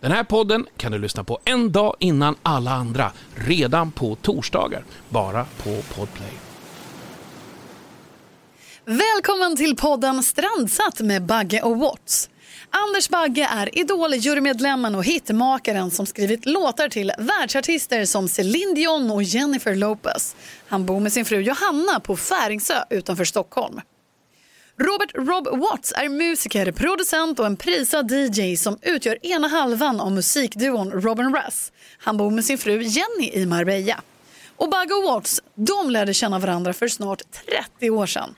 Den 0.00 0.12
här 0.12 0.24
podden 0.24 0.66
kan 0.76 0.92
du 0.92 0.98
lyssna 0.98 1.24
på 1.24 1.38
en 1.44 1.72
dag 1.72 1.96
innan 1.98 2.34
alla 2.42 2.70
andra, 2.70 3.12
redan 3.34 3.92
på 3.92 4.14
torsdagar, 4.14 4.84
bara 5.08 5.44
på 5.44 5.82
Podplay. 5.94 6.32
Välkommen 8.84 9.56
till 9.56 9.76
podden 9.76 10.22
Strandsatt 10.22 11.00
med 11.00 11.22
Bagge 11.22 11.62
och 11.62 11.78
Watts. 11.78 12.30
Anders 12.70 13.08
Bagge 13.08 13.48
är 13.50 13.78
Idol-jurymedlemmen 13.78 14.94
och 14.94 15.04
hitmakaren 15.04 15.90
som 15.90 16.06
skrivit 16.06 16.46
låtar 16.46 16.88
till 16.88 17.12
världsartister 17.18 18.04
som 18.04 18.28
Céline 18.28 18.74
Dion 18.74 19.10
och 19.10 19.22
Jennifer 19.22 19.74
Lopez. 19.74 20.36
Han 20.68 20.86
bor 20.86 21.00
med 21.00 21.12
sin 21.12 21.24
fru 21.24 21.40
Johanna 21.40 22.00
på 22.00 22.16
Färingsö 22.16 22.74
utanför 22.90 23.24
Stockholm. 23.24 23.80
Robert 24.80 25.10
Rob 25.14 25.60
Watts 25.60 25.92
är 25.96 26.08
musiker, 26.08 26.72
producent 26.72 27.38
och 27.38 27.46
en 27.46 27.56
prisad 27.56 28.10
DJ 28.10 28.56
som 28.56 28.78
utgör 28.82 29.26
ena 29.26 29.48
halvan 29.48 30.00
av 30.00 30.12
musikduon 30.12 30.90
Robin 30.90 31.36
Russ. 31.36 31.72
Han 31.98 32.16
bor 32.16 32.30
med 32.30 32.44
sin 32.44 32.58
fru 32.58 32.82
Jenny 32.82 33.30
i 33.32 33.46
Marbella. 33.46 34.00
Och 34.56 34.70
Bagge 34.70 34.94
och 34.94 35.02
Watts, 35.02 35.40
de 35.54 35.90
lärde 35.90 36.14
känna 36.14 36.38
varandra 36.38 36.72
för 36.72 36.88
snart 36.88 37.22
30 37.76 37.90
år 37.90 38.06
sedan. 38.06 38.34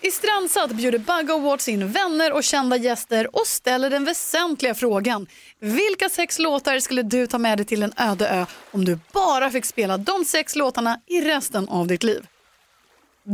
I 0.00 0.10
Strandsatt 0.10 0.70
bjuder 0.70 0.98
Bagge 0.98 1.32
och 1.32 1.42
Watts 1.42 1.68
in 1.68 1.92
vänner 1.92 2.32
och 2.32 2.44
kända 2.44 2.76
gäster 2.76 3.36
och 3.36 3.46
ställer 3.46 3.90
den 3.90 4.04
väsentliga 4.04 4.74
frågan. 4.74 5.26
Vilka 5.60 6.08
sex 6.08 6.38
låtar 6.38 6.78
skulle 6.78 7.02
du 7.02 7.26
ta 7.26 7.38
med 7.38 7.58
dig 7.58 7.66
till 7.66 7.82
en 7.82 7.92
öde 7.96 8.28
ö 8.28 8.46
om 8.70 8.84
du 8.84 8.98
bara 9.12 9.50
fick 9.50 9.64
spela 9.64 9.98
de 9.98 10.24
sex 10.24 10.56
låtarna 10.56 11.00
i 11.06 11.20
resten 11.20 11.68
av 11.68 11.86
ditt 11.86 12.02
liv? 12.02 12.26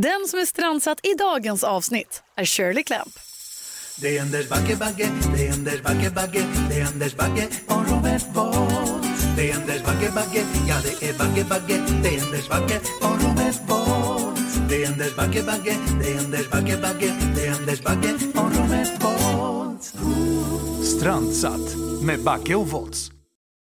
Den 0.02 0.28
som 0.28 0.38
är 0.38 0.44
strandsatt 0.44 1.00
i 1.02 1.14
dagens 1.14 1.64
avsnitt 1.64 2.22
är 2.34 2.44
Shirley 2.44 2.82
Clamp. 2.82 3.18
Det 4.00 4.16
är 4.16 4.22
Anders 4.22 4.48
Bagge, 4.48 4.76
Bagge, 4.76 5.08
det 5.36 5.46
är 5.46 5.52
Anders 5.52 5.82
Bagge, 5.82 6.10
Bagge, 6.10 6.44
det 6.68 6.80
är 6.80 6.86
Anders 6.86 7.16
Bagge 7.16 7.48
och 7.66 7.90
Robert 7.90 8.22
Bolt. 8.34 9.06
Det 9.36 9.50
är 9.50 9.56
Anders 9.56 9.82
Bagge, 9.82 10.10
Bagge, 10.14 10.44
ja 10.68 10.76
det 10.84 11.08
är 11.08 11.18
Bagge, 11.18 11.44
Bagge, 11.48 11.84
det 12.02 12.16
är 12.16 12.22
Anders 12.22 12.48
Bagge 12.48 12.80
och 13.00 13.22
Robert 13.22 13.66
Bolt. 13.68 14.68
Det 14.68 14.84
är 14.84 14.88
Anders 14.88 15.16
Bagge, 15.16 15.42
Bagge, 15.42 15.76
det 16.00 16.12
är 16.12 16.18
Anders 16.18 16.50
Bagge, 16.50 16.76
Bagge, 16.82 17.14
det 17.36 17.46
är 17.46 17.52
Anders 17.52 17.82
Bagge 17.82 18.14
och 18.34 18.56
Robert 18.56 19.00
Bolt. 19.00 19.92
Strandsatt 20.86 21.76
med 22.02 22.20
Backe 22.20 22.54
och 22.54 22.68
Volts. 22.68 23.15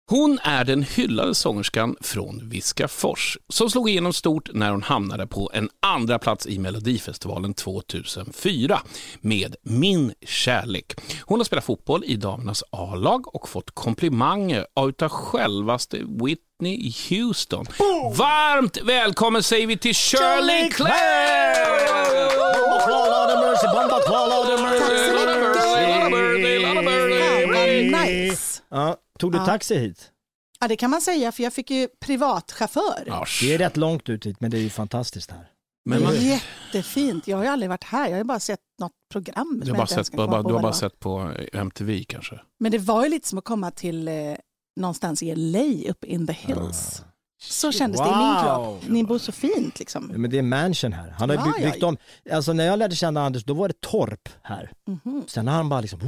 Hon 0.10 0.40
är 0.44 0.64
den 0.64 0.84
hyllade 0.84 1.36
sångerskan 1.36 1.96
från 2.02 2.50
Viskafors 2.50 3.38
som 3.50 3.70
slog 3.70 3.90
igenom 3.90 4.14
stort 4.14 4.50
när 4.54 4.72
hon 4.72 4.84
hamnade 4.84 5.28
på 5.28 5.52
en 5.54 5.70
andra 5.82 6.20
plats 6.20 6.48
i 6.48 6.60
Melodifestivalen 6.60 7.54
2004 7.54 8.82
med 9.22 9.56
Min 9.62 10.14
kärlek. 10.26 10.94
Hon 11.22 11.40
har 11.40 11.46
spelat 11.46 11.66
fotboll 11.66 12.04
i 12.04 12.16
damernas 12.16 12.64
A-lag 12.70 13.36
och 13.36 13.50
fått 13.50 13.72
komplimanger 13.72 14.68
av 14.74 14.92
självaste 15.10 15.98
Whitney 15.98 16.94
Houston. 17.10 17.66
Varmt 18.18 18.78
välkommen 18.84 19.44
säger 19.44 19.68
vi 19.68 19.78
till 19.78 19.96
Shirley 19.96 20.70
Clamp! 20.70 20.94
Ja, 28.74 28.98
tog 29.20 29.32
du 29.32 29.38
taxi 29.38 29.78
hit? 29.78 30.12
Ja, 30.60 30.68
det 30.68 30.76
kan 30.76 30.90
man 30.90 31.02
säga, 31.02 31.32
för 31.32 31.44
jag 31.44 31.54
fick 31.54 31.72
ju 31.72 31.88
privatchaufför. 32.00 33.04
Ja, 33.08 33.26
Det 33.42 33.54
är 33.54 33.58
rätt 33.58 33.78
långt 33.78 34.10
ut 34.10 34.26
hit, 34.26 34.40
men 34.40 34.52
det 34.52 34.58
är 34.58 34.62
ju 34.62 34.70
fantastiskt 34.70 35.32
här. 35.32 35.48
men 35.86 36.00
det 36.00 36.06
man, 36.06 36.16
är 36.16 36.20
jättefint. 36.20 37.28
Jag 37.28 37.38
har 37.38 37.44
ju 37.44 37.50
aldrig 37.50 37.70
varit 37.70 37.84
här. 37.84 38.06
Jag 38.06 38.12
har 38.12 38.18
ju 38.18 38.24
bara 38.24 38.40
sett 38.40 38.60
något 38.82 38.92
program. 39.12 39.48
som 39.48 39.62
jag 39.68 39.68
har 39.68 39.78
bara 39.78 39.82
inte 39.84 39.94
ens 39.94 40.08
sett, 40.08 40.16
kan 40.16 40.18
bara, 40.18 40.28
komma 40.28 40.44
på 40.44 40.50
du 40.50 40.54
har 40.54 40.62
vad 40.62 40.62
bara 40.62 40.68
var. 40.68 40.78
sett 40.80 41.00
på 41.00 41.32
MTV 41.54 42.04
kanske? 42.04 42.40
Men 42.60 42.72
det 42.72 42.78
var 42.78 43.04
ju 43.04 43.10
lite 43.10 43.28
som 43.28 43.38
att 43.38 43.46
komma 43.46 43.72
till 43.72 44.08
eh, 44.08 44.14
någonstans 44.80 45.24
i 45.24 45.36
LA, 45.36 45.92
uppe 45.92 46.08
in 46.08 46.28
the 46.28 46.34
hills. 46.34 47.04
Så 47.44 47.72
kändes 47.72 48.02
det 48.02 48.08
i 48.08 48.10
min 48.10 48.18
Wow. 48.36 48.42
kropp. 48.44 48.84
Ni 48.92 49.04
bor 49.04 49.18
så 49.18 49.32
fint 49.32 49.80
liksom. 49.80 50.06
Men 50.16 50.32
det 50.32 50.38
är 50.38 50.42
mansion 50.42 50.94
här. 50.94 51.10
Han 51.20 51.30
har 51.30 51.36
Ja, 51.38 51.44
by- 51.44 51.52
ja, 51.64 51.66
byggt 51.72 51.78
ja. 51.82 51.88
om, 51.88 51.98
alltså 52.32 52.54
när 52.54 52.66
jag 52.66 52.80
lärde 52.80 52.96
känna 52.96 53.22
Anders, 53.26 53.44
då 53.44 53.54
var 53.54 53.68
det 53.68 53.82
torp 53.82 54.30
här. 54.42 54.72
Mhm. 54.88 55.24
Sen 55.28 55.48
har 55.48 55.56
han 55.56 55.70
bara 55.70 55.82
liksom, 55.82 56.00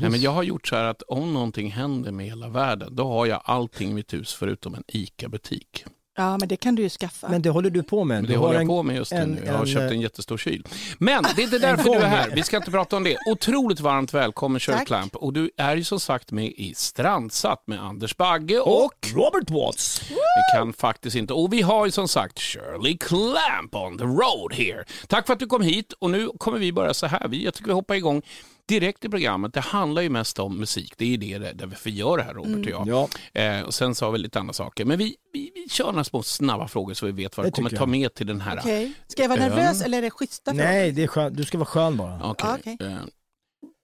Nej, 0.00 0.10
men 0.10 0.20
jag 0.20 0.30
har 0.30 0.42
gjort 0.42 0.66
så 0.68 0.76
här 0.76 0.84
att 0.84 1.02
om 1.02 1.32
någonting 1.34 1.70
händer 1.70 2.12
med 2.12 2.26
hela 2.26 2.48
världen, 2.48 2.96
då 2.96 3.04
har 3.08 3.26
jag 3.26 3.42
allting 3.44 3.90
i 3.90 3.94
mitt 3.94 4.12
hus 4.12 4.32
förutom 4.34 4.74
en 4.74 4.84
ICA-butik. 4.88 5.84
Ja, 6.16 6.38
men 6.38 6.48
det 6.48 6.56
kan 6.56 6.74
du 6.74 6.82
ju 6.82 6.88
skaffa. 6.88 7.28
men 7.28 7.42
det 7.42 7.50
håller 7.50 7.70
du 7.70 7.82
på 7.82 8.04
med. 8.04 8.14
Men 8.16 8.22
Du 8.24 8.28
det 8.32 8.34
har 8.34 8.40
håller 8.40 8.54
jag 8.54 8.60
en- 8.62 8.68
på 8.68 8.82
med 8.82 8.96
just 8.96 9.12
en- 9.12 9.30
nu. 9.30 9.42
Jag 9.46 9.52
har 9.52 9.60
en, 9.60 9.66
köpt 9.66 9.80
eh, 9.82 9.88
en 9.96 10.00
jättestor 10.00 10.38
kyl. 10.38 10.66
Men 10.98 11.22
det 11.36 11.42
är 11.42 11.44
inte 11.44 11.58
därför 11.58 11.84
du 11.84 11.94
är 11.94 12.06
här. 12.06 12.30
Vi 12.34 12.42
ska 12.42 12.56
inte 12.56 12.70
prata 12.70 12.96
om 12.96 13.04
det. 13.04 13.16
Otroligt 13.30 13.80
varmt 13.80 14.14
välkommen 14.14 14.60
Shirley. 14.60 14.84
Clamp. 14.84 15.16
Och 15.16 15.32
du 15.32 15.50
är 15.56 15.76
ju 15.76 15.84
som 15.84 16.00
sagt 16.00 16.30
med 16.32 16.44
i 16.46 16.74
Strandsatt 16.76 17.62
med 17.66 17.80
Anders 17.82 18.16
Bagge 18.16 18.58
och 18.60 18.84
Och 18.84 18.92
Robert 19.14 19.50
Watts. 19.50 20.02
vi 20.10 20.16
kan 20.58 20.72
faktiskt 20.72 21.16
inte. 21.16 21.32
Och 21.32 21.52
vi 21.52 21.62
har 21.62 21.86
ju 21.86 21.92
som 21.92 22.08
sagt 22.08 22.38
Shirley 22.40 22.96
Clamp 22.96 23.74
on 23.74 23.98
the 23.98 24.04
road 24.04 24.52
here. 24.54 24.84
Tack 25.08 25.26
för 25.26 25.32
att 25.32 25.38
du 25.38 25.46
kom 25.46 25.62
hit 25.62 25.92
och 25.98 26.10
nu 26.10 26.28
kommer 26.38 26.58
vi 26.58 26.72
börja 26.72 26.94
så 26.94 27.06
här. 27.06 27.28
Vi- 27.28 27.44
Jag 27.44 27.54
tycker 27.54 27.66
vi 27.68 27.72
hoppar 27.74 27.94
igång 27.94 28.22
direkt 28.68 29.04
i 29.04 29.08
programmet. 29.08 29.54
Det 29.54 29.60
handlar 29.60 30.02
ju 30.02 30.10
mest 30.10 30.38
om 30.38 30.58
musik. 30.58 30.94
Det 30.96 31.14
är 31.14 31.18
det 31.18 31.38
det- 31.38 31.52
därför 31.52 31.90
vi 31.90 31.96
gör 31.96 32.16
det 32.16 32.22
här 32.22 32.34
Robert 32.34 32.66
och 32.66 32.70
jag. 32.70 32.88
Ja, 32.88 33.08
Eh, 33.40 33.62
och 33.62 33.74
sen 33.74 33.94
så 33.94 34.04
har 34.04 34.12
vi 34.12 34.18
lite 34.18 34.40
andra 34.40 34.52
saker. 34.52 34.84
Men 34.84 34.98
vi, 34.98 35.16
vi, 35.32 35.50
vi 35.54 35.68
kör 35.68 35.86
några 35.92 36.04
små 36.04 36.22
snabba 36.22 36.68
frågor 36.68 36.94
så 36.94 37.06
vi 37.06 37.12
vet 37.12 37.36
vad 37.36 37.46
Det 37.46 37.48
vi 37.50 37.52
kommer 37.52 37.70
ta 37.70 37.86
med 37.86 38.14
till 38.14 38.26
den 38.26 38.40
här. 38.40 38.58
Okej. 38.58 38.92
Ska 39.08 39.22
jag 39.22 39.28
vara 39.28 39.40
Ön. 39.40 39.48
nervös 39.50 39.82
eller 39.82 39.98
är 39.98 40.02
det 40.02 40.10
schyssta 40.10 40.50
frågor? 40.50 40.64
nej, 40.64 40.92
det 40.92 41.02
är 41.02 41.06
skön, 41.06 41.34
du 41.34 41.44
ska 41.44 41.58
vara 41.58 41.66
skön 41.66 41.96
bara. 41.96 42.18
Ja, 42.22 42.36
okej. 42.58 42.76
Eh, 42.80 42.96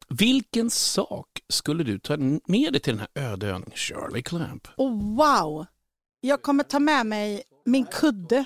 vilken 0.09 0.71
sak 0.71 1.27
skulle 1.49 1.84
du 1.84 1.99
ta 1.99 2.16
med 2.47 2.72
dig 2.72 2.81
till 2.81 2.97
den 2.97 3.06
här 3.15 3.33
öde 3.33 3.47
ön 3.49 3.65
Shirley 3.75 4.22
Clamp? 4.22 4.69
Oh, 4.77 5.16
wow! 5.16 5.66
Jag 6.21 6.43
kommer 6.43 6.65
ta 6.65 6.78
med 6.78 7.06
mig 7.06 7.43
min 7.65 7.87
kudde. 7.87 8.45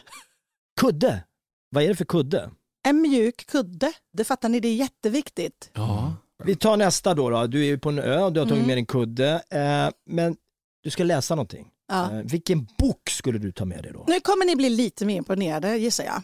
Kudde, 0.81 1.25
vad 1.71 1.85
är 1.85 1.89
det 1.89 1.97
för 1.97 2.05
kudde? 2.05 2.51
En 2.85 3.03
mjuk 3.03 3.47
kudde. 3.47 3.93
Det 4.13 4.25
fattar 4.25 4.49
ni, 4.49 4.61
det 4.61 4.69
är 4.69 4.75
jätteviktigt. 4.75 5.71
Ja. 5.73 6.13
Vi 6.45 6.57
tar 6.57 6.77
nästa 6.77 7.15
då, 7.15 7.31
då. 7.31 7.47
du 7.47 7.61
är 7.61 7.65
ju 7.67 7.79
på 7.79 7.89
en 7.89 7.99
ö, 7.99 8.31
du 8.31 8.41
har 8.41 8.47
tagit 8.47 8.53
Mm. 8.53 8.67
med 8.67 8.77
din 8.77 8.87
kudde, 8.87 9.43
eh, 9.51 9.91
men 10.07 10.37
du 10.83 10.91
ska 10.91 11.05
läsa 11.05 11.35
någonting. 11.35 11.69
Ja. 11.89 12.13
Eh, 12.13 12.23
vilken 12.25 12.69
bok 12.79 13.11
skulle 13.11 13.39
du 13.39 13.53
ta 13.53 13.65
med 13.65 13.83
dig 13.83 13.93
då? 13.93 14.05
Nu 14.09 14.21
kommer 14.21 14.45
ni 14.47 14.57
bli 14.57 14.71
lite 14.71 15.07
mer 15.07 15.17
imponerade 15.17 15.77
gissar 15.77 16.05
jag. 16.05 16.23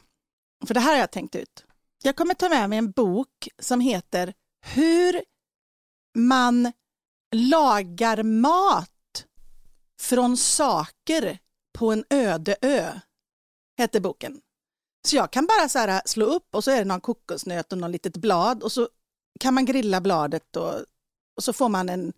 För 0.66 0.74
det 0.74 0.80
här 0.80 0.92
har 0.92 0.98
jag 1.00 1.10
tänkt 1.10 1.34
ut. 1.36 1.64
Jag 2.02 2.16
kommer 2.16 2.34
ta 2.34 2.48
med 2.48 2.70
mig 2.70 2.78
en 2.78 2.90
bok 2.90 3.48
som 3.62 3.80
heter 3.80 4.34
Hur 4.74 5.20
man 6.16 6.72
lagar 7.34 8.22
mat 8.22 8.90
från 10.00 10.36
saker 10.36 11.38
på 11.78 11.92
en 11.92 12.04
öde 12.10 12.56
ö. 12.62 12.92
Heter 13.78 14.00
boken. 14.00 14.40
Så 15.08 15.16
jag 15.16 15.30
kan 15.32 15.46
bara 15.46 15.68
så 15.68 15.78
här 15.78 16.02
slå 16.04 16.26
upp 16.26 16.54
och 16.54 16.64
så 16.64 16.70
är 16.70 16.78
det 16.78 16.84
någon 16.84 17.00
kokosnöt 17.00 17.72
och 17.72 17.78
något 17.78 17.90
litet 17.90 18.16
blad 18.16 18.62
och 18.62 18.72
så 18.72 18.88
kan 19.40 19.54
man 19.54 19.64
grilla 19.64 20.00
bladet 20.00 20.56
och, 20.56 20.72
och 21.36 21.42
så 21.42 21.52
får 21.52 21.68
man 21.68 21.88
en, 21.88 22.12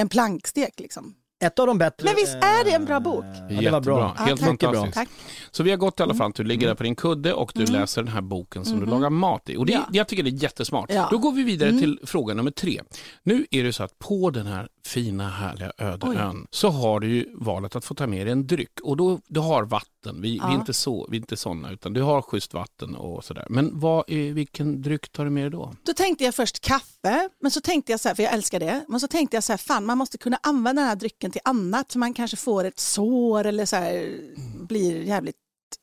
en 0.00 0.08
plankstek 0.08 0.80
liksom. 0.80 1.14
Ett 1.44 1.58
av 1.58 1.66
de 1.66 1.78
bättre... 1.78 2.04
Men 2.04 2.14
visst 2.16 2.34
är 2.34 2.64
det 2.64 2.70
en 2.70 2.84
bra 2.84 3.00
bok? 3.00 3.24
Eh, 3.24 3.56
Ja, 3.56 3.60
det 3.62 3.70
var 3.70 3.80
bra. 3.80 4.14
Helt 4.18 4.40
tack. 4.40 4.48
fantastiskt. 4.48 4.94
Tack. 4.94 5.08
Så 5.50 5.62
vi 5.62 5.70
har 5.70 5.76
gått 5.76 6.00
i 6.00 6.02
alla 6.02 6.14
fall, 6.14 6.32
du 6.34 6.44
ligger 6.44 6.66
där 6.66 6.74
på 6.74 6.82
din 6.82 6.96
kudde 6.96 7.32
och 7.32 7.52
du 7.54 7.60
Mm. 7.62 7.72
läser 7.80 8.02
den 8.02 8.12
här 8.12 8.20
boken 8.20 8.64
som 8.64 8.74
du 8.74 8.80
Mhm. 8.86 8.90
lagar 8.90 9.10
mat 9.10 9.48
i. 9.50 9.56
Och 9.56 9.66
det, 9.66 9.72
Ja. 9.72 9.88
jag 9.92 10.08
tycker 10.08 10.22
det 10.22 10.30
är 10.30 10.42
jättesmart. 10.42 10.90
Ja. 10.92 11.08
Då 11.10 11.18
går 11.18 11.32
vi 11.32 11.42
vidare 11.42 11.68
Mm. 11.68 11.80
till 11.80 12.00
fråga 12.04 12.34
nummer 12.34 12.50
tre. 12.50 12.80
Nu 13.22 13.46
är 13.50 13.64
det 13.64 13.72
så 13.72 13.82
att 13.82 13.98
på 13.98 14.30
den 14.30 14.46
här 14.46 14.68
fina 14.86 15.28
härliga 15.30 15.72
öde 15.78 16.06
Oj. 16.06 16.16
ön 16.16 16.46
så 16.50 16.68
har 16.68 17.00
du 17.00 17.06
ju 17.08 17.26
valet 17.34 17.76
att 17.76 17.84
få 17.84 17.94
ta 17.94 18.06
med 18.06 18.26
dig 18.26 18.32
en 18.32 18.46
dryck 18.46 18.80
och 18.82 18.96
då, 18.96 19.20
du 19.26 19.40
har 19.40 19.64
vatten. 19.64 20.20
Vi, 20.22 20.30
vi 20.30 20.38
är 20.38 20.42
Ja. 20.42 20.54
inte 20.54 20.72
så, 20.74 21.06
vi 21.10 21.16
är 21.16 21.20
inte 21.20 21.36
sådana 21.36 21.70
utan 21.70 21.92
du 21.92 22.02
har 22.02 22.22
schysst 22.22 22.54
vatten 22.54 22.96
och 22.96 23.24
sådär. 23.24 23.46
Men 23.50 23.80
vad 23.80 24.04
vilken 24.08 24.82
dryck 24.82 25.12
tar 25.12 25.24
du 25.24 25.30
med 25.30 25.42
dig 25.42 25.50
då? 25.50 25.74
Då 25.82 25.92
tänkte 25.92 26.24
jag 26.24 26.34
först 26.34 26.60
kaffe, 26.60 27.28
men 27.40 27.50
så 27.50 27.60
tänkte 27.60 27.92
jag 27.92 28.00
så 28.00 28.08
här, 28.08 28.14
för 28.14 28.22
jag 28.22 28.32
älskar 28.32 28.60
det, 28.60 28.84
men 28.88 29.00
så 29.00 29.08
tänkte 29.08 29.36
jag 29.36 29.44
så 29.44 29.52
här, 29.52 29.58
fan 29.58 29.84
man 29.86 29.98
måste 29.98 30.18
kunna 30.18 30.38
använda 30.42 30.82
den 30.82 30.88
här 30.88 30.96
drycken 30.96 31.30
till 31.30 31.40
annat, 31.44 31.92
så 31.92 31.98
man 31.98 32.14
kanske 32.14 32.36
får 32.36 32.64
ett 32.64 32.78
sår 32.80 33.46
eller 33.46 33.66
så 33.66 33.76
här, 33.76 34.18
blir 34.66 35.02
jävligt 35.02 35.36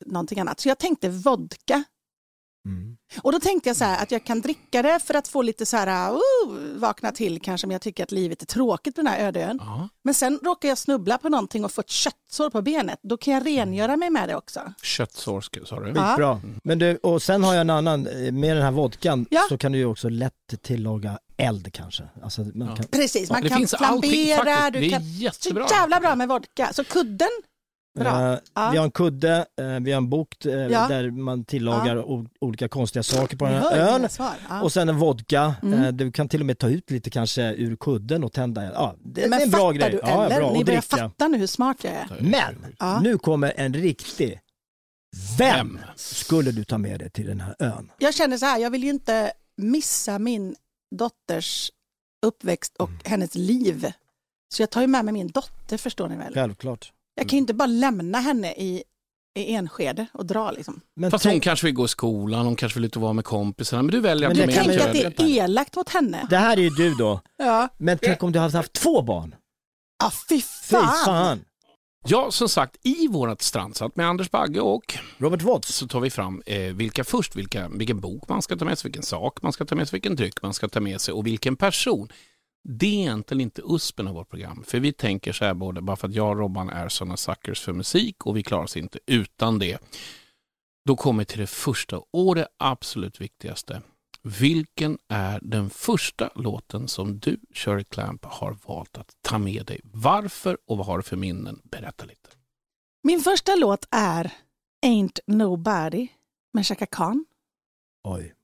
någonting 0.05 0.39
annat. 0.39 0.59
Så 0.59 0.69
jag 0.69 0.77
tänkte 0.79 1.09
vodka. 1.09 1.83
Mm. 3.11 3.21
Och 3.23 3.31
då 3.31 3.39
tänkte 3.39 3.69
jag 3.69 3.75
så 3.77 3.83
här 3.85 4.03
att 4.03 4.11
jag 4.11 4.23
kan 4.23 4.41
dricka 4.41 4.81
det 4.81 4.99
för 4.99 5.13
att 5.13 5.27
få 5.27 5.41
lite 5.41 5.65
så 5.65 5.77
här, 5.77 6.11
uh, 6.11 6.19
vakna 6.75 7.11
till 7.11 7.41
kanske 7.41 7.67
om 7.67 7.71
jag 7.71 7.81
tycker 7.81 8.03
att 8.03 8.11
livet 8.11 8.41
är 8.41 8.45
tråkigt 8.45 8.95
på 8.95 9.01
den 9.01 9.07
här 9.11 9.27
öde 9.27 9.43
ön. 9.45 9.57
Ja. 9.61 9.89
Men 10.03 10.13
sen 10.13 10.39
råkar 10.43 10.69
jag 10.69 10.77
snubbla 10.77 11.17
på 11.17 11.29
någonting 11.29 11.65
och 11.65 11.71
få 11.71 11.81
ett 11.81 11.89
köttsår 11.89 12.49
på 12.49 12.61
benet. 12.61 12.99
Då 13.03 13.17
kan 13.17 13.33
jag 13.33 13.45
rengöra 13.45 13.95
mig 13.97 14.09
med 14.09 14.29
det 14.29 14.35
också. 14.35 14.73
Köttsår, 14.83 15.65
sa 15.65 15.79
du? 15.79 15.93
Ja. 15.95 16.13
Bra. 16.17 16.41
Men 16.63 16.79
du, 16.79 16.95
och 16.97 17.21
sen 17.21 17.43
har 17.43 17.53
jag 17.53 17.61
en 17.61 17.69
annan, 17.69 18.07
eh, 18.07 18.31
med 18.31 18.55
den 18.55 18.63
här 18.63 18.71
vodkan 18.71 19.25
Ja. 19.29 19.41
så 19.49 19.57
kan 19.57 19.71
du 19.71 19.77
ju 19.77 19.85
också 19.85 20.09
lätt 20.09 20.33
tillaga 20.61 21.19
eld 21.37 21.73
kanske. 21.73 22.03
Alltså, 22.23 22.41
man 22.41 22.67
Ja. 22.67 22.75
kan, 22.75 22.85
Precis, 22.85 23.29
man 23.31 23.41
det 23.41 23.49
kan 23.49 23.67
flambera, 23.67 24.45
faktiskt. 24.45 24.73
du 24.73 24.79
Det 24.79 24.85
är 24.87 24.89
kan... 24.89 25.03
jättebra. 25.03 25.67
Så 25.67 25.73
jävla 25.75 25.99
bra 25.99 26.15
med 26.15 26.27
vodka. 26.27 26.69
Så 26.73 26.83
kudden, 26.83 27.27
bra. 27.99 28.33
Eh, 28.33 28.39
Ja. 28.55 28.69
Vi 28.71 28.77
har 28.77 28.85
en 28.85 28.91
kudde, 28.91 29.45
eh, 29.61 29.65
vi 29.79 29.91
har 29.91 29.97
en 29.97 30.09
bok 30.09 30.45
eh, 30.45 30.51
Ja. 30.53 30.87
där 30.87 31.11
man 31.11 31.45
tillagar 31.45 31.97
o- 32.11 32.27
olika 32.41 32.67
konstiga 32.67 33.03
saker 33.03 33.37
på 33.37 33.45
den 33.45 33.53
här 33.53 33.77
ön. 33.77 34.07
Ja. 34.49 34.61
Och 34.63 34.71
sen 34.73 34.89
en 34.89 34.97
vodka, 34.97 35.55
Mm. 35.63 35.97
du 35.97 36.11
kan 36.11 36.29
till 36.29 36.39
och 36.39 36.45
med 36.45 36.57
ta 36.57 36.69
ut 36.69 36.91
lite 36.91 37.09
kanske 37.09 37.53
ur 37.53 37.75
kudden 37.75 38.23
och 38.23 38.33
tända. 38.33 38.63
Ja, 38.73 38.95
det, 39.03 39.21
det 39.21 39.29
Men 39.29 39.39
är 39.39 39.43
en 39.43 39.49
bra 39.51 39.59
fattar 39.59 39.73
grej. 39.73 39.91
du 39.91 39.97
ja, 40.03 40.25
eller? 40.25 40.35
bra. 40.39 40.51
Ni 40.53 40.65
börjar 40.65 40.81
fatta 40.81 41.27
nu 41.27 41.37
hur 41.37 41.47
smart 41.47 41.77
jag 41.83 41.93
är. 41.93 42.07
Men 42.19 42.65
Ja. 42.79 42.99
nu 43.01 43.17
kommer 43.17 43.53
en 43.57 43.73
riktig. 43.73 44.39
Vem 45.37 45.67
Vem? 45.67 45.79
skulle 45.95 46.51
du 46.51 46.63
ta 46.63 46.77
med 46.77 46.99
dig 46.99 47.09
till 47.09 47.25
den 47.27 47.39
här 47.41 47.55
ön? 47.59 47.91
Jag 47.97 48.13
känner 48.13 48.37
så 48.37 48.45
här, 48.45 48.59
jag 48.59 48.69
vill 48.71 48.83
ju 48.83 48.89
inte 48.89 49.31
missa 49.57 50.19
min 50.19 50.55
dotters 50.95 51.71
uppväxt 52.25 52.75
och 52.77 52.89
Mm. 52.89 53.01
hennes 53.05 53.35
liv. 53.35 53.91
Så 54.53 54.61
jag 54.61 54.69
tar 54.69 54.81
ju 54.81 54.87
med 54.87 55.05
mig 55.05 55.13
min 55.13 55.27
dotter 55.27 55.77
förstår 55.77 56.09
ni 56.09 56.15
väl. 56.17 56.33
Självklart. 56.33 56.91
Jag 57.19 57.29
kan 57.29 57.37
ju 57.37 57.41
inte 57.41 57.53
bara 57.53 57.65
lämna 57.65 58.19
henne 58.19 58.51
i, 58.53 58.83
i 59.39 59.53
Enskede 59.53 60.05
och 60.13 60.25
dra 60.25 60.51
liksom. 60.51 60.81
Men 60.95 61.11
Fast 61.11 61.25
hon 61.25 61.31
tänk, 61.31 61.43
kanske 61.43 61.65
vill 61.65 61.75
gå 61.75 61.85
i 61.85 61.87
skolan, 61.87 62.45
hon 62.45 62.55
kanske 62.55 62.79
vill 62.79 62.85
ut 62.85 62.95
och 62.95 63.01
vara 63.01 63.13
med 63.13 63.25
kompisarna, 63.25 63.83
men 63.83 63.91
du 63.91 63.99
väljer 63.99 64.29
att 64.29 64.37
Men 64.37 64.41
det 64.41 64.45
med 64.45 64.55
kan 64.55 64.63
henne 64.69 64.77
Tänk 64.77 64.85
man 64.85 64.93
till 64.95 65.07
att 65.07 65.17
det 65.27 65.39
är 65.39 65.43
elakt 65.43 65.75
mot 65.75 65.89
henne. 65.89 66.27
det 66.29 66.37
här 66.37 66.57
är 66.57 66.61
ju 66.61 66.69
du 66.69 66.93
då. 66.95 67.21
Ja, 67.37 67.69
Men 67.77 67.97
tänk 68.01 68.23
om 68.23 68.31
du 68.31 68.39
hade 68.39 68.57
haft 68.57 68.73
två 68.73 69.01
barn? 69.01 69.35
ah, 70.03 70.11
fy 70.29 70.35
Fy 70.35 70.41
fan. 70.41 71.05
fan. 71.05 71.39
Ja, 72.07 72.31
som 72.31 72.49
sagt, 72.49 72.77
i 72.83 73.07
vårt 73.07 73.41
strandsatt 73.41 73.95
med 73.95 74.07
Anders 74.07 74.31
Bagge 74.31 74.59
och 74.61 74.97
Robert 75.17 75.41
Watts. 75.41 75.75
så 75.75 75.87
tar 75.87 75.99
vi 75.99 76.09
fram 76.09 76.41
eh, 76.45 76.59
vilka 76.59 77.03
först, 77.03 77.35
vilka, 77.35 77.69
vilken 77.69 77.99
bok 77.99 78.29
man 78.29 78.41
ska 78.41 78.55
ta 78.55 78.65
med 78.65 78.77
sig, 78.79 78.87
vilken 78.87 79.03
sak 79.03 79.41
man 79.41 79.53
ska 79.53 79.65
ta 79.65 79.75
med 79.75 79.87
sig, 79.89 79.95
vilken 79.97 80.15
dryck 80.15 80.41
man 80.41 80.53
ska 80.53 80.67
ta 80.67 80.79
med 80.79 81.01
sig 81.01 81.13
och 81.13 81.25
vilken 81.27 81.55
person. 81.55 82.09
Det 82.71 82.85
är 82.85 82.99
egentligen 82.99 83.41
inte 83.41 83.61
uspen 83.65 84.07
av 84.07 84.13
vårt 84.13 84.29
program, 84.29 84.63
för 84.67 84.79
vi 84.79 84.93
tänker 84.93 85.33
så 85.33 85.45
här 85.45 85.53
både, 85.53 85.81
bara 85.81 85.97
för 85.97 86.07
att 86.07 86.13
jag 86.13 86.29
och 86.29 86.37
Robban 86.37 86.69
är 86.69 86.89
sådana 86.89 87.17
suckers 87.17 87.61
för 87.61 87.73
musik 87.73 88.25
och 88.25 88.37
vi 88.37 88.43
klarar 88.43 88.63
oss 88.63 88.77
inte 88.77 88.99
utan 89.05 89.59
det. 89.59 89.79
Då 90.85 90.95
kommer 90.95 91.19
vi 91.19 91.25
till 91.25 91.39
det 91.39 91.47
första 91.47 92.01
och 92.11 92.35
det 92.35 92.47
absolut 92.57 93.21
viktigaste. 93.21 93.81
Vilken 94.21 94.97
är 95.07 95.39
den 95.41 95.69
första 95.69 96.29
låten 96.35 96.87
som 96.87 97.19
du, 97.19 97.39
Shirley 97.53 97.83
Clamp, 97.83 98.25
har 98.25 98.57
valt 98.65 98.97
att 98.97 99.17
ta 99.21 99.37
med 99.37 99.65
dig? 99.65 99.81
Varför 99.83 100.57
och 100.67 100.77
vad 100.77 100.85
har 100.85 100.97
du 100.97 101.03
för 101.03 101.17
minnen? 101.17 101.61
Berätta 101.63 102.05
lite. 102.05 102.29
Min 103.03 103.19
första 103.19 103.55
låt 103.55 103.87
är 103.91 104.33
Ain't 104.85 105.19
Nobody 105.27 106.07
med 106.53 106.65
Chaka 106.65 106.85
Khan. 106.85 107.25
Oj. 108.03 108.35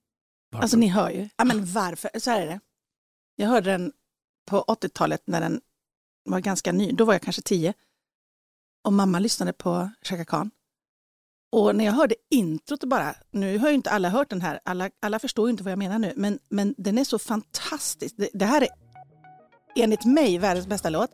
Varför? 0.52 0.64
Alltså 0.64 0.78
ni 0.78 0.88
hör 0.88 1.10
ju. 1.10 1.30
Ja, 1.38 1.44
men 1.46 1.66
varför? 1.66 2.10
Så 2.20 2.30
här 2.32 2.42
är 2.42 2.46
det. 2.46 2.60
Jag 3.36 3.48
hörde 3.48 3.72
den 3.72 3.92
på 4.46 4.64
80-talet 4.68 5.22
när 5.26 5.42
den 5.42 5.62
var 6.26 6.40
ganska 6.40 6.72
ny. 6.72 6.92
Då 6.92 7.06
var 7.06 7.14
jag 7.14 7.22
kanske 7.22 7.42
tio. 7.42 7.74
Och 8.84 8.94
mamma 8.94 9.20
lyssnade 9.20 9.54
på 9.54 9.90
Chaka 10.02 10.26
Khan. 10.26 10.52
Och 11.52 11.76
när 11.76 11.86
jag 11.86 11.94
hörde 11.94 12.16
introt 12.30 12.84
och 12.84 12.90
bara, 12.90 13.16
nu 13.32 13.58
har 13.58 13.70
ju 13.70 13.76
inte 13.76 13.92
alla 13.92 14.10
hört 14.10 14.30
den 14.30 14.42
här, 14.42 14.60
alla, 14.66 14.90
alla 15.02 15.20
förstår 15.20 15.48
ju 15.48 15.52
inte 15.52 15.64
vad 15.64 15.72
jag 15.72 15.80
menar 15.80 16.00
nu, 16.00 16.14
men, 16.16 16.40
men 16.50 16.76
den 16.78 16.98
är 16.98 17.04
så 17.04 17.20
fantastisk. 17.20 18.16
Det, 18.18 18.30
det 18.34 18.46
här 18.46 18.62
är 18.62 18.70
enligt 19.76 20.06
mig 20.06 20.38
världens 20.38 20.68
bästa 20.68 20.90
låt. 20.90 21.10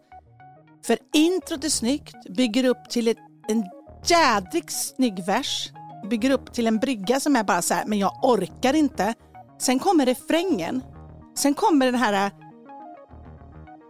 För 0.86 0.98
introt 1.14 1.64
är 1.64 1.70
snyggt, 1.70 2.16
bygger 2.30 2.64
upp 2.64 2.90
till 2.90 3.08
ett, 3.08 3.18
en 3.48 3.64
jädrigt 4.06 4.72
snygg 4.72 5.26
vers, 5.26 5.72
bygger 6.10 6.32
upp 6.32 6.54
till 6.54 6.68
en 6.68 6.78
brygga 6.78 7.20
som 7.20 7.36
är 7.36 7.44
bara 7.44 7.62
så 7.62 7.74
här, 7.74 7.86
men 7.86 8.00
jag 8.00 8.20
orkar 8.24 8.74
inte. 8.74 9.14
Sen 9.60 9.80
kommer 9.80 10.06
refrängen, 10.06 10.84
sen 11.38 11.54
kommer 11.54 11.86
den 11.86 11.96
här 11.96 12.32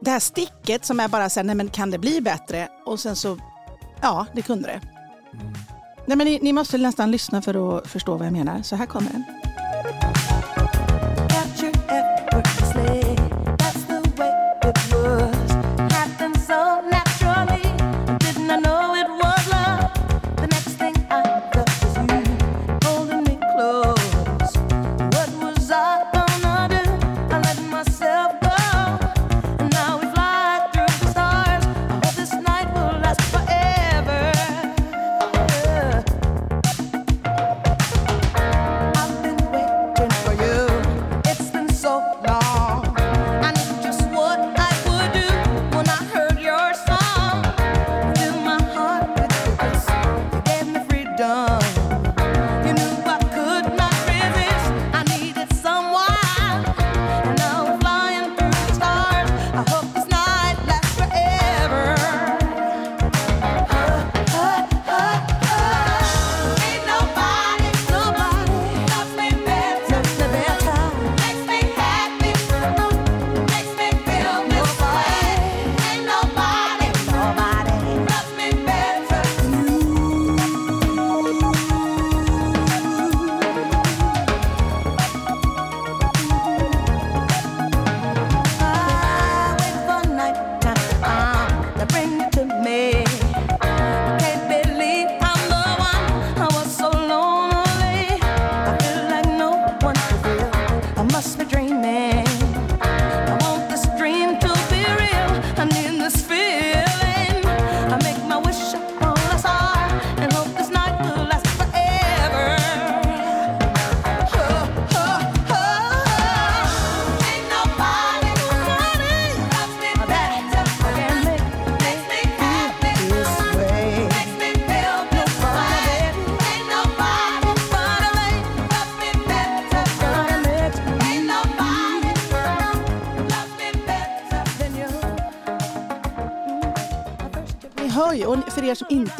det 0.01 0.12
här 0.12 0.19
sticket 0.19 0.86
som 0.86 1.00
är 1.00 1.07
bara 1.07 1.30
så 1.30 1.39
här, 1.39 1.45
nej 1.45 1.56
men 1.56 1.69
kan 1.69 1.92
det 1.92 1.98
bli 1.98 2.21
bättre? 2.21 2.68
Och 2.86 3.00
sen 3.00 3.15
så, 3.15 3.38
ja 4.01 4.25
det 4.33 4.42
kunde 4.42 4.68
det. 4.68 4.81
Nej 6.06 6.18
men 6.18 6.27
ni, 6.27 6.39
ni 6.42 6.53
måste 6.53 6.77
nästan 6.77 7.12
lyssna 7.12 7.42
för 7.42 7.77
att 7.77 7.88
förstå 7.88 8.18
vad 8.18 8.25
jag 8.27 8.33
menar, 8.33 8.62
så 8.62 8.75
här 8.75 8.86
kommer 8.86 9.12
den. 9.12 9.24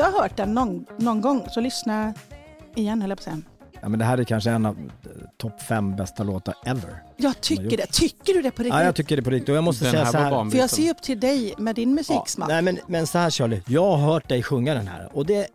Inte 0.02 0.18
har 0.18 0.24
hört 0.24 0.38
den 0.38 0.54
någon, 0.54 0.86
någon 0.98 1.22
gång 1.22 1.48
så 1.50 1.62
lyssna 1.62 2.14
igen 2.76 3.02
höll 3.02 3.10
jag 3.10 3.18
på 3.18 3.22
att 3.22 3.24
säga. 3.24 3.42
Ja, 3.82 3.90
men 3.90 4.00
det 4.00 4.06
här 4.06 4.18
är 4.18 4.24
kanske 4.24 4.52
en 4.52 4.66
av 4.66 4.78
eh, 4.78 5.10
topp 5.38 5.62
fem 5.62 5.96
bästa 5.96 6.24
låtar 6.24 6.56
ever. 6.66 7.04
Jag 7.18 7.42
tycker 7.42 7.78
det. 7.78 7.86
Tycker 7.92 8.34
du 8.34 8.42
det 8.42 8.52
på 8.52 8.64
riktigt? 8.64 8.80
Ja, 8.80 8.84
jag 8.84 8.96
tycker 8.96 9.16
det 9.16 9.22
på 9.22 9.30
riktigt. 9.30 9.50
Och 9.50 9.56
jag 9.56 9.64
måste 9.64 9.84
Den 9.86 9.92
säga 9.92 10.04
här 10.04 10.12
så 10.12 10.18
här. 10.18 10.50
För 10.50 10.58
jag 10.58 10.70
ser 10.70 10.92
upp 10.92 11.02
till 11.02 11.20
dig 11.20 11.54
med 11.58 11.76
din 11.76 11.90
Ja, 11.90 11.96
musiksmak. 11.96 12.50
nej 12.50 12.62
men, 12.62 12.80
men 12.88 13.08
så 13.08 13.18
här 13.18 13.30
Charlie, 13.30 13.62
jag 13.68 13.98
har 13.98 14.14
hört 14.14 14.30
dig 14.30 14.44
sjunga 14.44 14.74
den 14.74 14.88
här 14.88 15.10
och 15.14 15.26
det, 15.26 15.48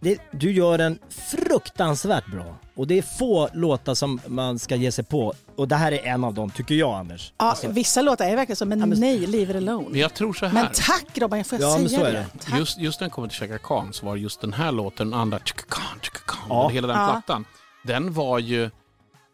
det, 0.00 0.18
du 0.30 0.52
gör 0.52 0.78
en 0.78 0.98
fruktansvärt 1.08 2.26
bra. 2.32 2.56
Och 2.76 2.86
det 2.86 2.98
är 2.98 3.02
få 3.02 3.48
låtar 3.52 3.94
som 3.94 4.20
man 4.26 4.58
ska 4.58 4.76
ge 4.76 4.92
sig 4.92 5.04
på. 5.04 5.34
Och 5.56 5.68
det 5.68 5.76
här 5.76 5.92
är 5.92 5.98
en 6.02 6.24
av 6.24 6.34
dem, 6.34 6.50
tycker 6.50 6.74
jag 6.74 6.90
Anders. 6.94 7.32
Ja, 7.38 7.44
Alltså, 7.44 7.68
vissa 7.68 8.02
låtar 8.02 8.24
är 8.24 8.36
verkligen 8.36 8.56
så, 8.56 8.66
men, 8.66 8.90
nej, 8.90 9.18
leave 9.26 9.50
it 9.50 9.56
alone. 9.56 9.86
Men 9.90 10.00
jag 10.00 10.14
tror 10.14 10.32
så 10.32 10.46
här. 10.46 10.52
Men 10.54 10.66
tack 10.74 11.18
Robban, 11.18 11.44
får 11.44 11.60
jag 11.60 11.70
Ja, 11.70 11.78
men 11.78 11.88
säga 11.88 12.00
så 12.00 12.06
är 12.06 12.12
det? 12.12 12.26
det. 12.50 12.58
Just, 12.58 12.78
just 12.78 13.00
när 13.00 13.08
det 13.08 13.12
kommer 13.12 13.28
till 13.28 13.38
Chaka 13.38 13.58
Khan 13.58 13.92
så 13.92 14.06
var 14.06 14.16
just 14.16 14.40
den 14.40 14.52
här 14.52 14.72
låten, 14.72 15.10
den 15.10 15.20
andra 15.20 15.38
Chaka 15.38 15.64
Khan, 15.68 15.98
Chaka 16.02 16.18
Khan, 16.26 16.46
Ja. 16.48 16.68
hela 16.68 16.88
den 16.88 16.96
Ja. 16.96 17.06
plattan. 17.12 17.44
Den 17.84 18.12
var 18.12 18.38
ju, 18.38 18.70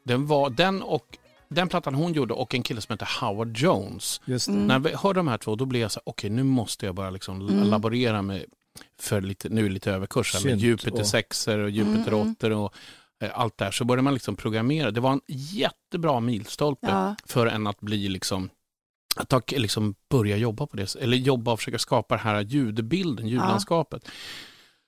den 0.04 0.26
var, 0.26 0.50
den 0.50 0.82
och 0.82 1.04
den 1.48 1.68
plattan 1.68 1.94
hon 1.94 2.12
gjorde 2.12 2.34
och 2.34 2.54
en 2.54 2.62
kille 2.62 2.80
som 2.80 2.92
heter 2.92 3.08
Howard 3.20 3.56
Jones. 3.58 4.20
Mm. 4.48 4.66
När 4.66 4.78
vi 4.78 4.94
hörde 4.94 5.18
de 5.18 5.28
här 5.28 5.38
två 5.38 5.54
då 5.56 5.64
blev 5.64 5.82
jag 5.82 5.90
så 5.92 6.00
här, 6.06 6.10
okej 6.12 6.30
nu 6.30 6.42
måste 6.42 6.86
jag 6.86 6.94
börja 6.94 7.10
liksom 7.10 7.40
laborera 7.70 8.22
med, 8.22 8.44
för 9.00 9.20
lite, 9.20 9.48
nu 9.48 9.68
lite 9.68 9.92
överkurs 9.92 10.34
här, 10.34 10.44
med 10.44 10.58
Jupiter 10.58 11.00
och- 11.00 11.06
sexer 11.06 11.58
och 11.58 11.70
Jupiter 11.70 12.12
Mm, 12.12 12.30
åttor 12.32 12.50
och 12.52 12.74
eh, 13.20 13.30
allt 13.34 13.58
där. 13.58 13.70
Så 13.70 13.84
började 13.84 14.02
man 14.02 14.14
liksom 14.14 14.36
programmera. 14.36 14.90
Det 14.90 15.00
var 15.00 15.12
en 15.12 15.20
jättebra 15.26 16.20
milstolpe 16.20 16.86
Ja. 16.86 17.16
för 17.26 17.46
en 17.46 17.66
att 17.66 17.80
bli 17.80 18.08
liksom 18.08 18.50
att 19.16 19.28
ta, 19.28 19.40
liksom 19.48 19.94
börja 20.10 20.36
jobba 20.36 20.66
på 20.66 20.76
det, 20.76 20.94
eller 20.94 21.16
jobba 21.16 21.52
och 21.52 21.58
försöka 21.58 21.78
skapa 21.78 22.16
den 22.16 22.24
här 22.24 22.40
ljudbilden, 22.40 23.28
ljudlandskapet. 23.28 24.08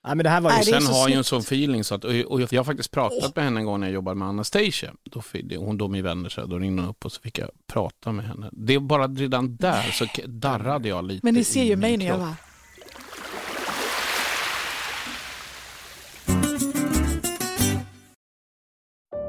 Nej, 0.07 0.15
men 0.15 0.23
det 0.23 0.29
här 0.29 0.41
var 0.41 0.49
ju... 0.51 0.55
Nej, 0.55 0.65
det 0.65 0.71
Sen 0.81 0.93
har 0.93 0.99
jag 0.99 1.09
ju 1.09 1.15
en 1.15 1.23
sån 1.23 1.39
feeling 1.39 1.83
så 1.83 1.95
att, 1.95 2.03
och 2.03 2.41
jag 2.41 2.59
har 2.59 2.63
faktiskt 2.63 2.91
pratat 2.91 3.35
med 3.35 3.45
henne 3.45 3.59
en 3.59 3.65
gång 3.65 3.79
när 3.79 3.87
jag 3.87 3.93
jobbade 3.93 4.15
med 4.15 4.27
Anastasia. 4.27 4.93
Då, 5.03 5.21
hon 5.57 5.77
då 5.77 5.87
min 5.87 6.03
vänner, 6.03 6.29
så 6.29 6.41
här, 6.41 6.47
då 6.47 6.59
ringde 6.59 6.81
hon 6.81 6.89
upp 6.89 7.05
och 7.05 7.11
så 7.11 7.21
fick 7.21 7.39
jag 7.39 7.49
prata 7.67 8.11
med 8.11 8.25
henne. 8.25 8.49
Det 8.51 8.73
är 8.73 8.79
bara 8.79 9.07
redan 9.07 9.55
där 9.55 9.91
så 9.91 10.05
darrade 10.25 10.89
jag 10.89 11.05
lite 11.05 11.25
Men 11.25 11.33
ni 11.33 11.43
ser 11.43 11.63
ju 11.63 11.75
mig 11.75 11.97
när 11.97 12.05
jag 12.05 12.17
var... 12.17 12.33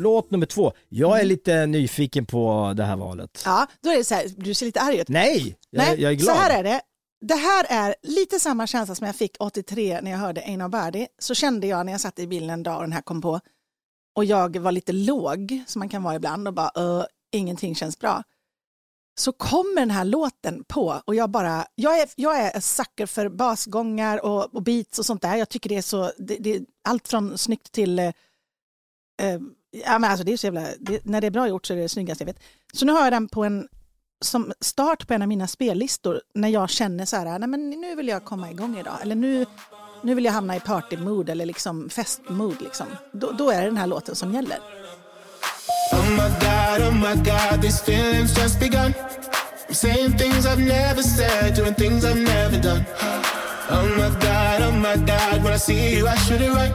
Låt 0.00 0.30
nummer 0.30 0.46
två. 0.46 0.72
Jag 0.88 1.20
är 1.20 1.24
lite 1.24 1.66
nyfiken 1.66 2.26
på 2.26 2.72
det 2.76 2.84
här 2.84 2.96
valet. 2.96 3.42
Ja, 3.44 3.66
då 3.80 3.90
är 3.90 3.96
det 3.96 4.04
så 4.04 4.14
här, 4.14 4.26
du 4.36 4.54
ser 4.54 4.66
lite 4.66 4.80
arg 4.80 4.98
ut. 5.00 5.08
Nej, 5.08 5.56
jag, 5.70 5.78
Nej, 5.86 6.00
jag 6.02 6.12
är 6.12 6.16
glad. 6.16 6.36
så 6.36 6.42
här 6.42 6.58
är 6.58 6.62
det. 6.64 6.80
Det 7.20 7.34
här 7.34 7.66
är 7.68 7.94
lite 8.02 8.40
samma 8.40 8.66
känsla 8.66 8.94
som 8.94 9.06
jag 9.06 9.16
fick 9.16 9.36
83 9.40 10.00
när 10.02 10.10
jag 10.10 10.18
hörde 10.18 10.40
Einar 10.40 10.68
Bardi. 10.68 11.06
Så 11.18 11.34
kände 11.34 11.66
jag 11.66 11.86
när 11.86 11.92
jag 11.92 12.00
satt 12.00 12.18
i 12.18 12.26
bilen 12.26 12.50
en 12.50 12.62
dag 12.62 12.76
och 12.76 12.82
den 12.82 12.92
här 12.92 13.02
kom 13.02 13.22
på. 13.22 13.40
Och 14.16 14.24
jag 14.24 14.56
var 14.56 14.72
lite 14.72 14.92
låg, 14.92 15.62
som 15.66 15.78
man 15.78 15.88
kan 15.88 16.02
vara 16.02 16.14
ibland, 16.14 16.48
och 16.48 16.54
bara 16.54 16.70
"Ö, 16.74 17.04
ingenting 17.32 17.74
känns 17.74 17.98
bra. 17.98 18.22
Så 19.20 19.32
kommer 19.32 19.80
den 19.80 19.90
här 19.90 20.04
låten 20.04 20.64
på 20.68 21.02
och 21.04 21.14
jag 21.14 21.30
bara, 21.30 21.66
jag 21.74 21.98
är, 22.00 22.08
jag 22.16 22.38
är 22.38 22.60
sucker 22.60 23.06
för 23.06 23.28
basgångar 23.28 24.24
och, 24.24 24.54
och 24.54 24.62
beats 24.62 24.98
och 24.98 25.06
sånt 25.06 25.22
där. 25.22 25.36
Jag 25.36 25.48
tycker 25.48 25.68
det 25.68 25.76
är 25.76 25.82
så, 25.82 26.12
det, 26.18 26.36
det 26.36 26.60
allt 26.84 27.08
från 27.08 27.38
snyggt 27.38 27.72
till, 27.72 27.98
eh, 27.98 28.06
eh, 29.22 29.40
ja 29.72 29.98
men 29.98 30.10
alltså 30.10 30.24
det 30.24 30.32
är 30.32 30.36
så 30.36 30.46
jävla, 30.46 30.66
det, 30.78 31.04
när 31.04 31.20
det 31.20 31.26
är 31.26 31.30
bra 31.30 31.48
gjort 31.48 31.66
så 31.66 31.72
är 31.72 31.76
det 31.76 31.82
det 31.82 31.88
snyggaste 31.88 32.24
jag 32.24 32.26
vet. 32.26 32.42
Så 32.72 32.84
nu 32.84 32.92
har 32.92 33.04
jag 33.04 33.12
den 33.12 33.28
på 33.28 33.44
en 33.44 33.68
som 34.24 34.52
start 34.60 35.06
på 35.06 35.14
en 35.14 35.22
av 35.22 35.28
mina 35.28 35.46
spellistor 35.46 36.20
när 36.34 36.48
jag 36.48 36.70
känner 36.70 37.04
så 37.04 37.16
här, 37.16 37.38
nej 37.38 37.48
men 37.48 37.70
nu 37.70 37.94
vill 37.94 38.08
jag 38.08 38.24
komma 38.24 38.50
igång 38.50 38.78
idag, 38.78 38.98
eller 39.02 39.14
nu, 39.14 39.46
nu 40.02 40.14
vill 40.14 40.24
jag 40.24 40.32
hamna 40.32 40.56
i 40.56 40.60
partymood 40.60 41.28
eller 41.28 41.46
liksom 41.46 41.90
festmood. 41.90 42.62
Liksom. 42.62 42.86
Då, 43.12 43.30
då 43.30 43.50
är 43.50 43.60
det 43.60 43.66
den 43.66 43.76
här 43.76 43.86
låten 43.86 44.14
som 44.14 44.34
gäller. 44.34 44.58
Oh 45.92 46.10
my 46.10 46.28
god, 46.40 46.88
oh 46.88 46.94
my 46.94 47.14
god, 47.14 47.62
these 47.62 47.84
feelings 47.84 48.38
just 48.38 48.60
begun. 48.60 48.94
I'm 49.68 49.74
saying 49.74 50.18
things 50.18 50.46
I've 50.46 50.58
never 50.58 51.02
said, 51.02 51.56
doing 51.56 51.74
things 51.74 52.04
I've 52.04 52.18
never 52.18 52.62
done. 52.62 52.84
Oh 53.70 53.86
my 53.96 54.10
god, 54.20 54.62
oh 54.62 54.72
my 54.72 54.96
god, 54.96 55.44
when 55.44 55.52
I 55.52 55.58
see 55.58 55.96
you, 55.96 56.08
I 56.08 56.16
should 56.16 56.40
it 56.40 56.50
right. 56.50 56.74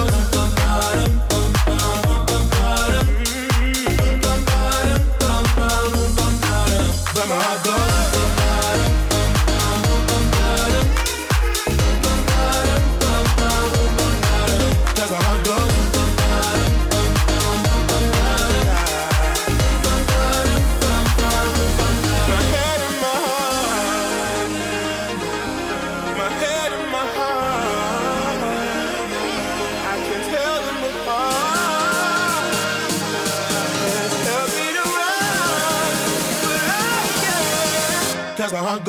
My 38.71 38.79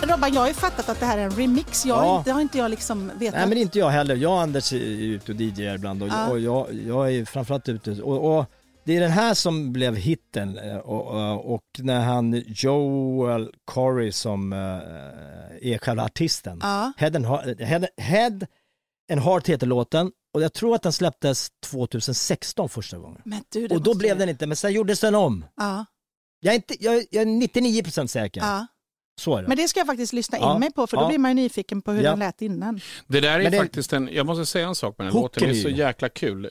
Men 0.00 0.10
Robban, 0.10 0.34
jag 0.34 0.40
har 0.40 0.48
ju 0.48 0.54
fattat 0.54 0.88
att 0.88 1.00
det 1.00 1.06
här 1.06 1.18
är 1.18 1.22
en 1.22 1.30
remix. 1.30 1.86
Jag, 1.86 1.98
Ja. 1.98 2.22
Det 2.24 2.30
har 2.30 2.40
inte 2.40 2.58
jag 2.58 2.70
liksom 2.70 3.10
vetat. 3.18 3.38
Nej 3.38 3.48
men 3.48 3.58
inte 3.58 3.78
jag 3.78 3.88
heller. 3.88 4.16
Jag 4.16 4.32
och 4.32 4.40
Anders 4.40 4.72
är 4.72 4.76
ute 4.76 5.32
och 5.32 5.40
DJar 5.40 5.74
ibland 5.74 6.02
och, 6.02 6.08
Ja. 6.08 6.28
och 6.28 6.40
jag, 6.40 6.66
jag 6.86 7.14
är 7.14 7.24
framförallt 7.24 7.68
ute 7.68 7.90
och, 8.02 8.38
och 8.38 8.46
det 8.88 8.96
är 8.96 9.00
den 9.00 9.10
här 9.10 9.34
som 9.34 9.72
blev 9.72 9.96
hitten 9.96 10.58
eh, 10.58 10.76
och, 10.76 11.06
och, 11.06 11.54
och 11.54 11.64
när 11.78 12.00
han 12.00 12.42
Joel 12.46 13.52
Corey 13.64 14.12
som 14.12 14.52
eh, 14.52 14.58
är 15.72 15.78
själva 15.78 16.04
artisten. 16.04 16.58
Ja. 16.62 16.92
Head, 16.96 17.16
and 17.16 17.26
Heart, 17.26 17.60
Head, 17.60 17.86
Head 17.96 18.40
and 19.12 19.20
Heart 19.20 19.48
heter 19.48 19.66
låten 19.66 20.12
och 20.34 20.42
jag 20.42 20.52
tror 20.52 20.74
att 20.74 20.82
den 20.82 20.92
släpptes 20.92 21.48
2016 21.66 22.68
första 22.68 22.98
gången. 22.98 23.20
Men 23.24 23.40
du, 23.48 23.66
Och 23.68 23.82
då 23.82 23.94
blev 23.94 24.08
jag- 24.08 24.18
den 24.18 24.28
inte, 24.28 24.46
men 24.46 24.56
sen 24.56 24.72
gjordes 24.72 25.00
den 25.00 25.14
om. 25.14 25.44
Ja, 25.56 25.84
Jag 26.40 26.52
är, 26.52 26.56
inte, 26.56 26.84
jag, 26.84 27.04
jag 27.10 27.22
är 27.22 27.26
99% 27.26 28.06
säker. 28.06 28.40
ja. 28.40 28.66
Så 29.20 29.36
är 29.36 29.42
det. 29.42 29.48
Men 29.48 29.56
det 29.56 29.68
ska 29.68 29.80
jag 29.80 29.86
faktiskt 29.86 30.12
lyssna 30.12 30.38
in 30.38 30.44
Ja. 30.44 30.58
mig 30.58 30.72
på 30.72 30.86
för 30.86 30.96
då 30.96 31.02
Ja. 31.02 31.08
blir 31.08 31.18
man 31.18 31.30
ju 31.30 31.34
nyfiken 31.42 31.82
på 31.82 31.92
hur 31.92 32.02
Ja. 32.02 32.10
den 32.10 32.18
lät 32.18 32.42
innan. 32.42 32.80
Det 33.06 33.20
där 33.20 33.40
är 33.40 33.50
det- 33.50 33.58
faktiskt 33.58 33.92
en, 33.92 34.08
jag 34.12 34.26
måste 34.26 34.46
säga 34.46 34.68
en 34.68 34.74
sak 34.74 34.98
med 34.98 35.06
den 35.06 35.14
låten, 35.14 35.42
det 35.42 35.50
är 35.58 35.62
så 35.62 35.68
jäkla 35.68 36.08
kul. 36.08 36.50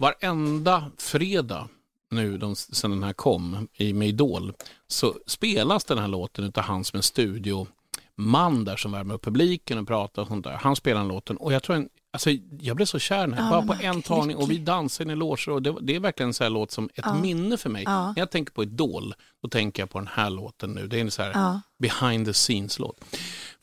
Varenda 0.00 0.90
fredag 0.98 1.68
nu 2.10 2.38
de, 2.38 2.56
sen 2.56 2.90
den 2.90 3.02
här 3.02 3.12
kom 3.12 3.68
i 3.74 3.92
med 3.92 4.08
Idol 4.08 4.52
så 4.88 5.14
spelas 5.26 5.84
den 5.84 5.98
här 5.98 6.08
låten 6.08 6.44
utav 6.44 6.64
han 6.64 6.84
som 6.84 6.96
en 6.96 7.02
studioman 7.02 8.64
där 8.64 8.76
som 8.76 8.92
värmer 8.92 9.14
upp 9.14 9.24
publiken 9.24 9.78
och 9.78 9.86
pratar 9.86 10.22
och 10.22 10.28
sånt 10.28 10.44
där. 10.44 10.52
Han 10.52 10.76
spelar 10.76 11.00
den 11.00 11.08
låten 11.08 11.36
och 11.36 11.52
jag 11.52 11.62
tror 11.62 11.76
en, 11.76 11.88
alltså, 12.12 12.30
jag 12.60 12.76
blev 12.76 12.86
så 12.86 12.98
kär 12.98 13.18
i 13.18 13.20
den 13.20 13.32
här, 13.32 13.54
Ja, 13.54 13.62
bara 13.62 13.76
på 13.76 13.82
en 13.82 14.02
tagning 14.02 14.36
och 14.36 14.50
vi 14.50 14.58
dansade 14.58 15.10
i 15.10 15.12
en 15.12 15.18
loge 15.18 15.50
och 15.50 15.62
det, 15.62 15.74
det 15.80 15.96
är 15.96 16.00
verkligen 16.00 16.28
en 16.28 16.34
sån 16.34 16.44
här 16.44 16.50
låt 16.50 16.70
som 16.70 16.84
ett 16.84 17.04
Ja. 17.04 17.14
minne 17.14 17.56
för 17.56 17.70
mig. 17.70 17.82
Ja. 17.86 18.06
När 18.06 18.18
jag 18.18 18.30
tänker 18.30 18.52
på 18.52 18.62
Idol, 18.62 19.14
då 19.42 19.48
tänker 19.48 19.82
jag 19.82 19.90
på 19.90 19.98
den 19.98 20.08
här 20.12 20.30
låten 20.30 20.70
nu. 20.72 20.86
Det 20.86 20.96
är 20.96 21.00
en 21.00 21.10
så 21.10 21.22
här 21.22 21.60
behind 21.78 22.26
the 22.26 22.32
scenes-låt. 22.32 23.04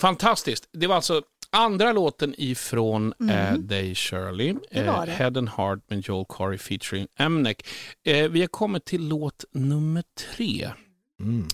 Fantastiskt. 0.01 0.69
Det 0.71 0.87
var 0.87 0.95
alltså 0.95 1.21
andra 1.55 1.91
låten 1.91 2.35
ifrån 2.37 3.13
eh, 3.29 3.53
Day 3.53 3.95
Shirley, 3.95 4.49
Mm. 4.49 4.61
Det 4.71 4.83
var 4.83 5.05
det. 5.05 5.11
Head 5.11 5.27
and 5.37 5.49
Heart 5.49 5.79
med 5.89 5.99
Joel 6.07 6.25
Corey 6.25 6.57
featuring 6.57 7.07
Emnek. 7.19 7.67
Eh, 8.05 8.29
vi 8.29 8.39
har 8.41 8.47
kommit 8.47 8.85
till 8.85 9.07
låt 9.07 9.45
nummer 9.51 10.03
tre. 10.35 10.71
Mm. 11.19 11.47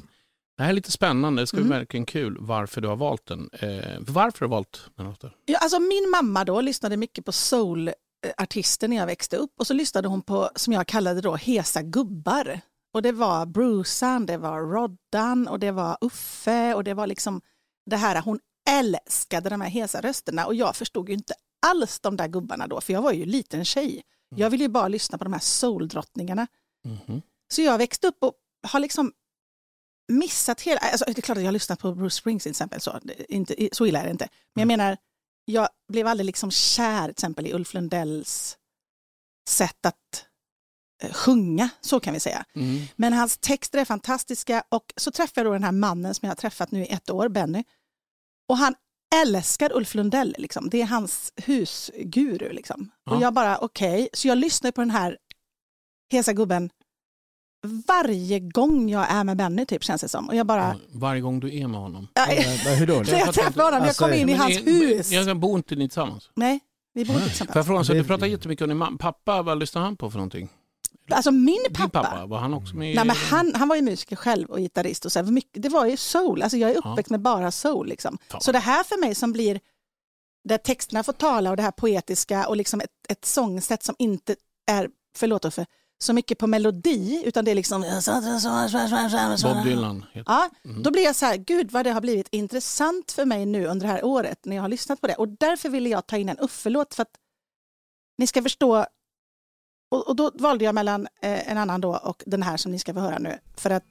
Det 0.58 0.64
här 0.64 0.70
är 0.70 0.74
lite 0.74 0.92
spännande, 0.92 1.42
det 1.42 1.48
ska 1.48 1.58
bli 1.58 1.66
Mm. 1.66 1.78
verkligen 1.78 2.06
kul 2.06 2.38
varför 2.40 2.82
du 2.82 2.88
har 2.88 2.96
valt 2.96 3.26
den. 3.26 3.50
Eh, 3.54 3.98
varför 4.00 4.40
har 4.40 4.48
du 4.48 4.52
valt 4.52 4.90
den 4.96 5.06
låten? 5.06 5.30
Ja, 5.46 5.58
alltså 5.58 5.80
min 5.80 6.10
mamma 6.10 6.46
då 6.46 6.62
lyssnade 6.62 6.98
mycket 6.98 7.26
på 7.26 7.32
soulartister 7.32 8.88
när 8.88 8.98
jag 8.98 9.06
växte 9.06 9.38
upp 9.38 9.52
och 9.60 9.68
så 9.68 9.74
lyssnade 9.74 10.08
hon 10.08 10.22
på, 10.22 10.50
som 10.56 10.74
jag 10.74 10.88
kallade 10.88 11.22
då, 11.22 11.36
hesa 11.36 11.82
gubbar. 11.82 12.62
Och 12.94 13.02
det 13.02 13.12
var 13.12 13.46
Brucean, 13.46 14.26
det 14.26 14.38
var 14.38 14.60
Roddan 14.62 15.48
och 15.48 15.60
det 15.60 15.72
var 15.72 15.98
Uffe 16.02 16.74
och 16.74 16.84
det 16.84 16.94
var 16.94 17.08
liksom 17.08 17.42
det 17.86 17.98
här, 17.98 18.22
hon 18.22 18.40
älskade 18.72 19.50
de 19.50 19.62
här 19.62 19.70
hesa 19.70 20.02
rösterna 20.02 20.46
och 20.46 20.56
jag 20.56 20.76
förstod 20.76 21.10
ju 21.10 21.16
inte 21.16 21.34
alls 21.68 22.00
de 22.00 22.18
där 22.18 22.28
gubbarna 22.28 22.68
då, 22.68 22.82
för 22.82 22.94
jag 22.94 23.02
var 23.02 23.12
ju 23.12 23.26
liten 23.26 23.66
tjej. 23.66 24.04
Jag 24.36 24.50
ville 24.50 24.64
ju 24.64 24.70
bara 24.70 24.88
lyssna 24.88 25.18
på 25.18 25.24
de 25.24 25.34
här 25.34 25.40
soul-drottningarna. 25.40 26.48
Mhm. 26.86 27.22
Så 27.54 27.62
jag 27.62 27.78
växte 27.78 28.08
upp 28.08 28.18
och 28.20 28.34
har 28.68 28.80
liksom 28.80 29.14
missat 30.08 30.62
hela... 30.62 30.80
Alltså, 30.80 31.06
det 31.06 31.18
är 31.18 31.22
klart 31.22 31.38
att 31.38 31.44
jag 31.44 31.48
har 31.48 31.54
lyssnat 31.54 31.80
på 31.80 31.96
Bruce 31.96 32.16
Springsteen 32.16 32.54
till 32.54 32.64
exempel, 32.64 32.82
så, 32.82 33.00
inte, 33.30 33.70
så 33.72 33.86
illa 33.86 34.00
är 34.00 34.06
det 34.06 34.12
inte. 34.12 34.28
Men 34.56 34.62
jag 34.62 34.68
menar, 34.68 34.98
jag 35.46 35.70
blev 35.88 36.08
aldrig 36.08 36.26
liksom 36.26 36.52
kär 36.52 37.04
till 37.04 37.12
exempel 37.12 37.48
i 37.48 37.54
Ulf 37.54 37.74
Lundells 37.74 38.58
sätt 39.50 39.86
att 39.86 40.26
eh, 41.04 41.14
sjunga, 41.14 41.70
så 41.82 42.00
kan 42.00 42.14
vi 42.14 42.20
säga. 42.20 42.46
Mm. 42.56 42.82
Men 42.96 43.14
hans 43.14 43.38
texter 43.38 43.80
är 43.80 43.86
fantastiska 43.86 44.64
och 44.70 44.94
så 44.96 45.12
träffade 45.12 45.40
jag 45.42 45.46
då 45.46 45.54
den 45.54 45.64
här 45.64 45.72
mannen 45.72 46.14
som 46.14 46.26
jag 46.26 46.32
har 46.32 46.36
träffat 46.36 46.72
nu 46.72 46.86
i 46.86 46.88
ett 46.88 47.10
år, 47.10 47.30
Benny. 47.30 47.64
Och 48.50 48.58
han 48.58 48.76
älskar 49.16 49.74
Ulf 49.76 49.96
Lundell, 49.96 50.36
liksom. 50.38 50.70
det 50.70 50.82
är 50.82 50.86
hans 50.86 51.34
husguru. 51.36 52.54
Liksom. 52.54 52.92
Ja. 53.06 53.16
Och 53.16 53.22
jag 53.22 53.34
bara, 53.34 53.58
okej, 53.58 54.10
så 54.14 54.28
jag 54.28 54.38
lyssnar 54.38 54.72
på 54.72 54.82
den 54.82 54.92
här 54.92 55.18
hesa 56.12 56.34
gubben 56.34 56.70
varje 57.88 58.40
gång 58.40 58.90
jag 58.90 59.12
är 59.12 59.24
med 59.24 59.38
Benny, 59.38 59.66
typ, 59.66 59.84
känns 59.84 60.02
det 60.02 60.10
som. 60.10 60.30
Och 60.30 60.36
jag 60.36 60.48
bara, 60.48 60.76
Varje 60.92 61.22
gång 61.22 61.40
du 61.40 61.58
är 61.58 61.68
med 61.68 61.80
honom. 61.80 62.08
Ja, 62.14 62.26
hur 62.76 62.88
då? 62.88 62.94
när 63.12 63.20
jag 63.20 63.34
träffar 63.34 63.64
honom, 63.64 63.80
jag 63.80 63.88
Alltså, 63.88 64.04
kommer 64.04 64.18
in 64.18 64.30
i 64.30 64.34
hans 64.34 64.58
hus. 64.58 65.12
Jag 65.12 65.40
bor 65.40 65.58
inte 65.58 65.76
ni 65.76 65.90
tillsammans? 65.90 66.30
Nej, 66.36 66.60
vi 66.94 67.06
bor 67.06 67.16
inte 67.16 67.30
Får 67.30 67.30
jag 67.30 67.48
tillsammans. 67.48 67.68
fråga, 67.68 67.84
så 67.84 67.94
du 67.94 68.04
pratar 68.04 68.28
jättemycket 68.28 68.64
om 68.64 68.70
din 68.70 68.78
mamma. 68.78 68.98
Pappa, 68.98 69.42
vad 69.42 69.60
lyssnar 69.60 69.82
han 69.82 69.98
på 69.98 70.12
för 70.12 70.18
någonting? 70.18 70.50
Alltså 71.10 71.32
min 71.32 71.64
Din 71.64 71.74
pappa, 71.74 72.04
pappa, 72.04 72.26
var 72.26 72.38
han 72.40 72.54
också 72.54 72.76
med 72.76 72.96
Nej, 72.96 73.06
men 73.06 73.16
han, 73.16 73.56
han 73.56 73.68
var 73.68 73.76
ju 73.76 73.82
musiker 73.82 74.16
själv 74.16 74.50
och 74.50 74.58
gitarrist. 74.60 75.06
Och 75.06 75.12
så 75.12 75.20
här, 75.24 75.42
det 75.54 75.70
var 75.70 75.86
ju 75.86 75.98
soul, 75.98 76.42
alltså 76.42 76.58
jag 76.58 76.72
är 76.72 76.78
uppväxt 76.78 77.10
med 77.10 77.22
bara 77.22 77.52
soul. 77.52 77.88
Liksom. 77.88 78.18
Så 78.40 78.52
det 78.52 78.60
här 78.60 78.84
för 78.84 79.00
mig 79.00 79.16
som 79.16 79.32
blir, 79.32 79.60
där 80.44 80.58
texterna 80.58 81.04
får 81.04 81.14
tala 81.14 81.50
och 81.50 81.58
det 81.58 81.64
här 81.64 81.72
poetiska 81.72 82.48
och 82.48 82.56
liksom 82.56 82.82
ett, 82.82 82.90
ett 83.10 83.26
sångsätt 83.26 83.84
som 83.84 83.96
inte 84.00 84.36
är, 84.72 84.90
förlåt 85.18 85.54
för 85.54 85.66
så 86.04 86.14
mycket 86.14 86.38
på 86.38 86.48
melodi, 86.48 87.24
utan 87.26 87.46
det 87.46 87.52
är 87.52 87.56
liksom... 87.56 87.84
Bob 89.54 89.64
Dylan. 89.64 90.06
Ja, 90.14 90.50
Mm. 90.66 90.84
då 90.84 90.92
blir 90.92 91.04
jag 91.04 91.16
så 91.16 91.26
här, 91.26 91.36
gud 91.38 91.72
vad 91.72 91.86
det 91.86 91.92
har 91.92 92.02
blivit 92.02 92.28
intressant 92.32 93.12
för 93.12 93.26
mig 93.26 93.46
nu 93.46 93.66
under 93.66 93.88
det 93.88 93.94
här 93.94 94.06
året 94.06 94.46
när 94.46 94.56
jag 94.56 94.64
har 94.64 94.70
lyssnat 94.70 95.02
på 95.02 95.08
det. 95.08 95.16
Och 95.16 95.28
därför 95.28 95.70
ville 95.70 95.90
jag 95.90 96.08
ta 96.08 96.18
in 96.18 96.30
en 96.30 96.38
Uffe-låt 96.40 96.94
för 96.94 97.02
att 97.02 97.16
ni 98.18 98.28
ska 98.28 98.42
förstå. 98.44 98.86
Och, 99.92 100.08
och 100.08 100.16
då 100.16 100.32
valde 100.34 100.66
jag 100.66 100.76
mellan 100.76 101.08
eh, 101.22 101.52
en 101.52 101.58
annan 101.58 101.82
då 101.82 101.96
och 102.04 102.24
den 102.26 102.44
här 102.44 102.58
som 102.58 102.72
ni 102.72 102.80
ska 102.80 102.94
få 102.94 103.00
höra 103.00 103.20
nu. 103.20 103.38
För 103.58 103.70
att 103.70 103.84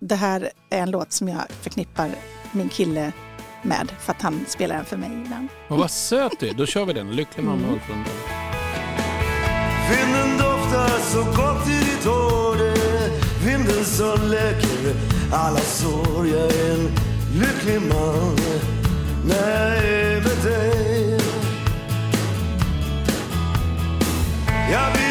det 0.00 0.14
här 0.14 0.50
är 0.70 0.78
en 0.82 0.90
låt 0.90 1.12
som 1.12 1.28
jag 1.28 1.42
förknippar 1.62 2.10
min 2.52 2.68
kille 2.68 3.12
med 3.62 3.92
för 4.00 4.12
att 4.12 4.22
han 4.22 4.44
spelar 4.48 4.76
den 4.76 4.84
för 4.84 4.96
mig 4.96 5.10
ibland. 5.24 5.48
Men 5.68 5.78
vad 5.78 5.90
söt 5.90 6.40
du. 6.40 6.50
Då 6.50 6.66
kör 6.66 6.84
vi 6.84 6.92
den. 6.92 7.10
Lycklig 7.10 7.44
mamma 7.44 7.58
Mm. 7.58 7.74
Ulf 7.74 7.88
Lundell. 7.88 8.12
Vinden 9.90 10.38
doftar 10.38 10.88
så 10.98 11.18
gott 11.24 11.68
i 11.68 11.78
ditt 11.78 12.04
hår 12.04 12.56
det 12.58 13.10
Vinden 13.46 13.84
som 13.84 14.30
läker 14.30 14.94
alla 15.32 15.58
sår 15.58 16.26
Jag 16.26 16.52
är 16.52 16.74
en 16.74 16.90
lycklig 17.40 17.80
man 17.88 18.36
när 19.28 19.74
jag 19.74 19.84
är 19.84 20.14
med 20.14 20.44
dig 20.44 21.20
Jag 24.72 24.92
blir 24.92 25.07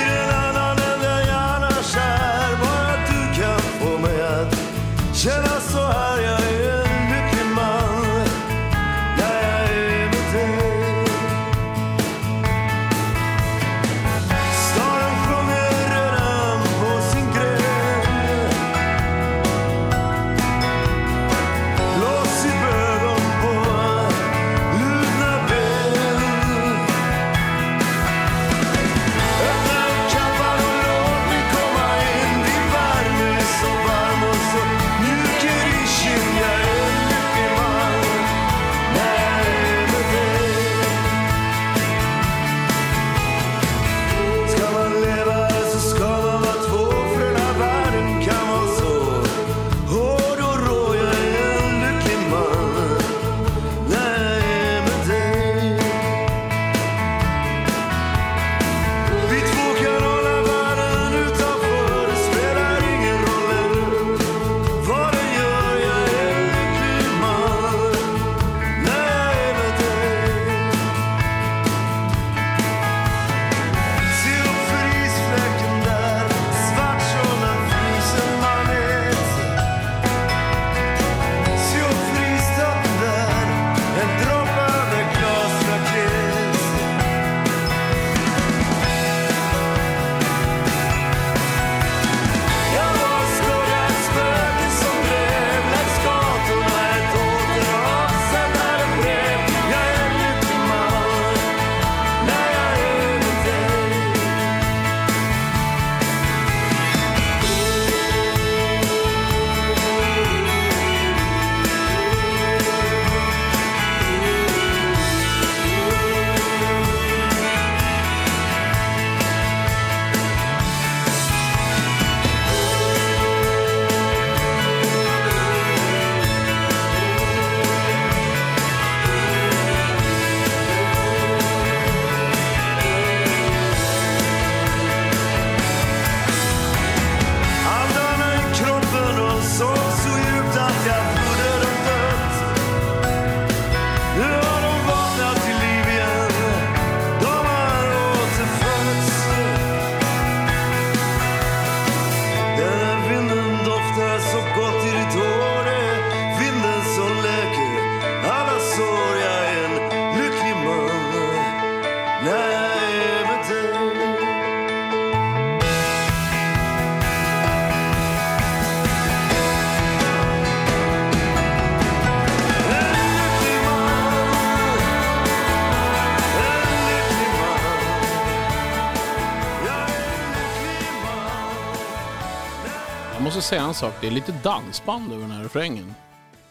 säga 183.48 183.62
en 183.62 183.74
sak, 183.74 183.94
det 184.02 184.08
är 184.08 184.12
lite 184.12 184.32
dansband 184.44 185.12
över 185.12 185.22
den 185.22 185.32
här 185.32 185.44
refrängen. 185.44 185.94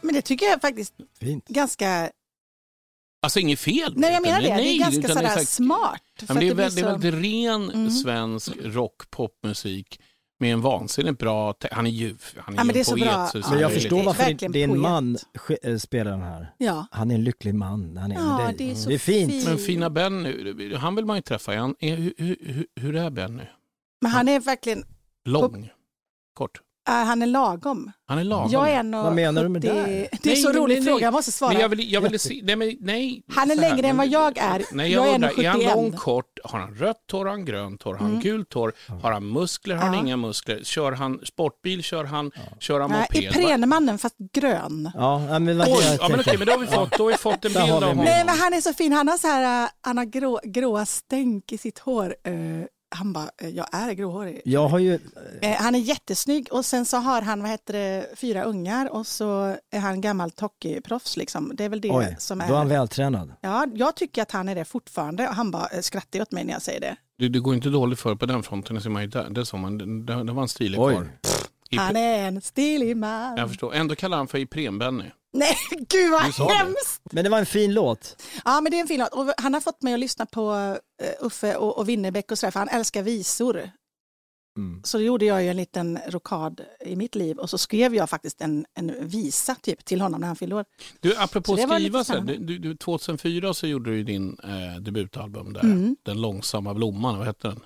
Men 0.01 0.15
det 0.15 0.23
tycker 0.23 0.47
jag 0.47 0.61
faktiskt 0.61 0.95
Fint. 1.21 1.49
ganska... 1.49 2.11
Alltså 3.23 3.41
inget 3.41 3.59
fel 3.61 3.93
Nej, 3.97 4.13
jag 4.13 4.23
menar 4.23 4.43
det. 4.43 4.49
Nej, 4.49 4.65
det 4.65 4.71
är 4.71 4.79
ganska 4.91 5.09
sådär 5.15 5.29
sagt- 5.29 5.49
smart. 5.49 6.01
Ja, 6.21 6.27
för 6.27 6.35
men 6.35 6.41
det, 6.41 6.47
är 6.47 6.51
att 6.51 6.57
blir 6.57 6.65
väl, 6.65 6.75
det 6.75 6.81
är 6.81 6.85
så- 6.85 6.91
väldigt 6.99 7.15
ren 7.25 7.71
Mm. 7.71 7.91
svensk 7.91 8.53
rock, 8.63 9.11
popmusik 9.11 10.01
med 10.41 10.53
en 10.53 10.61
vansinnigt 10.61 11.19
bra... 11.19 11.55
Han 11.71 11.87
är 11.87 11.91
ju 11.91 12.17
han 12.37 12.55
är 12.55 12.59
Ja, 12.59 12.65
men 12.65 12.73
det 12.73 12.79
är 12.79 12.79
en 12.79 12.85
så 12.85 12.91
poet. 12.97 13.05
bra. 13.05 13.27
så- 13.29 13.39
Ja, 13.39 13.51
Men 13.51 13.59
jag 13.61 13.71
det 13.71 13.75
är- 13.75 13.81
förstår 13.81 13.97
det 13.97 14.03
är 14.03 14.07
varför 14.07 14.23
verkligen 14.25 14.53
din 14.53 14.69
poet. 14.71 14.81
man 14.83 15.19
eh, 15.63 15.77
spelar 15.79 16.11
den 16.11 16.23
här. 16.23 16.55
Ja. 16.59 16.87
Han 16.91 17.11
är 17.11 17.15
en 17.15 17.25
lycklig 17.25 17.55
man. 17.55 17.97
Han 17.97 18.13
är, 18.13 18.17
Ja, 18.17 18.47
det, 18.59 18.65
det 18.65 18.71
är 18.71 18.75
så 18.75 18.89
det 18.89 18.95
är 18.95 18.99
fint. 18.99 19.33
fint. 19.33 19.45
Men 19.45 19.59
fina 19.59 19.91
Benny, 19.91 20.75
han 20.75 20.95
vill 20.95 21.05
man 21.05 21.17
ju 21.17 21.23
träffa. 21.23 21.55
Är 21.55 21.59
han, 21.59 21.75
är, 21.81 21.97
hur, 21.97 22.15
hur, 22.19 22.67
hur 22.81 22.97
är 22.97 23.11
Benny? 23.11 23.43
Men 24.01 24.11
han 24.11 24.29
är 24.29 24.41
verkligen... 24.41 24.85
Lång? 25.25 25.71
Kort? 26.35 26.61
Han 26.93 27.23
är 27.23 27.27
lagom. 27.27 27.93
Han 28.09 28.19
är 28.19 28.25
lagom. 28.25 28.51
Jag 28.53 28.71
är 28.71 28.83
nog 28.83 29.05
Vad 29.05 29.15
menar 29.15 29.43
du 29.43 29.49
med 29.49 29.63
70 29.63 29.75
det? 29.75 29.85
Det 29.85 30.01
är 30.03 30.09
Nej, 30.23 30.37
så 30.37 30.49
men- 30.49 30.57
rolig 30.57 30.75
nej, 30.75 30.85
fråga, 30.85 30.95
nej. 30.97 31.03
jag 31.05 31.13
måste 31.13 31.33
svara. 31.33 31.53
Men 31.53 31.61
jag 31.63 31.69
vill, 31.69 31.93
jag 31.93 32.01
vill 32.01 32.21
se, 32.21 32.41
nej, 32.45 32.57
men, 32.57 32.77
nej. 32.81 33.23
Han 33.29 33.51
är 33.51 33.55
längre 33.57 33.87
än 33.89 33.97
vad 33.97 34.07
jag 34.09 34.39
är. 34.39 34.63
Nej, 34.73 34.93
Jag 34.93 35.03
jag, 35.07 35.11
är 35.11 35.15
undrar, 35.15 35.41
är 35.41 35.49
han 35.49 35.59
71. 35.61 35.75
lång, 35.77 35.93
kort? 35.93 36.39
Har 36.45 36.59
han 36.59 36.75
rött 36.75 36.97
hår? 37.13 37.25
Har 37.25 37.31
han 37.33 37.45
grönt 37.45 37.83
hår? 37.83 37.93
Har 37.95 38.01
han 38.01 38.11
Mm. 38.11 38.21
gult 38.23 38.53
hår? 38.55 38.73
Har 39.03 39.13
han 39.13 39.33
muskler? 39.33 39.75
Har 39.77 39.85
han 39.87 39.95
Ja. 39.95 40.01
inga 40.01 40.17
muskler? 40.17 40.61
Kör 40.65 40.93
han 40.93 41.21
sportbil? 41.25 41.83
Kör 41.83 42.05
han, 42.05 42.31
kör 42.61 42.81
han 42.81 42.91
Nej, 42.91 43.01
moped? 43.01 43.25
Va? 43.25 43.41
Iprenmannen 43.41 43.99
fast 43.99 44.17
grön. 44.33 44.91
Ja, 44.95 45.23
ja, 45.31 45.39
men 45.39 45.59
vad 45.59 45.69
Oj, 45.69 45.75
jag 45.85 45.95
ja, 46.01 46.09
men 46.09 46.21
okej, 46.21 46.39
men 46.39 46.47
då 46.47 46.53
har 46.53 46.59
vi 46.59 46.67
fått, 46.67 46.99
då 46.99 47.05
har 47.05 47.11
vi 47.11 47.17
fått 47.19 47.45
en 47.45 47.53
bild 47.53 47.57
av 47.57 47.69
honom. 47.69 47.97
Nej 47.97 48.25
men 48.25 48.39
han 48.39 48.53
är 48.55 48.61
så 48.61 48.73
fin, 48.75 48.93
han 48.93 49.09
har 49.09 49.19
så 49.19 49.27
här, 49.27 49.65
äh, 49.65 49.69
han 49.81 49.99
har 49.99 50.05
grå, 50.05 50.41
gråa 50.45 50.87
stänk 50.87 51.53
i 51.53 51.59
sitt 51.59 51.79
hår. 51.79 52.15
Eh, 52.25 52.33
han 52.89 53.13
bara, 53.13 53.31
eh, 53.43 53.49
jag 53.49 53.67
är 53.73 53.93
gråhårig. 53.93 54.43
Jag 54.45 54.69
har 54.69 54.79
ju, 54.79 54.99
Eh, 55.43 55.57
han 55.57 55.75
är 55.75 55.79
jättesnygg 55.79 56.49
och 56.51 56.65
sen 56.65 56.85
så 56.85 56.97
har 56.97 57.23
han 57.23 57.43
vad 57.43 57.51
heter 57.51 57.73
det, 57.73 58.07
fyra 58.17 58.45
ungar 58.45 58.91
och 58.93 59.07
så 59.07 59.57
är 59.71 59.79
han 59.79 60.01
gammalt 60.01 60.41
hockeyproffs. 60.41 61.17
Liksom. 61.17 61.53
Det 61.55 61.65
är 61.65 61.69
väl 61.69 61.81
det 61.81 61.91
oj, 61.91 62.17
som 62.19 62.39
då 62.39 62.45
är 62.45 62.49
han 62.49 62.67
är... 62.67 62.71
vältränad. 62.71 63.33
Ja, 63.41 63.67
jag 63.75 63.97
tycker 63.97 64.23
att 64.23 64.31
han 64.31 64.49
är 64.49 64.55
det 64.55 64.65
fortfarande. 64.65 65.23
Han 65.25 65.51
bara 65.51 65.67
eh, 65.67 65.81
skrattar 65.81 66.21
åt 66.21 66.33
mig 66.33 66.45
när 66.45 66.53
jag 66.53 66.63
säger 66.63 66.81
det. 66.81 66.97
Det, 67.19 67.29
det 67.29 67.39
går 67.41 67.55
inte 67.55 67.69
dåligt 67.69 68.01
för 68.01 68.15
på 68.15 68.27
den 68.27 68.43
fronten, 68.43 68.81
ser 68.81 68.91
man 68.91 69.03
ju 69.03 69.09
där. 69.09 69.31
Det, 69.31 69.47
såg 69.47 69.61
man, 69.61 69.79
det, 70.07 70.25
det 70.25 70.33
var 70.33 70.43
en 70.43 70.49
stilig 70.49 70.81
Oj. 70.81 70.95
karl. 70.95 71.07
I- 71.71 71.77
Han 71.77 71.97
är 71.97 72.29
en 72.29 72.41
stilig 72.41 72.97
man. 72.97 73.37
Jag 73.37 73.49
förstår. 73.49 73.75
Ändå 73.75 73.95
kallar 73.95 74.17
han 74.17 74.29
för 74.29 74.39
Ipren-Benny. 74.39 75.05
Nej, 75.37 75.57
gud 75.89 76.11
vad 76.11 76.51
hemskt! 76.51 77.03
Men 77.13 77.25
det 77.25 77.31
var 77.31 77.39
en 77.39 77.47
fin 77.47 77.75
låt. 77.75 78.23
Ja, 78.45 78.61
men 78.61 78.71
det 78.71 78.77
är 78.77 78.81
en 78.81 78.89
fin 78.89 79.01
låt. 79.01 79.15
Och 79.15 79.33
han 79.39 79.55
har 79.55 79.61
fått 79.61 79.83
mig 79.83 79.95
att 79.95 80.01
lyssna 80.01 80.27
på 80.27 80.77
eh, 81.03 81.27
Uffe 81.27 81.57
och, 81.57 81.79
och 81.79 81.89
Winnerbäck 81.89 82.31
och 82.31 82.39
sådär, 82.39 82.51
för 82.51 82.59
han 82.59 82.69
älskar 82.69 83.03
visor. 83.03 83.71
Mm. 84.57 84.81
Så 84.85 84.99
då 84.99 85.05
gjorde 85.05 85.25
jag 85.25 85.43
ju 85.43 85.49
en 85.49 85.57
liten 85.57 85.99
rokad 86.09 86.61
i 86.81 86.97
mitt 86.97 87.15
liv 87.15 87.39
och 87.39 87.51
så 87.51 87.59
skrev 87.59 87.95
jag 87.95 88.11
faktiskt 88.11 88.41
en, 88.41 88.67
en 88.75 89.09
visa 89.09 89.55
typ 89.55 89.85
till 89.85 90.01
honom 90.01 90.21
när 90.21 90.27
han 90.27 90.37
fyllde 90.37 90.57
år. 90.57 90.65
Du, 91.01 91.17
apropå 91.17 91.57
Så 91.57 91.63
skriva, 91.69 92.05
så 92.05 92.13
här, 92.13 92.21
du, 92.21 92.59
du, 92.59 92.77
2004 92.77 93.55
så 93.55 93.67
gjorde 93.67 93.91
du 93.91 94.03
din 94.03 94.39
eh, 94.45 94.81
debutalbum 94.81 95.53
där, 95.53 95.61
Mm. 95.61 95.97
Den 96.03 96.21
långsamma 96.21 96.75
blomman, 96.75 97.19
vad 97.19 97.27
hette 97.27 97.49
den? 97.49 97.61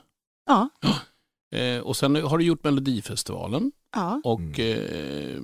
Ja, 0.47 0.69
Eh, 1.53 1.79
och 1.79 1.97
sen 1.97 2.17
har 2.17 2.39
du 2.39 2.45
gjort 2.45 2.65
Melodifestivalen 2.65 3.73
ja. 3.95 4.21
och 4.25 4.61
eh, 4.61 5.35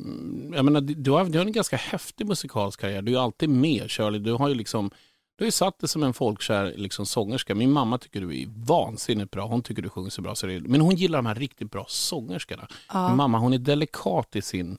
jag 0.54 0.64
menar, 0.64 0.80
du, 0.80 1.10
har, 1.10 1.24
du 1.24 1.38
har 1.38 1.46
en 1.46 1.52
ganska 1.52 1.76
häftig 1.76 2.26
musikalisk 2.26 2.80
karriär. 2.80 3.02
Du 3.02 3.16
är 3.16 3.20
alltid 3.20 3.48
med 3.48 3.90
Shirley. 3.90 4.20
Du 4.20 4.32
har 4.32 4.48
ju 4.48 4.54
liksom 4.54 4.90
du 5.38 5.44
har 5.44 5.46
ju 5.46 5.52
satt 5.52 5.78
dig 5.78 5.88
som 5.88 6.02
en 6.02 6.14
folkkär 6.14 6.74
liksom, 6.76 7.06
sångerska. 7.06 7.54
Min 7.54 7.72
mamma 7.72 7.98
tycker 7.98 8.20
du 8.20 8.42
är 8.42 8.46
vansinnigt 8.66 9.30
bra. 9.30 9.46
Hon 9.46 9.62
tycker 9.62 9.82
du 9.82 9.88
sjunger 9.88 10.10
så 10.10 10.22
bra. 10.22 10.34
Så 10.34 10.46
det 10.46 10.52
är, 10.54 10.60
men 10.60 10.80
hon 10.80 10.94
gillar 10.96 11.18
de 11.18 11.26
här 11.26 11.34
riktigt 11.34 11.70
bra 11.70 11.84
sångerskorna. 11.88 12.68
ja. 12.92 13.08
Min 13.08 13.16
mamma 13.16 13.38
hon 13.38 13.52
är 13.52 13.58
delikat 13.58 14.36
i 14.36 14.42
sin, 14.42 14.78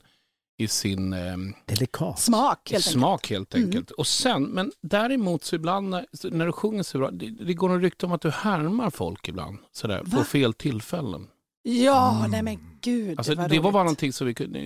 i 0.60 0.68
sin 0.68 1.12
ehm, 1.12 1.54
Delikat. 1.66 2.18
Smak 2.18 2.70
helt 2.70 2.86
enkelt. 2.86 2.92
smak 2.92 3.30
helt 3.30 3.54
Mm. 3.54 3.66
enkelt. 3.66 3.90
Och 3.90 4.06
sen, 4.06 4.42
men 4.42 4.72
däremot 4.80 5.44
så 5.44 5.56
ibland 5.56 5.88
när, 5.90 6.46
du 6.46 6.52
sjunger 6.52 6.82
så 6.82 6.98
bra, 6.98 7.10
det, 7.10 7.30
det 7.30 7.54
går 7.54 7.70
en 7.70 7.80
rykte 7.80 8.06
om 8.06 8.12
att 8.12 8.20
du 8.22 8.30
härmar 8.30 8.90
folk 8.90 9.28
ibland. 9.28 9.58
Sådär, 9.72 10.02
på 10.16 10.24
fel 10.24 10.54
tillfällen. 10.54 11.26
Ja, 11.62 12.26
nej 12.30 12.42
men 12.42 12.58
gud. 12.82 13.18
Alltså, 13.18 13.34
det, 13.34 13.36
var 13.36 13.48
var 13.48 13.54
roligt. 13.56 13.72
bara 13.72 13.82
någonting 13.82 14.12
som 14.12 14.26
vi 14.26 14.34
kunde, 14.34 14.58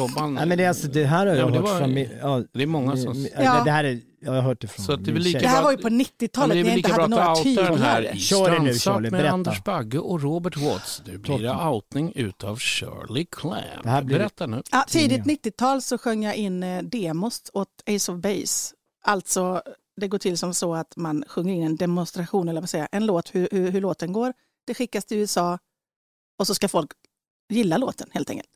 Robban... 0.00 0.34
Nej, 0.34 0.46
men 0.46 0.58
det, 0.58 0.64
är 0.64 0.68
alltså, 0.68 0.88
det 0.88 1.04
här 1.04 1.26
har 1.26 1.34
Ja, 1.34 1.40
jag 1.40 1.52
det 1.52 1.58
hört 1.58 1.68
var- 1.68 1.78
från 1.78 1.94
min, 1.94 2.08
ja, 2.20 2.42
det 2.52 2.62
är 2.62 2.66
många 2.66 2.96
som... 2.96 3.26
Ja. 3.38 3.58
det, 3.58 3.64
det 3.64 3.70
här 3.70 3.84
är, 3.84 4.00
jag 4.20 4.32
har 4.32 4.40
hört 4.40 4.60
det 4.60 4.66
från 4.66 4.84
Så 4.86 4.92
att 4.92 5.04
det 5.04 5.10
är 5.10 5.12
väl 5.12 5.14
min 5.14 5.22
lika 5.22 5.38
tjej. 5.38 5.42
Det 5.42 5.48
här 5.48 5.56
bra- 5.56 5.64
var 5.64 5.70
ju 5.70 5.76
på 5.76 5.88
Ja, 5.88 5.90
90-talet 5.90 6.48
men 6.48 6.56
det 6.56 6.60
är 6.60 6.64
när 6.64 6.70
jag 6.70 6.78
inte 6.78 6.92
hade 6.92 7.06
några 7.08 7.24
den 7.24 7.34
här 7.82 8.02
tyglar. 8.02 8.14
Kör 8.16 8.50
det 8.50 8.58
nu, 8.58 8.74
Strandsatt 8.74 8.82
Charlie, 8.94 9.10
med 9.10 9.20
berätta. 9.20 9.34
Anders 9.34 9.64
Bagge 9.64 9.98
och 9.98 10.22
Robert 10.22 10.56
Watts. 10.56 11.02
Nu 11.06 11.18
blir 11.18 11.38
det 11.38 11.54
outning 11.56 12.12
utav 12.14 12.58
Shirley 12.58 13.24
Clamp. 13.30 13.64
Det 13.82 13.88
här 13.88 14.02
blir- 14.02 14.18
Berätta 14.18 14.46
nu. 14.46 14.62
Ja, 14.72 14.84
tidigt 14.88 15.10
Tidningar. 15.24 15.38
90-tal 15.50 15.82
så 15.82 15.98
sjöng 15.98 16.24
jag 16.24 16.34
in 16.36 16.62
eh, 16.62 16.82
demos 16.82 17.42
åt 17.52 17.68
Ace 17.86 18.12
of 18.12 18.18
Base. 18.18 18.74
Alltså, 19.04 19.62
det 20.00 20.08
går 20.08 20.18
till 20.18 20.38
som 20.38 20.54
så 20.54 20.74
att 20.74 20.96
man 20.96 21.24
sjunger 21.28 21.54
in 21.54 21.62
en 21.62 21.76
demonstration, 21.76 22.48
eller 22.48 22.60
vad 22.60 22.70
säger 22.70 22.88
jag, 22.92 22.96
en 23.02 23.06
låt, 23.06 23.34
hur, 23.34 23.48
hur, 23.52 23.70
hur 23.70 23.80
låten 23.80 24.12
går. 24.12 24.32
Det 24.66 24.74
skickas 24.74 25.04
till 25.04 25.16
USA 25.18 25.58
och 26.38 26.46
så 26.46 26.54
ska 26.54 26.68
folk 26.68 26.92
gilla 27.48 27.76
låten 27.76 28.10
helt 28.12 28.30
enkelt. 28.30 28.50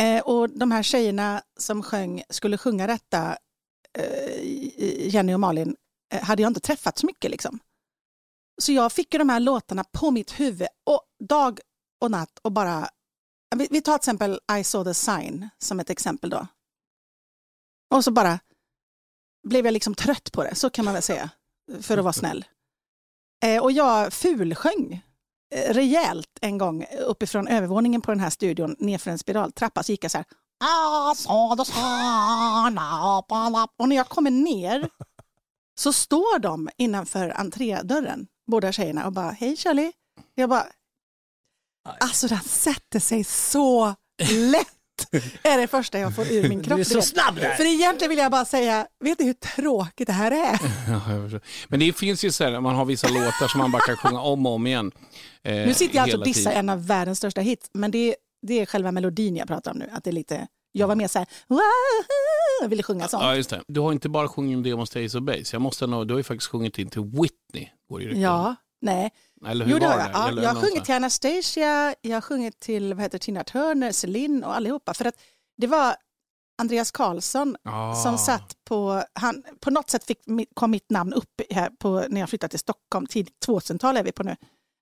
Eh, 0.00 0.20
och 0.20 0.50
de 0.50 0.70
här 0.70 0.82
tjejerna 0.82 1.42
som 1.58 1.82
sjöng, 1.82 2.22
skulle 2.28 2.58
sjunga 2.58 2.86
detta, 2.86 3.36
eh, 3.98 5.08
Jenny 5.08 5.34
och 5.34 5.40
Malin, 5.40 5.76
eh, 6.12 6.22
hade 6.22 6.42
jag 6.42 6.50
inte 6.50 6.60
träffat 6.60 6.98
så 6.98 7.06
mycket. 7.06 7.30
Liksom. 7.30 7.58
Så 8.62 8.72
jag 8.72 8.92
fick 8.92 9.14
ju 9.14 9.18
de 9.18 9.28
här 9.28 9.40
låtarna 9.40 9.84
på 9.84 10.10
mitt 10.10 10.40
huvud 10.40 10.68
och 10.86 11.02
dag 11.28 11.60
och 12.00 12.10
natt 12.10 12.38
och 12.42 12.52
bara 12.52 12.90
vi, 13.56 13.68
vi 13.70 13.82
tar 13.82 13.98
till 13.98 14.00
exempel 14.00 14.40
I 14.58 14.64
saw 14.64 14.90
the 14.90 14.94
sign 14.94 15.48
som 15.58 15.80
ett 15.80 15.90
exempel 15.90 16.30
då. 16.30 16.46
Och 17.94 18.04
så 18.04 18.10
bara 18.10 18.38
blev 19.48 19.64
jag 19.64 19.72
liksom 19.72 19.94
trött 19.94 20.32
på 20.32 20.44
det, 20.44 20.54
så 20.54 20.70
kan 20.70 20.84
man 20.84 20.94
väl 20.94 21.02
säga, 21.02 21.30
för 21.80 21.98
att 21.98 22.04
vara 22.04 22.12
snäll. 22.12 22.44
Eh, 23.44 23.62
och 23.62 23.72
jag 23.72 24.12
fulsjöng 24.12 25.02
rejält 25.54 26.38
en 26.40 26.58
gång 26.58 26.86
uppifrån 27.06 27.48
övervåningen 27.48 28.00
på 28.00 28.10
den 28.10 28.20
här 28.20 28.30
studion 28.30 28.76
nerför 28.78 29.10
en 29.10 29.18
spiraltrappa 29.18 29.82
så 29.82 29.92
gick 29.92 30.04
jag 30.04 30.10
så 30.10 30.18
här. 30.18 30.24
"I 30.62 31.16
saw 31.16 31.64
the 31.64 31.72
sign, 31.72 32.78
up, 32.78 33.24
up, 33.32 33.64
up." 33.64 33.70
Och 33.78 33.88
när 33.88 33.96
jag 33.96 34.08
kommer 34.08 34.30
ner 34.30 34.88
så 35.78 35.92
står 35.92 36.38
de 36.38 36.68
innanför 36.76 37.28
entrédörren, 37.40 38.26
båda 38.46 38.72
tjejerna, 38.72 39.06
och 39.06 39.12
bara 39.12 39.30
hej 39.30 39.56
Charlie. 39.56 39.92
Jag 40.34 40.50
bara, 40.50 40.66
alltså 42.00 42.28
den 42.28 42.40
sätter 42.40 43.00
sig 43.00 43.24
så 43.24 43.94
lätt. 44.30 44.76
Är 45.42 45.58
det 45.58 45.66
första 45.66 45.98
jag 45.98 46.14
får 46.14 46.32
ur 46.32 46.48
min 46.48 46.62
kropp. 46.62 46.76
Du 46.76 46.80
är 46.80 46.84
så 46.84 47.02
snabb 47.02 47.36
där. 47.36 47.54
För 47.54 47.64
egentligen 47.64 48.08
vill 48.08 48.18
jag 48.18 48.30
bara 48.32 48.44
säga, 48.44 48.86
vet 49.04 49.18
du 49.18 49.24
hur 49.24 49.32
tråkigt 49.32 50.06
det 50.06 50.12
här 50.12 50.30
är? 50.30 50.58
Ja. 51.32 51.40
Men 51.68 51.80
det 51.80 51.92
finns 51.96 52.24
ju 52.24 52.32
så 52.32 52.44
här, 52.44 52.60
man 52.60 52.74
har 52.74 52.84
vissa 52.84 53.08
låtar 53.08 53.48
som 53.48 53.58
man 53.60 53.70
bara 53.72 53.82
kan 53.82 53.96
sjunga 53.96 54.20
om 54.20 54.46
och 54.46 54.52
om 54.52 54.66
igen. 54.66 54.92
Eh, 55.44 55.54
Nu 55.54 55.74
sitter 55.74 55.96
jag 55.96 56.02
alltså 56.02 56.18
och 56.18 56.24
dissar 56.24 56.52
en 56.52 56.68
av 56.68 56.86
världens 56.86 57.18
största 57.18 57.40
hits, 57.40 57.70
men 57.74 57.90
det, 57.90 58.16
det 58.46 58.60
är 58.60 58.66
själva 58.66 58.92
melodin 58.92 59.36
jag 59.36 59.48
pratar 59.48 59.70
om 59.70 59.78
nu. 59.78 59.88
Att 59.92 60.04
det 60.04 60.10
är 60.10 60.12
lite, 60.12 60.46
jag 60.72 60.88
var 60.88 60.94
mer 60.94 61.08
så 61.08 61.18
här, 61.18 61.28
jag 62.62 62.68
ville 62.68 62.82
sjunga 62.82 63.08
sånt. 63.08 63.22
Ja, 63.22 63.36
just 63.36 63.50
det. 63.50 63.62
Du 63.68 63.80
har 63.80 63.92
inte 63.92 64.08
bara 64.08 64.28
sjungit 64.28 64.56
om 64.56 64.62
Demos 64.62 64.90
Days 64.90 65.14
of 65.14 65.22
Base. 65.22 65.44
Jag 65.52 65.62
måste 65.62 65.86
nog, 65.86 66.08
du 66.08 66.14
har 66.14 66.18
ju 66.18 66.24
faktiskt 66.24 66.50
sjungit 66.50 66.78
in 66.78 66.90
till 66.90 67.02
Whitney. 67.02 67.68
Går 67.90 67.98
det. 68.00 68.04
Ja, 68.04 68.54
nej. 68.80 69.10
Eller 69.46 69.64
hur 69.64 69.72
Jo, 69.72 69.78
det 69.78 69.86
har 69.86 69.98
jag. 69.98 70.10
Ja, 70.12 70.42
jag 70.42 70.54
har 70.54 70.60
sjungit 70.62 70.84
till 70.84 70.94
Anastasia, 70.94 71.94
jag 72.00 72.16
har 72.16 72.20
sjungit 72.20 72.60
till 72.60 72.94
vad 72.94 73.02
heter, 73.02 73.18
Tina 73.18 73.44
Turner, 73.44 73.92
Celine 73.92 74.44
och 74.44 74.56
allihopa. 74.56 74.94
För 74.94 75.04
att 75.04 75.14
det 75.56 75.66
var 75.66 75.94
Andreas 76.58 76.90
Karlsson 76.90 77.56
Ah. 77.64 77.94
som 77.94 78.18
satt 78.18 78.54
på, 78.64 79.02
han, 79.12 79.42
på 79.60 79.70
något 79.70 79.90
sätt 79.90 80.04
fick, 80.04 80.18
kom 80.54 80.70
mitt 80.70 80.90
namn 80.90 81.12
upp 81.12 81.40
här 81.50 81.70
på, 81.70 82.04
när 82.08 82.20
jag 82.20 82.28
flyttade 82.28 82.50
till 82.50 82.58
Stockholm, 82.58 83.06
tidigt 83.06 83.34
2000-tal 83.46 83.96
är 83.96 84.02
vi 84.02 84.12
på 84.12 84.22
nu. 84.22 84.36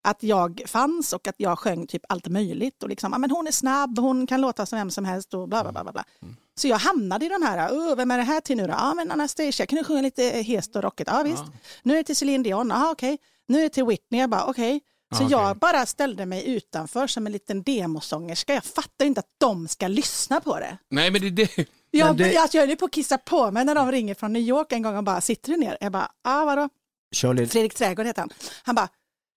Att 0.08 0.22
jag 0.22 0.62
fanns 0.66 1.12
och 1.12 1.28
att 1.28 1.34
jag 1.38 1.58
sjöng 1.58 1.86
typ 1.86 2.02
allt 2.08 2.26
möjligt. 2.28 2.82
Och 2.82 2.88
liksom, 2.88 3.12
"Ja, 3.12 3.18
men 3.18 3.30
hon 3.30 3.46
är 3.46 3.50
snabb, 3.52 3.98
hon 3.98 4.26
kan 4.26 4.40
låta 4.40 4.66
som 4.66 4.78
vem 4.78 4.90
som 4.90 5.04
helst 5.04 5.34
och 5.34 5.48
bla 5.48 5.62
bla 5.62 5.72
bla. 5.72 5.82
bla, 5.82 5.92
bla. 5.92 6.04
Mm. 6.22 6.36
Så 6.60 6.68
jag 6.68 6.78
hamnade 6.78 7.26
i 7.26 7.28
de 7.28 7.42
här, 7.42 7.68
"Åh, 7.72 7.96
vem 7.96 8.10
är 8.10 8.18
det 8.18 8.24
här 8.24 8.40
till 8.40 8.56
nu 8.56 8.66
då? 8.66 8.72
Ja 8.72 8.94
men 8.94 9.10
Anastasia, 9.10 9.66
kan 9.66 9.78
du 9.78 9.84
sjunga 9.84 10.02
lite 10.02 10.22
hest 10.22 10.76
och 10.76 10.82
rockigt? 10.82 11.10
Ja 11.12 11.22
visst. 11.22 11.44
Nu 11.82 11.92
är 11.92 11.96
det 11.96 12.04
till 12.04 12.16
Celine 12.16 12.42
Dion, 12.42 12.68
ja 12.70 12.90
okej. 12.90 13.18
Nu 13.48 13.58
är 13.58 13.62
det 13.62 13.68
till 13.68 13.84
Whitney, 13.84 14.20
jag 14.20 14.30
bara 14.30 14.44
okej. 14.44 14.80
Så 15.16 15.22
Ja, 15.22 15.26
okej. 15.26 15.38
jag 15.38 15.56
bara 15.58 15.86
ställde 15.86 16.26
mig 16.26 16.46
utanför 16.48 17.06
som 17.06 17.26
en 17.26 17.32
liten 17.32 17.62
demosångerska. 17.62 18.54
Jag 18.54 18.64
fattar 18.64 19.04
inte 19.06 19.18
att 19.20 19.34
de 19.38 19.68
ska 19.68 19.88
lyssna 19.88 20.40
på 20.40 20.58
det. 20.58 20.78
Nej, 20.90 21.10
men 21.10 21.20
det, 21.20 21.30
det, 21.30 21.68
Jag, 21.90 22.06
Men 22.06 22.16
det- 22.16 22.36
alltså, 22.36 22.56
jag 22.58 22.66
höll 22.66 22.76
på 22.76 22.84
att 22.84 22.92
kissa 22.92 23.18
på 23.18 23.50
mig 23.50 23.64
när 23.64 23.74
de 23.74 23.92
ringer 23.92 24.14
från 24.14 24.32
New 24.32 24.42
York 24.42 24.72
en 24.72 24.82
gång 24.82 24.96
och 24.96 25.04
bara, 25.04 25.20
sitter 25.20 25.52
du 25.52 25.58
ner? 25.58 25.78
Jag 25.80 25.92
bara, 25.92 26.12
ja 26.24 26.44
vadå? 26.44 26.68
Shirley, 27.16 27.46
Fredrik 27.46 27.74
Trädgård 27.74 28.06
heter 28.06 28.22
han. 28.22 28.30
Han 28.62 28.74
bara, 28.74 28.88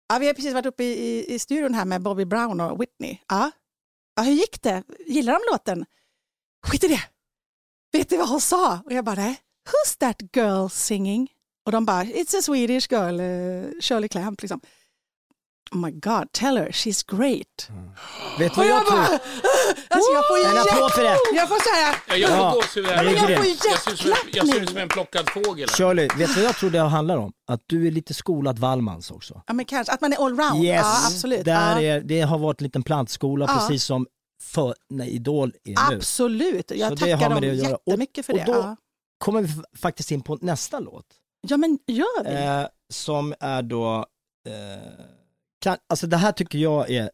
ja 0.10 0.19
vi 0.19 0.28
har 0.28 0.34
precis 0.34 0.54
varit 0.54 0.65
uppe 0.65 0.84
i, 0.84 0.88
i, 1.08 1.34
i 1.34 1.39
studion 1.39 1.74
här 1.74 1.86
med 1.86 2.02
Bobby 2.02 2.26
Brown 2.26 2.60
och 2.62 2.82
Whitney. 2.82 3.17
Ja. 3.28 3.52
ja, 4.15 4.24
hur 4.24 4.32
gick 4.34 4.62
det? 4.62 4.84
Gillar 5.08 5.34
de 5.34 5.39
låten? 5.52 5.86
Skit 6.67 6.84
i 6.84 6.88
det. 6.88 7.02
Vet 7.91 8.10
du 8.10 8.17
vad 8.17 8.30
hon 8.30 8.41
sa? 8.41 8.80
Och 8.86 8.91
jag 8.93 9.06
bara, 9.06 9.15
nej. 9.15 9.39
Who's 9.69 9.97
that 10.00 10.21
girl 10.36 10.67
singing? 10.69 11.28
Och 11.65 11.71
de 11.71 11.86
bara, 11.86 12.04
it's 12.04 12.38
a 12.38 12.41
Swedish 12.41 12.91
girl, 12.91 13.19
uh, 13.21 13.71
Shirley 13.82 14.10
Clamp 14.10 14.41
liksom. 14.41 14.62
Oh 15.71 15.78
my 15.78 15.91
god, 15.91 16.32
tell 16.32 16.58
her 16.58 16.71
she's 16.71 17.17
great. 17.17 17.69
Vet 18.39 18.52
du 18.56 18.58
vad 18.62 18.67
jag 18.67 18.86
tror? 18.88 19.00
Alltså 19.00 20.12
jag 20.13 20.28
får 20.28 20.38
En 20.52 20.58
applåd 20.58 20.91
för 20.91 21.04
det. 21.04 21.17
Jag 21.36 21.47
får 21.50 21.60
säga, 21.76 21.95
Ja, 22.08 22.15
jag 22.15 22.30
får 22.30 22.38
Ja, 22.38 22.54
gåshud 22.54 22.86
här. 22.86 23.04
Jag, 23.04 23.13
jag, 23.32 23.45
ser 23.45 23.91
ut 23.91 24.00
som 24.00 24.10
en- 24.12 24.17
jag 24.34 24.47
ser 24.47 24.62
ut 24.62 24.69
som 24.69 24.78
en 24.78 24.88
plockad 24.89 25.30
fågel. 25.30 25.69
här. 25.69 25.76
Shirley, 25.78 26.08
vet 26.17 26.28
du 26.36 26.41
vad 26.41 26.43
jag 26.43 26.56
tror 26.56 26.69
det 26.69 26.80
handlar 26.80 27.17
om? 27.17 27.34
Att 27.47 27.62
du 27.65 27.88
är 27.88 27.91
lite 27.91 28.13
skolad 28.13 28.60
Wallmans 28.60 29.12
också. 29.12 29.41
ja, 29.47 29.54
men 29.54 29.65
kanske, 29.65 29.93
att 29.93 30.02
man 30.02 30.13
är 30.13 30.26
allround. 30.26 30.63
Yes, 30.63 30.76
Ja, 30.86 31.06
absolut. 31.08 31.45
Där 31.45 31.76
ja. 31.76 31.82
är, 31.82 32.02
det 32.02 32.21
har 32.21 32.38
varit 32.39 32.62
en 32.62 32.65
liten 32.65 32.84
plantskola 32.84 33.45
Ja. 33.47 33.54
precis 33.60 33.84
som 33.84 34.08
för, 34.41 34.76
när 34.89 35.06
Idol 35.06 35.54
är 35.63 35.89
nu. 35.89 35.95
Absolut, 35.97 36.71
jag 36.71 36.89
Så 36.89 36.95
tackar 36.97 37.17
har 37.17 37.30
med 37.30 37.32
dem 37.32 37.41
det 37.41 37.50
att 37.52 37.58
göra. 37.58 37.76
Och- 37.76 37.82
jättemycket 37.86 38.26
för 38.26 38.34
och 38.34 38.39
det. 38.39 38.45
då- 38.45 38.54
ja. 38.54 38.76
kommer 39.17 39.41
vi 39.41 39.50
faktiskt 39.78 40.12
in 40.12 40.21
på 40.21 40.38
nästa 40.41 40.80
låt. 40.80 41.06
Ja 41.41 41.58
men 41.58 41.80
gör 41.88 42.23
vi? 42.23 42.62
Eh, 42.62 42.67
som 42.89 43.34
är 43.39 43.62
då, 43.62 44.06
eh, 44.47 45.06
kan, 45.62 45.77
alltså 45.89 46.08
det 46.08 46.17
här 46.17 46.32
tycker 46.32 46.60
jag 46.60 46.89
är 46.89 47.12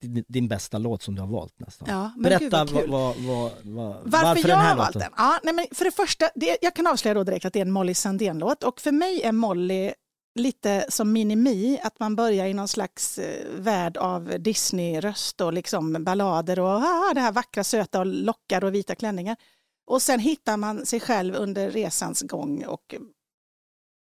din, 0.00 0.24
din 0.28 0.48
bästa 0.48 0.78
låt 0.78 1.02
som 1.02 1.14
du 1.14 1.20
har 1.20 1.28
valt 1.28 1.60
nästan. 1.60 1.88
Ja, 1.90 2.12
men 2.16 2.38
gud, 2.38 2.50
Berätta 2.50 2.64
vad 2.64 2.88
vad, 2.88 3.16
vad, 3.16 3.16
vad, 3.16 3.52
vad, 3.64 4.02
Varför, 4.04 4.48
jag 4.48 4.56
har 4.56 4.76
valt 4.76 4.98
den? 4.98 5.12
Ja, 5.16 5.40
nej, 5.42 5.54
men 5.54 5.66
för 5.72 5.84
det 5.84 5.90
första, 5.90 6.30
det, 6.34 6.58
jag 6.62 6.74
kan 6.74 6.86
avslöja 6.86 7.14
då 7.14 7.24
direkt 7.24 7.44
att 7.44 7.52
det 7.52 7.58
är 7.58 7.64
en 7.64 7.72
Molly 7.72 7.94
Sandén-låt 7.94 8.64
och 8.64 8.80
för 8.80 8.92
mig 8.92 9.22
är 9.22 9.32
Molly 9.32 9.92
lite 10.34 10.86
som 10.88 11.12
Minimi, 11.12 11.80
att 11.82 12.00
man 12.00 12.16
börjar 12.16 12.46
i 12.46 12.54
någon 12.54 12.68
slags 12.68 13.18
eh, 13.18 13.46
värld 13.50 13.96
av 13.96 14.34
Disney-röst 14.38 15.40
och 15.40 15.52
liksom 15.52 16.04
ballader 16.04 16.60
och 16.60 16.68
ah, 16.68 17.14
det 17.14 17.20
här 17.20 17.32
vackra 17.32 17.64
söta 17.64 18.00
och 18.00 18.06
lockar 18.06 18.64
och 18.64 18.74
vita 18.74 18.94
klänningar. 18.94 19.36
Och 19.86 20.02
sen 20.02 20.20
hittar 20.20 20.56
man 20.56 20.86
sig 20.86 21.00
själv 21.00 21.34
under 21.34 21.70
resans 21.70 22.22
gång 22.22 22.64
och 22.64 22.94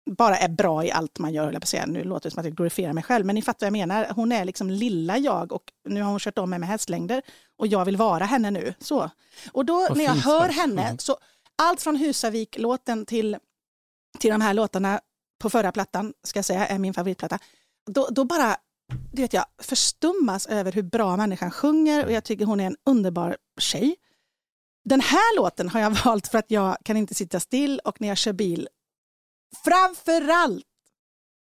bara 0.10 0.38
är 0.38 0.50
bra 0.50 0.86
i 0.86 0.92
allt 0.92 1.20
man 1.20 1.34
gör, 1.34 1.44
höll 1.46 1.54
jag 1.54 1.62
på 1.62 1.66
att 1.66 1.70
säga. 1.70 1.86
Nu 1.86 2.04
låter 2.04 2.30
det 2.30 2.34
som 2.34 2.40
att 2.40 2.46
jag 2.46 2.56
glorifierar 2.56 2.94
mig 2.94 3.04
själv, 3.04 3.26
men 3.26 3.36
ni 3.36 3.42
fattar 3.42 3.66
vad 3.66 3.68
jag 3.68 3.88
menar. 3.88 4.08
Hon 4.16 4.32
är 4.32 4.46
liksom 4.46 4.70
lilla 4.70 5.18
jag 5.18 5.52
och 5.52 5.64
nu 5.90 6.02
har 6.02 6.10
hon 6.12 6.20
kört 6.20 6.38
om 6.38 6.50
mig 6.50 6.60
med 6.60 6.70
hästlängder 6.70 7.22
och 7.58 7.68
jag 7.68 7.86
vill 7.86 7.98
vara 7.98 8.26
henne 8.26 8.52
nu. 8.52 8.74
Så. 8.80 9.10
Och 9.52 9.66
då 9.66 9.80
Vad 9.90 9.98
när 9.98 10.06
jag 10.06 10.14
hör 10.14 10.42
sagt. 10.48 10.56
henne, 10.56 10.82
Mm. 10.86 10.98
så 10.98 11.18
allt 11.56 11.82
från 11.82 11.96
Husavik-låten 11.96 13.06
till, 13.06 13.38
till 14.20 14.32
de 14.32 14.42
här 14.42 14.54
låtarna 14.54 15.00
på 15.42 15.50
förra 15.50 15.72
plattan, 15.72 16.14
ska 16.24 16.38
jag 16.38 16.46
säga, 16.46 16.68
är 16.68 16.80
min 16.80 16.94
favoritplatta. 16.94 17.40
Då, 17.92 18.08
då 18.12 18.24
bara, 18.26 18.56
det 19.14 19.22
vet 19.22 19.34
jag, 19.34 19.46
förstummas 19.62 20.48
över 20.48 20.72
hur 20.72 20.84
bra 20.84 21.18
människan 21.18 21.52
sjunger 21.52 22.06
och 22.06 22.12
jag 22.12 22.24
tycker 22.24 22.46
hon 22.46 22.60
är 22.60 22.66
en 22.68 22.76
underbar 22.86 23.38
tjej. 23.60 23.96
Den 24.86 25.02
här 25.02 25.36
låten 25.38 25.70
har 25.70 25.80
jag 25.80 25.92
valt 26.06 26.28
för 26.28 26.38
att 26.38 26.52
jag 26.52 26.78
kan 26.86 26.98
inte 26.98 27.16
sitta 27.16 27.40
still 27.40 27.80
och 27.84 28.02
när 28.02 28.08
jag 28.08 28.18
kör 28.18 28.34
bil, 28.34 28.68
framförallt, 29.64 30.66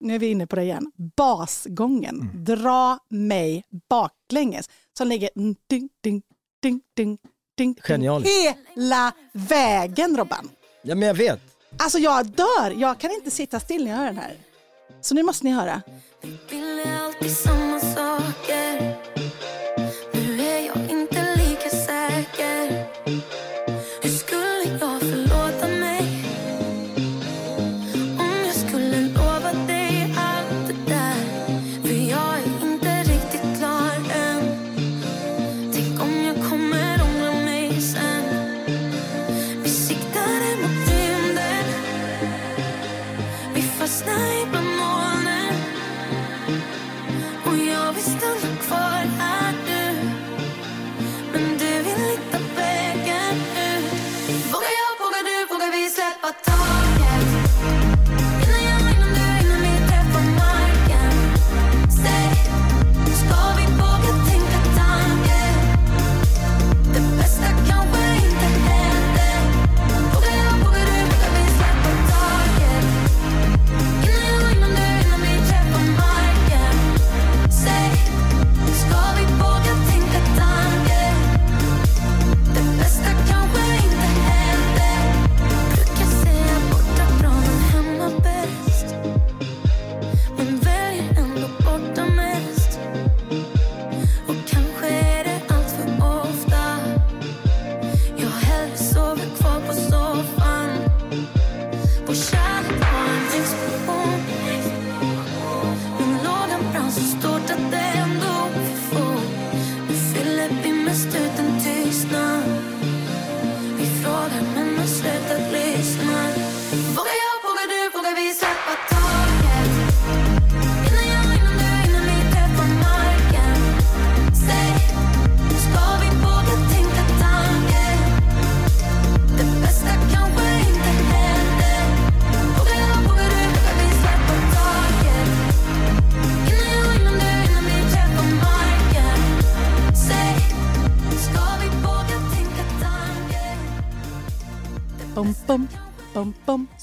nu 0.00 0.14
är 0.14 0.18
vi 0.18 0.26
inne 0.26 0.46
på 0.46 0.56
det 0.56 0.62
igen, 0.62 0.92
basgången, 1.16 2.30
dra 2.34 2.98
mig 3.08 3.64
baklänges, 3.88 4.70
som 4.98 5.08
ligger 5.08 5.30
ding, 5.34 5.56
ding, 6.02 6.22
ding, 6.62 6.80
ding, 6.96 7.18
ding, 7.56 7.74
Genialiskt. 7.82 8.56
hela 8.76 9.12
vägen 9.32 10.16
Robban. 10.16 10.48
Ja 10.82 10.94
men 10.94 11.08
jag 11.08 11.14
vet. 11.14 11.40
Alltså 11.78 11.98
jag 11.98 12.26
dör, 12.26 12.70
jag 12.76 12.98
kan 12.98 13.10
inte 13.10 13.30
sitta 13.30 13.60
still 13.60 13.84
när 13.84 13.90
jag 13.90 13.98
hör 13.98 14.06
den 14.06 14.18
här. 14.18 14.36
Så 15.00 15.14
nu 15.14 15.22
måste 15.22 15.44
ni 15.44 15.50
höra. 15.52 15.82
Ville 16.50 16.98
alltid 17.00 17.36
samma 17.36 17.80
saker 17.80 18.96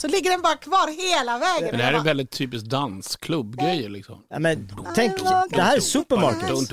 Så 0.01 0.07
ligger 0.07 0.29
den 0.31 0.41
bara 0.41 0.55
kvar 0.55 0.88
hela 1.09 1.39
vägen. 1.39 1.67
Men 1.71 1.77
det 1.77 1.83
här 1.83 1.93
är 1.93 2.03
väldigt 2.03 2.31
typiskt 2.31 2.69
dansklubbgrejer 2.69 3.89
liksom. 3.89 4.23
Ja, 4.29 4.39
men 4.39 4.71
tänk, 4.95 5.17
det 5.49 5.62
här 5.62 5.75
är 5.77 5.79
supermarket. 5.79 6.71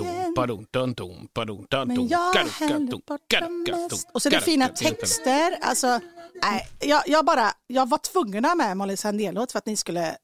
Men 1.87 2.09
jag 2.09 2.35
häller 2.47 2.97
borta 3.07 3.49
mest. 3.49 4.09
Och 4.15 4.23
så 4.23 4.29
är 4.29 4.31
det 4.31 4.41
fina 4.41 4.69
texter. 4.69 5.59
Alltså, 5.61 6.01
nej, 6.43 6.69
jag, 6.81 7.03
jag, 7.07 7.25
bara, 7.25 7.53
jag 7.67 7.89
var 7.89 7.99
tvungen 7.99 8.45
att 8.45 8.51
ha 8.51 8.55
med 8.57 8.77
Molly 8.77 8.97
Sandén-låt 8.97 9.53
för 9.53 9.59
att 9.59 9.67
ni 9.67 9.77
skulle, 9.77 10.17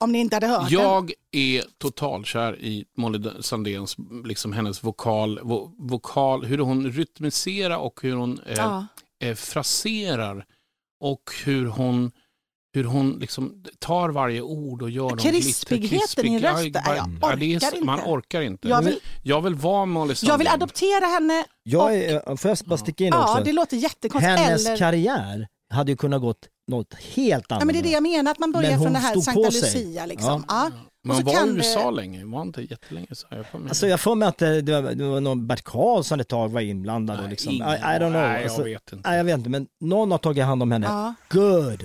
om 0.00 0.12
ni 0.12 0.18
inte 0.18 0.36
hade 0.36 0.46
hört 0.46 0.70
den. 0.70 0.80
Jag 0.80 1.12
är 1.32 1.64
totalkär 1.78 2.60
i 2.60 2.84
Molly 2.96 3.30
Sandéns, 3.40 3.96
liksom 4.24 4.52
hennes 4.52 4.84
vokal, 4.84 5.40
vo, 5.42 5.74
vokal, 5.78 6.44
hur 6.44 6.58
hon 6.58 6.90
rytmiserar 6.92 7.76
och 7.76 8.00
hur 8.02 8.14
hon 8.16 8.40
eh, 8.46 8.54
Ja. 8.56 8.86
eh, 9.22 9.34
fraserar 9.34 10.44
och 11.00 11.30
hur 11.44 11.66
hon 11.66 12.12
hur 12.76 12.84
hon 12.84 13.10
liksom 13.20 13.62
tar 13.78 14.08
varje 14.08 14.40
ord 14.40 14.82
och 14.82 14.90
gör 14.90 15.08
dem 15.08 15.18
Krispigheten 15.18 16.26
i 16.26 16.38
rösten, 16.38 16.72
Ja, 16.86 16.96
jag 16.96 17.08
ja, 17.22 17.36
det 17.36 17.44
är, 17.54 17.58
orkar 17.58 17.84
Man 17.84 17.98
inte. 17.98 18.10
orkar 18.10 18.40
inte. 18.40 18.68
Jag 18.68 18.82
vill- 18.82 18.98
jag 19.22 19.40
vill 19.42 19.54
vara 19.54 19.86
Molly 19.86 20.14
Sandén. 20.14 20.32
Jag 20.32 20.38
vill 20.38 20.48
adoptera 20.48 21.06
henne. 21.06 21.44
Jag 21.62 21.94
är, 21.96 22.36
får 22.36 22.48
jag 22.48 22.58
bara 22.66 22.76
sticka 22.76 23.04
in 23.04 23.10
Ja, 23.12 23.30
också? 23.32 23.44
det 23.44 23.52
låter 23.52 23.76
jättekonstigt. 23.76 24.38
Hennes 24.38 24.66
Eller, 24.66 24.76
karriär 24.76 25.46
hade 25.70 25.92
ju 25.92 25.96
kunnat 25.96 26.20
gått 26.20 26.38
något 26.70 26.94
helt 27.14 27.52
annat. 27.52 27.60
ja, 27.62 27.64
men 27.66 27.72
det 27.74 27.80
är 27.80 27.82
det 27.82 27.90
jag 27.90 28.02
menar, 28.02 28.30
att 28.30 28.38
man 28.38 28.52
börjar 28.52 28.78
från 28.78 28.92
det 28.92 28.98
här 28.98 29.10
stod 29.10 29.24
Sankta 29.24 29.42
på 29.44 29.50
sig. 29.50 29.84
Lucia. 29.84 30.06
Liksom. 30.06 30.44
Ja. 30.48 30.70
Ja. 30.74 30.80
Hon 31.08 31.16
så 31.16 31.22
var 31.22 31.32
i 31.32 31.48
det- 31.50 31.56
USA 31.56 31.90
länge, 31.90 32.24
var 32.24 32.42
inte 32.42 32.62
jättelänge 32.62 33.06
så 33.12 33.26
jag 33.30 33.46
får 33.46 33.58
mig. 33.58 33.68
Alltså 33.68 33.86
jag 33.86 34.00
får 34.00 34.14
mig 34.14 34.28
att 34.28 34.38
det, 34.38 34.62
det, 34.62 34.80
var, 34.80 34.92
det 34.92 35.04
var 35.04 35.20
någon 35.20 35.46
Bert 35.46 35.62
Karlsson 35.64 36.20
ett 36.20 36.28
tag 36.28 36.48
var 36.48 36.60
inblandad 36.60 37.20
och 37.20 37.28
liksom, 37.28 37.52
I, 37.52 37.56
I 37.56 37.60
don't 37.60 37.98
know. 37.98 38.12
nej, 38.12 38.34
jag 38.34 38.42
alltså, 38.44 38.62
vet 38.62 38.92
inte. 38.92 39.08
Nej, 39.08 39.16
jag 39.16 39.24
vet 39.24 39.38
inte, 39.38 39.50
men 39.50 39.66
någon 39.80 40.10
har 40.10 40.18
tagit 40.18 40.44
hand 40.44 40.62
om 40.62 40.72
henne. 40.72 40.86
Ja. 40.86 41.14
Good! 41.30 41.84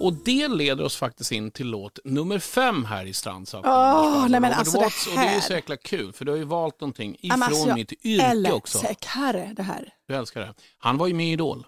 Och 0.00 0.12
det 0.12 0.48
leder 0.48 0.84
oss 0.84 0.96
faktiskt 0.96 1.32
in 1.32 1.50
till 1.50 1.66
låt 1.66 1.98
nummer 2.04 2.38
fem 2.38 2.84
här 2.84 3.06
i 3.06 3.12
Strandsatt. 3.12 3.64
Åh, 3.66 4.26
nej 4.28 4.40
men 4.40 4.52
alltså 4.52 4.78
det 4.78 4.84
Watts, 4.84 5.06
Och 5.06 5.12
det 5.12 5.18
är 5.18 5.24
ju 5.24 5.28
här. 5.28 5.40
så 5.40 5.52
jäkla 5.52 5.76
kul, 5.76 6.12
för 6.12 6.24
du 6.24 6.30
har 6.30 6.38
ju 6.38 6.44
valt 6.44 6.80
någonting 6.80 7.16
Ja, 7.20 7.34
ifrån 7.34 7.42
alltså, 7.42 7.68
jag 7.68 7.74
mitt 7.74 7.92
yrke 8.04 8.52
också. 8.52 8.78
älskar 8.86 9.54
det 9.56 9.62
här. 9.62 9.92
Du 10.08 10.14
älskar 10.14 10.40
det. 10.40 10.54
Han 10.78 10.98
var 10.98 11.06
ju 11.06 11.14
med 11.14 11.26
i 11.26 11.32
Idol. 11.32 11.66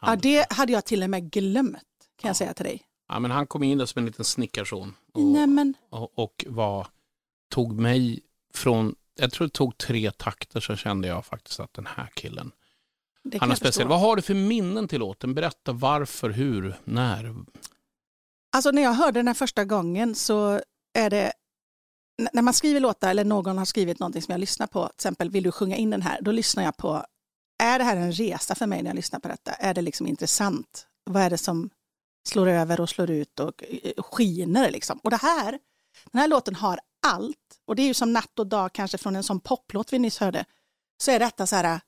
Ja, 0.00 0.16
det 0.16 0.52
hade 0.52 0.72
jag 0.72 0.84
till 0.84 1.02
och 1.02 1.10
med 1.10 1.30
glömt, 1.30 1.78
kan 2.20 2.28
jag 2.28 2.36
säga 2.36 2.54
till 2.54 2.64
dig. 2.64 2.82
Ja, 3.08 3.18
men 3.18 3.30
han 3.30 3.46
kom 3.46 3.62
in 3.62 3.78
där 3.78 3.86
som 3.86 3.98
en 3.98 4.06
liten 4.06 4.24
snickarson 4.24 4.94
Nej 5.14 5.46
men, 5.46 5.74
och, 5.90 6.18
och 6.18 6.44
var, 6.48 6.86
tog 7.50 7.72
mig 7.80 8.20
från, 8.54 8.94
jag 9.20 9.32
tror 9.32 9.46
det 9.46 9.52
tog 9.52 9.78
tre 9.78 10.10
takter 10.10 10.60
så 10.60 10.76
kände 10.76 11.08
jag 11.08 11.26
faktiskt 11.26 11.60
att 11.60 11.74
den 11.74 11.86
här 11.86 12.08
killen, 12.14 12.52
det 13.24 13.38
jag 13.40 13.56
speciell. 13.56 13.88
Vad 13.88 14.00
har 14.00 14.16
du 14.16 14.22
för 14.22 14.34
minnen 14.34 14.88
till 14.88 15.00
låten? 15.00 15.34
Berätta 15.34 15.72
varför, 15.72 16.30
hur, 16.30 16.74
när? 16.84 17.34
Alltså 18.52 18.70
när 18.70 18.82
jag 18.82 18.92
hörde 18.92 19.18
den 19.18 19.26
här 19.26 19.34
första 19.34 19.64
gången 19.64 20.14
så 20.14 20.60
är 20.98 21.10
det, 21.10 21.32
när 22.32 22.42
man 22.42 22.54
skriver 22.54 22.80
låtar 22.80 23.10
eller 23.10 23.24
någon 23.24 23.58
har 23.58 23.64
skrivit 23.64 23.98
någonting 23.98 24.22
som 24.22 24.32
jag 24.32 24.40
lyssnar 24.40 24.66
på, 24.66 24.86
till 24.86 24.94
exempel 24.94 25.30
vill 25.30 25.42
du 25.42 25.52
sjunga 25.52 25.76
in 25.76 25.90
den 25.90 26.02
här, 26.02 26.18
då 26.22 26.32
lyssnar 26.32 26.64
jag 26.64 26.76
på, 26.76 27.04
är 27.62 27.78
det 27.78 27.84
här 27.84 27.96
en 27.96 28.12
resa 28.12 28.54
för 28.54 28.66
mig 28.66 28.82
när 28.82 28.90
jag 28.90 28.96
lyssnar 28.96 29.20
på 29.20 29.28
detta? 29.28 29.52
Är 29.52 29.74
det 29.74 29.82
liksom 29.82 30.06
intressant? 30.06 30.86
Vad 31.04 31.22
är 31.22 31.30
det 31.30 31.38
som 31.38 31.70
slår 32.28 32.46
över 32.46 32.80
och 32.80 32.88
slår 32.88 33.10
ut 33.10 33.40
och 33.40 33.64
eh, 33.68 34.02
skiner 34.02 34.70
liksom? 34.70 34.98
Och 35.02 35.10
det 35.10 35.16
här, 35.22 35.58
den 36.12 36.20
här 36.20 36.28
låten 36.28 36.54
har 36.54 36.80
allt, 37.06 37.36
och 37.66 37.76
det 37.76 37.82
är 37.82 37.86
ju 37.86 37.94
som 37.94 38.12
natt 38.12 38.38
och 38.38 38.46
dag 38.46 38.72
kanske 38.72 38.98
från 38.98 39.16
en 39.16 39.22
sån 39.22 39.40
poplåt 39.40 39.92
vi 39.92 39.98
nyss 39.98 40.18
hörde, 40.18 40.44
så 41.02 41.10
är 41.10 41.18
detta 41.18 41.46
så 41.46 41.56
här, 41.56 41.80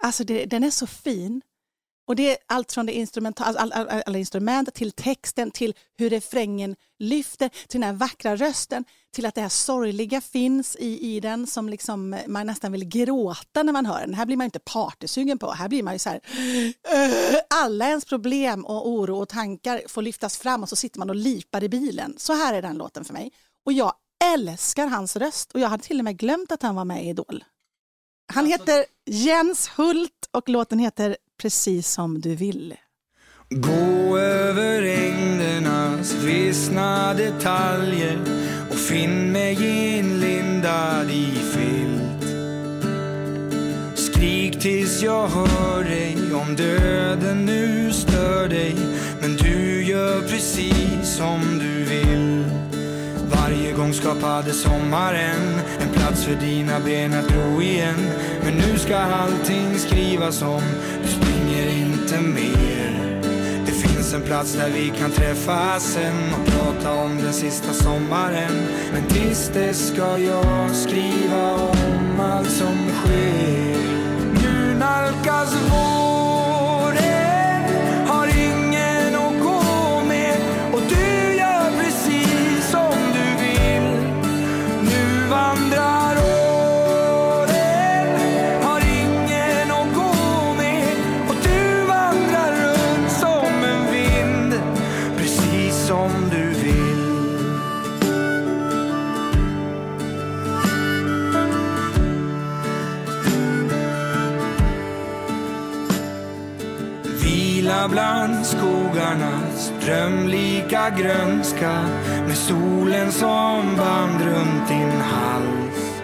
alltså 0.00 0.24
det, 0.24 0.44
den 0.44 0.64
är 0.64 0.70
så 0.70 0.86
fin. 0.86 1.42
Och 2.08 2.16
det 2.16 2.30
är 2.30 2.36
allt 2.46 2.72
från 2.72 2.86
det 2.86 2.92
instrumenta, 2.92 3.44
all, 3.44 3.56
all, 3.56 3.72
all, 3.72 4.02
alla 4.06 4.18
instrument 4.18 4.74
till 4.74 4.92
texten, 4.92 5.50
till 5.50 5.74
hur 5.98 6.10
refrängen 6.10 6.76
lyfter, 6.98 7.48
till 7.48 7.80
den 7.80 7.82
här 7.82 7.92
vackra 7.92 8.36
rösten, 8.36 8.84
till 9.14 9.26
att 9.26 9.34
det 9.34 9.40
här 9.40 9.48
sorgliga 9.48 10.20
finns 10.20 10.76
i, 10.76 11.16
i 11.16 11.20
den 11.20 11.46
som 11.46 11.68
liksom 11.68 12.14
eh, 12.14 12.20
man 12.26 12.46
nästan 12.46 12.72
vill 12.72 12.84
gråta 12.84 13.62
när 13.62 13.72
man 13.72 13.86
hör 13.86 14.00
den. 14.00 14.14
Här 14.14 14.26
blir 14.26 14.36
man 14.36 14.44
inte 14.44 14.58
partysugen 14.58 15.38
på, 15.38 15.50
här 15.50 15.68
blir 15.68 15.82
man 15.82 15.92
ju 15.92 15.98
så 15.98 16.08
här, 16.08 16.16
uh, 16.16 17.40
alla 17.50 17.88
ens 17.88 18.04
problem 18.04 18.64
och 18.64 18.88
oro 18.88 19.18
och 19.18 19.28
tankar 19.28 19.82
får 19.88 20.02
lyftas 20.02 20.38
fram 20.38 20.62
och 20.62 20.68
så 20.68 20.76
sitter 20.76 20.98
man 20.98 21.10
och 21.10 21.16
lipar 21.16 21.64
i 21.64 21.68
bilen. 21.68 22.14
Så 22.18 22.32
här 22.32 22.54
är 22.54 22.62
den 22.62 22.76
låten 22.78 23.04
för 23.04 23.12
mig. 23.12 23.32
Och 23.66 23.72
jag 23.72 23.92
älskar 24.34 24.86
hans 24.86 25.16
röst 25.16 25.52
och 25.52 25.60
jag 25.60 25.68
hade 25.68 25.82
till 25.82 25.98
och 25.98 26.04
med 26.04 26.18
glömt 26.18 26.52
att 26.52 26.62
han 26.62 26.74
var 26.74 26.84
med 26.84 27.04
i 27.04 27.08
Idol. 27.08 27.44
Han 28.32 28.46
heter 28.46 28.84
Jens 29.06 29.70
Hult 29.76 30.28
och 30.30 30.48
låten 30.48 30.78
heter 30.78 31.16
Precis 31.40 31.90
som 31.92 32.20
du 32.20 32.34
vill. 32.34 32.74
Gå 33.50 34.18
över 34.18 34.82
ängdernas 34.82 36.14
vissna 36.14 37.14
detaljer 37.14 38.18
och 38.70 38.76
finn 38.76 39.32
mig 39.32 39.52
inlindad 39.98 41.10
i 41.10 41.32
filt. 41.52 42.34
Skrik 43.94 44.60
tills 44.60 45.02
jag 45.02 45.28
hör 45.28 45.84
dig 45.84 46.16
om 46.34 46.56
döden 46.56 47.46
nu 47.46 47.92
stör 47.92 48.48
dig 48.48 48.76
men 49.20 49.36
du 49.36 49.84
gör 49.84 50.20
precis 50.20 51.16
som 51.16 51.58
du 51.58 51.84
vill. 51.84 52.37
Varje 53.48 53.72
gång 53.72 53.92
skapade 53.92 54.52
sommaren 54.52 55.60
en 55.80 55.88
plats 55.92 56.24
för 56.24 56.34
dina 56.34 56.80
ben 56.80 57.14
att 57.14 57.28
gro 57.28 57.62
igen. 57.62 58.10
Men 58.44 58.54
nu 58.54 58.78
ska 58.78 58.96
allting 58.96 59.78
skrivas 59.78 60.42
om, 60.42 60.62
du 61.02 61.08
springer 61.08 61.68
inte 61.68 62.20
mer. 62.20 63.20
Det 63.66 63.72
finns 63.72 64.14
en 64.14 64.22
plats 64.22 64.52
där 64.52 64.70
vi 64.70 64.92
kan 64.98 65.10
träffas 65.10 65.82
sen 65.82 66.34
och 66.34 66.46
prata 66.46 66.92
om 66.94 67.16
den 67.22 67.32
sista 67.32 67.72
sommaren. 67.72 68.66
Men 68.92 69.04
tills 69.08 69.48
dess 69.48 69.88
ska 69.88 70.18
jag 70.18 70.70
skriva 70.74 71.54
om 71.54 72.20
allt 72.20 72.50
som 72.50 72.76
sker. 73.04 73.78
Nu 74.42 74.74
nalkas 74.78 75.54
våren, 75.54 76.17
grönska 110.90 111.72
med 112.26 112.36
solen 112.36 113.12
som 113.12 113.76
band 113.76 114.20
runt 114.20 114.68
din 114.68 115.00
hals. 115.00 116.02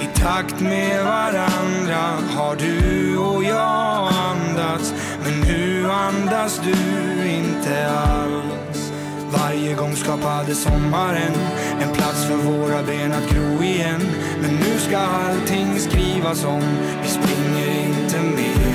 I 0.00 0.18
takt 0.18 0.60
med 0.60 1.04
varandra 1.04 2.02
har 2.36 2.56
du 2.56 3.16
och 3.16 3.44
jag 3.44 4.12
andats 4.12 4.94
men 5.24 5.40
nu 5.40 5.90
andas 5.90 6.60
du 6.64 7.28
inte 7.28 7.90
alls. 7.90 8.92
Varje 9.32 9.74
gång 9.74 9.96
skapade 9.96 10.54
sommaren 10.54 11.32
en 11.80 11.92
plats 11.92 12.24
för 12.24 12.36
våra 12.36 12.82
ben 12.82 13.12
att 13.12 13.30
gro 13.30 13.62
igen. 13.62 14.00
Men 14.40 14.54
nu 14.54 14.78
ska 14.78 14.98
allting 14.98 15.78
skrivas 15.78 16.44
om, 16.44 16.62
vi 17.02 17.08
springer 17.08 17.86
inte 17.86 18.18
mer. 18.22 18.72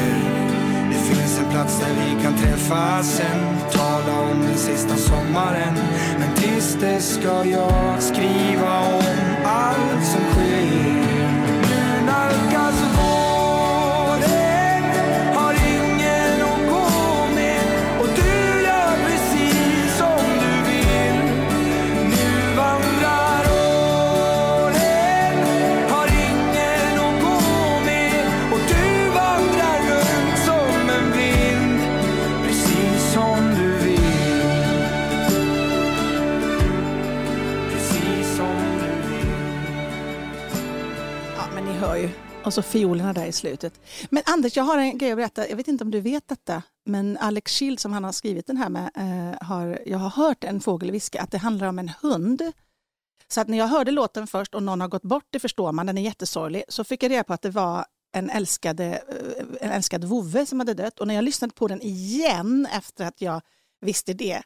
Det 0.89 1.15
finns 1.15 1.39
en 1.39 1.51
plats 1.51 1.79
där 1.79 1.93
vi 2.05 2.23
kan 2.23 2.37
träffas 2.37 3.15
sen 3.15 3.56
Tala 3.97 4.19
om 4.19 4.41
den 4.41 4.57
sista 4.57 4.95
sommaren. 4.95 5.73
Men 6.19 6.35
tills 6.35 6.73
dess 6.73 7.13
ska 7.13 7.45
jag 7.45 8.03
skriva 8.03 8.79
om 8.79 9.03
allt 9.45 10.05
som 10.05 10.36
så 42.57 42.61
fiolerna 42.61 43.13
där 43.13 43.25
i 43.25 43.31
slutet. 43.31 43.79
Men 44.09 44.23
Anders, 44.25 44.57
jag 44.57 44.63
har 44.63 44.77
en 44.77 44.97
grej 44.97 45.11
att 45.11 45.17
berätta. 45.17 45.49
Jag 45.49 45.57
vet 45.57 45.67
inte 45.67 45.83
om 45.83 45.91
du 45.91 46.01
vet 46.01 46.27
detta, 46.27 46.63
men 46.85 47.17
Alex 47.17 47.51
Schild 47.51 47.79
som 47.79 47.93
han 47.93 48.03
har 48.03 48.11
skrivit 48.11 48.47
den 48.47 48.57
här 48.57 48.69
med, 48.69 48.89
eh, 48.95 49.47
har, 49.47 49.79
jag 49.85 49.97
har 49.97 50.09
hört 50.09 50.43
en 50.43 50.59
fågel 50.59 50.91
viska 50.91 51.21
att 51.21 51.31
det 51.31 51.37
handlar 51.37 51.67
om 51.67 51.79
en 51.79 51.91
hund. 52.01 52.41
Så 53.27 53.41
att 53.41 53.47
när 53.47 53.57
jag 53.57 53.67
hörde 53.67 53.91
låten 53.91 54.27
först 54.27 54.55
och 54.55 54.63
någon 54.63 54.81
har 54.81 54.87
gått 54.87 55.03
bort, 55.03 55.27
det 55.29 55.39
förstår 55.39 55.71
man, 55.71 55.85
den 55.85 55.97
är 55.97 56.01
jättesorglig, 56.01 56.63
så 56.69 56.83
fick 56.83 57.03
jag 57.03 57.11
reda 57.11 57.23
på 57.23 57.33
att 57.33 57.41
det 57.41 57.49
var 57.49 57.85
en, 58.13 58.29
älskade, 58.29 58.85
eh, 58.85 59.45
en 59.61 59.71
älskad 59.71 60.03
vovve 60.03 60.45
som 60.45 60.59
hade 60.59 60.73
dött. 60.73 60.99
Och 60.99 61.07
när 61.07 61.15
jag 61.15 61.23
lyssnade 61.23 61.53
på 61.53 61.67
den 61.67 61.81
igen 61.81 62.67
efter 62.71 63.05
att 63.05 63.21
jag 63.21 63.41
visste 63.81 64.13
det, 64.13 64.41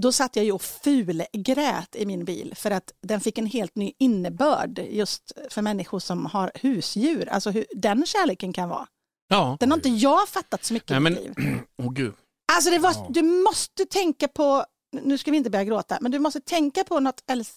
då 0.00 0.12
satt 0.12 0.36
jag 0.36 0.44
ju 0.44 0.52
och 0.52 0.62
fulgrät 0.62 1.96
i 1.96 2.06
min 2.06 2.24
bil 2.24 2.54
för 2.56 2.70
att 2.70 2.92
den 3.02 3.20
fick 3.20 3.38
en 3.38 3.46
helt 3.46 3.76
ny 3.76 3.92
innebörd 3.98 4.78
just 4.78 5.32
för 5.50 5.62
människor 5.62 5.98
som 5.98 6.26
har 6.26 6.52
husdjur. 6.54 7.28
Alltså 7.28 7.50
hur 7.50 7.66
den 7.74 8.06
kärleken 8.06 8.52
kan 8.52 8.68
vara. 8.68 8.86
Ja. 9.28 9.56
Den 9.60 9.70
har 9.70 9.78
inte 9.78 9.88
jag 9.88 10.28
fattat 10.28 10.64
så 10.64 10.74
mycket 10.74 10.90
Nej, 10.90 10.96
i 10.96 11.00
men, 11.00 11.12
mitt 11.12 11.38
liv. 11.38 11.58
åh 11.82 11.92
gud. 11.92 12.14
Alltså 12.52 12.70
det 12.70 12.78
var, 12.78 13.12
du 13.12 13.22
måste 13.22 13.84
tänka 13.84 14.28
på, 14.28 14.64
nu 15.02 15.18
ska 15.18 15.30
vi 15.30 15.36
inte 15.36 15.50
börja 15.50 15.64
gråta, 15.64 15.98
men 16.00 16.12
du 16.12 16.18
måste 16.18 16.40
tänka 16.40 16.84
på 16.84 17.00
något 17.00 17.24
äls, 17.30 17.54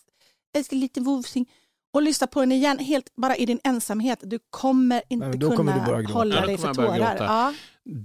älskar 0.57 0.77
lite 0.77 1.01
vovsing 1.01 1.49
och 1.93 2.01
lyssna 2.01 2.27
på 2.27 2.39
den 2.39 2.51
igen 2.51 2.79
helt 2.79 3.15
bara 3.15 3.35
i 3.35 3.45
din 3.45 3.59
ensamhet. 3.63 4.19
Du 4.21 4.39
kommer 4.49 5.03
inte 5.09 5.37
kommer 5.37 5.55
kunna 5.55 5.85
gråta. 5.85 6.13
hålla 6.13 6.35
Ja, 6.35 6.45
dig 6.45 6.57
kommer 6.57 6.73
för 6.73 6.85
tårar. 6.85 7.15
Ja. 7.19 7.53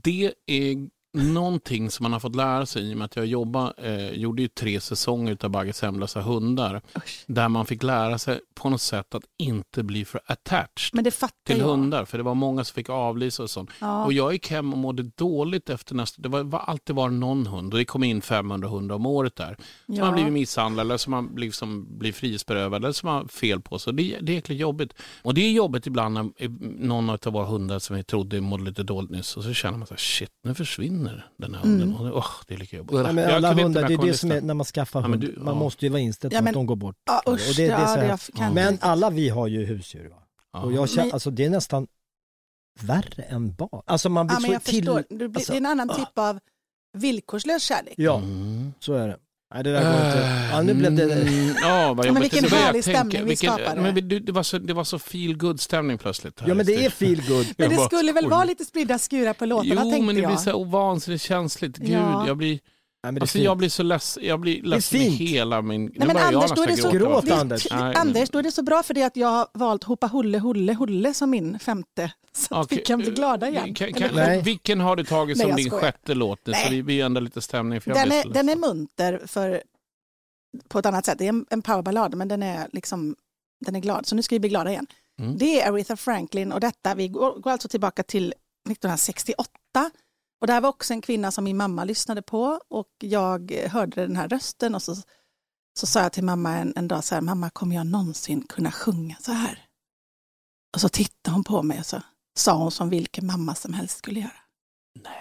Det 0.03 0.33
är 0.47 0.89
någonting 1.13 1.91
som 1.91 2.05
man 2.05 2.13
har 2.13 2.21
fått 2.21 2.37
lära 2.37 2.67
sig 2.67 2.91
i 2.91 2.95
och 2.95 2.99
med 2.99 3.05
att 3.05 3.17
jag 3.17 3.27
jobba, 3.27 3.73
eh, 3.77 4.11
gjorde 4.11 4.43
ju 4.43 4.49
tre 4.49 4.81
säsonger 4.81 5.39
av 5.43 5.51
Bagges 5.51 5.83
hemlösa 5.83 6.21
hundar. 6.21 6.83
Där 7.27 7.49
man 7.49 7.67
fick 7.67 7.83
lära 7.83 8.19
sig 8.19 8.41
på 8.63 8.71
något 8.71 8.81
sätt 8.81 9.15
att 9.15 9.23
inte 9.39 9.83
bli 9.83 10.05
för 10.05 10.21
attached 10.27 10.91
Men 10.93 11.05
det 11.05 11.11
fattar 11.11 11.37
till 11.47 11.59
jag. 11.59 11.67
hundar. 11.67 12.05
För 12.05 12.19
det 12.19 12.25
var 12.25 12.35
många 12.35 12.65
som 12.65 12.75
fick 12.75 12.89
avlysa 12.91 13.43
och 13.43 13.51
sånt. 13.51 13.71
Ja. 13.81 14.05
Och 14.05 14.13
jag 14.13 14.33
gick 14.33 14.51
hem 14.51 14.73
och 14.73 14.79
mådde 14.79 15.03
dåligt 15.03 15.71
efter 15.71 15.95
nästa. 15.95 16.23
Det 16.23 16.29
var, 16.29 16.43
var 16.43 16.59
alltid 16.59 16.97
var 16.97 17.09
någon 17.09 17.47
hund 17.47 17.73
och 17.73 17.79
det 17.79 17.85
kom 17.85 18.05
in 18.05 18.23
500 18.23 18.69
hundar 18.69 18.95
om 18.95 19.07
året 19.07 19.37
där. 19.37 19.57
Som 19.87 19.95
Ja. 19.95 20.05
har 20.05 20.13
blivit 20.13 20.33
misshandlade 20.33 20.87
eller 20.87 20.97
som 20.97 21.13
har 21.13 21.29
liksom 21.39 21.99
blivit 21.99 22.17
frihetsberövade 22.17 22.87
eller 22.87 22.93
som 22.93 23.09
har 23.09 23.25
fel 23.29 23.61
på 23.61 23.79
sig. 23.79 23.93
Det, 23.93 24.19
det 24.21 24.33
är 24.33 24.37
jäkligt 24.37 24.59
jobbigt. 24.61 24.93
Och 25.23 25.35
det 25.35 25.41
är 25.41 25.51
jobbigt 25.53 25.87
ibland 25.87 26.15
när 26.15 26.31
någon 26.87 27.11
av 27.11 27.19
våra 27.25 27.45
hundar 27.45 27.79
som 27.79 27.97
vi 27.97 28.03
trodde 28.05 28.41
mådde 28.41 28.65
lite 28.65 28.83
dåligt 28.83 29.11
nyss 29.11 29.37
och 29.37 29.43
så 29.45 29.53
känner 29.53 29.79
man 29.79 29.87
så 29.87 29.95
här, 29.95 29.99
shit 29.99 30.31
nu 30.45 30.55
försvinner 30.55 31.27
den 31.39 31.55
här 31.55 31.63
hunden. 31.63 31.89
Mm. 31.97 32.13
Och 32.13 32.25
det, 32.49 32.55
är 32.55 32.59
lika 32.59 32.77
jobbigt. 32.77 32.93
Nej, 32.93 33.13
men 33.13 33.25
Jag 33.25 33.33
alla 33.33 33.53
hundar, 33.55 33.89
det 33.89 33.95
är 33.95 33.99
det 33.99 34.15
som 34.15 34.33
är 34.33 34.41
när 34.41 34.55
man 34.55 34.65
skaffar 34.67 35.01
Ja, 35.01 35.07
hund. 35.07 35.21
du- 35.21 35.35
man 35.39 35.55
ja. 35.55 35.61
måste 35.61 35.87
ju 35.87 35.91
vara 35.91 36.01
inställd 36.01 36.33
på 36.33 36.37
Ja, 36.45 36.49
att 36.49 36.55
de 36.55 36.67
går 36.67 36.77
bort. 36.77 36.97
Ja, 37.07 37.23
Och 37.27 37.33
usch, 37.35 37.57
det, 37.57 37.67
det 37.67 37.73
är 37.73 37.81
ja, 37.81 37.87
så 37.87 37.95
det 37.95 38.01
här. 38.01 38.09
jag 38.09 38.21
kan 38.37 38.52
Men 38.55 38.79
alla 38.81 39.11
vi 39.11 39.29
har 39.29 39.47
ju 39.47 39.65
husdjur. 39.65 40.09
Va? 40.09 40.61
Och 40.63 40.73
jag 40.73 40.91
känner, 40.91 41.13
alltså, 41.13 41.31
det 41.31 41.45
är 41.45 41.51
nästan 41.51 41.87
värre 42.81 43.23
än 43.23 43.55
barn. 43.55 43.83
Alltså 43.87 44.09
man 44.09 44.27
blir 44.27 44.37
Ja, 44.37 44.41
men 44.41 44.49
så 44.49 44.53
jag 44.55 44.63
till... 44.65 44.75
förstår. 44.85 45.05
Du 45.09 45.17
blir, 45.29 45.39
alltså, 45.39 45.53
det 45.53 45.57
är 45.57 45.61
en 45.61 45.67
annan 45.67 45.91
ah. 45.91 45.95
typ 45.95 46.19
av 46.19 46.39
villkorslös 46.99 47.63
kärlek. 47.63 47.95
Ja, 47.97 48.17
Mm. 48.19 48.73
så 48.81 48.95
är 48.95 49.09
det. 49.09 49.17
Nej, 49.55 49.65
det 49.65 49.73
där 49.73 49.83
går 49.93 50.07
inte. 50.07 50.49
Ja, 50.53 50.63
nu 50.63 50.75
blev 50.75 50.95
det... 50.95 51.13
Mm, 51.15 51.55
ja, 51.63 51.93
vad 51.95 52.07
Ja, 52.07 52.13
men 52.13 52.23
vilken 52.23 52.43
Det 52.45 52.49
var 52.51 52.59
jag 52.59 52.65
härlig 52.67 52.85
stämning 52.85 53.23
vi 53.23 53.29
Vilken- 53.29 53.53
skapade. 53.55 53.81
Men 53.81 54.09
du- 54.09 54.21
det 54.21 54.33
var 54.33 54.43
så, 54.43 54.59
det 54.59 54.73
var 54.73 54.85
så 54.85 54.99
feel 54.99 55.37
good 55.37 55.61
stämning 55.61 55.99
plötsligt. 55.99 56.41
här 56.41 56.49
Ja, 56.49 56.55
men 56.55 56.67
det 56.67 56.85
är 56.85 56.91
feel 56.91 57.23
good. 57.29 57.47
Men 57.59 57.69
det 57.71 57.75
Jag 57.75 57.87
skulle 57.87 58.13
väl 58.13 58.29
vara 58.31 58.45
lite 58.45 58.65
spridda 58.65 58.99
skurar 58.99 59.33
på 59.35 59.47
låtarna 59.47 59.75
Jo, 59.75 59.81
tänkte 59.91 60.03
men 60.07 60.15
det 60.15 60.21
jag. 60.21 60.31
blir 60.31 60.39
så 60.39 60.65
vansinnigt 60.65 61.23
känsligt. 61.25 61.77
Gud, 61.77 61.89
Ja. 61.91 62.27
jag 62.27 62.37
blir... 62.37 62.61
Nej, 63.05 63.21
Alltså 63.21 63.33
fint. 63.33 63.45
jag 63.45 63.57
blir 63.59 63.69
så 63.69 63.83
ledsen, 63.83 64.25
jag 64.27 64.41
blir 64.41 64.63
ledsen 64.63 65.01
i 65.01 65.09
hela 65.09 65.63
min... 65.63 65.93
Nej, 65.97 66.07
men 66.09 66.17
Anders, 66.17 66.51
då 66.51 66.63
är 66.63 66.67
det 66.67 66.77
så, 66.77 66.91
Gråt, 66.91 67.27
det- 67.27 67.35
Anders. 67.35 67.67
Nej. 67.71 67.95
Anders, 67.97 68.31
då 68.31 68.39
är 68.39 68.43
det 68.43 68.53
så 68.53 68.63
bra 68.63 68.83
för 68.83 68.95
det 68.95 69.03
att 69.03 69.17
jag 69.17 69.29
har 69.29 69.49
valt 69.55 69.85
Hoppa 69.85 70.07
Hulle 70.07 70.39
Hulle 70.39 70.75
Hulle 70.75 71.15
som 71.15 71.31
min 71.31 71.59
femte. 71.59 72.13
Så 72.33 72.55
att 72.55 72.73
vi 72.73 72.77
kan 72.77 72.99
bli 72.99 73.11
glada 73.11 73.49
igen. 73.49 73.75
Kan, 73.75 73.93
kan, 73.93 74.15
Nej. 74.15 74.43
vilken 74.43 74.81
har 74.81 74.97
du 74.97 75.05
tagit 75.05 75.39
som 75.41 75.57
din 75.57 75.71
sjätte 75.71 76.15
låt 76.15 76.47
nu? 76.47 76.53
Så 76.53 76.71
vi, 76.71 76.83
vi 76.83 77.01
ändrar 77.01 77.23
lite 77.23 77.41
stämning. 77.43 77.81
För 77.81 77.91
jag 77.91 78.09
Den 78.09 78.13
är, 78.13 78.33
den 78.33 78.49
är 78.49 78.57
munter 78.57 79.21
för, 79.27 79.63
på 80.69 80.79
ett 80.79 80.87
annat 80.87 81.05
sätt. 81.07 81.19
Det 81.19 81.25
är 81.25 81.29
en, 81.29 81.47
en 81.51 81.63
powerballad 81.63 82.15
men 82.15 82.29
den 82.29 82.43
är, 82.43 82.69
liksom, 82.73 83.17
den 83.65 83.77
är 83.77 83.81
glad. 83.81 84.07
Så 84.07 84.15
nu 84.17 84.23
ska 84.23 84.35
vi 84.35 84.41
bli 84.41 84.49
glada 84.49 84.71
igen. 84.71 84.87
Mm. 85.21 85.39
Det 85.39 85.61
är 85.61 85.73
Aretha 85.73 85.97
Franklin 85.97 86.53
och 86.53 86.61
detta, 86.61 86.95
vi 86.95 87.09
går, 87.09 87.41
går 87.41 87.51
alltså 87.51 87.69
tillbaka 87.69 88.03
till 88.03 88.35
1968. 88.71 89.91
Och 90.43 90.47
det 90.47 90.53
här 90.53 90.61
var 90.61 90.69
också 90.69 90.93
en 90.93 91.01
kvinna 91.01 91.31
som 91.31 91.45
min 91.45 91.57
mamma 91.57 91.85
lyssnade 91.85 92.23
på 92.23 92.61
och 92.69 92.89
jag 92.99 93.53
hörde 93.53 94.07
den 94.07 94.17
här 94.17 94.29
rösten 94.29 94.75
och 94.75 94.83
så, 94.83 94.97
så 95.79 95.87
sa 95.87 96.03
jag 96.03 96.13
till 96.13 96.25
mamma 96.25 96.59
en, 96.59 96.73
en 96.77 96.89
dag 96.89 97.05
så 97.05 97.15
här, 97.15 97.23
mamma 97.23 97.51
kommer 97.51 97.77
jag 97.77 97.87
någonsin 97.87 98.47
kunna 98.49 98.73
sjunga 98.73 99.17
så 99.21 99.33
här? 99.33 99.67
Och 100.75 100.81
så 100.81 100.89
tittade 100.89 101.35
hon 101.35 101.45
på 101.45 101.63
mig 101.63 101.79
och 101.79 101.87
så 101.87 102.03
sa 102.37 102.57
hon 102.57 102.71
som 102.71 102.91
vilken 102.91 103.27
mamma 103.27 103.55
som 103.55 103.73
helst 103.73 103.99
skulle 103.99 104.21
göra. 104.21 104.42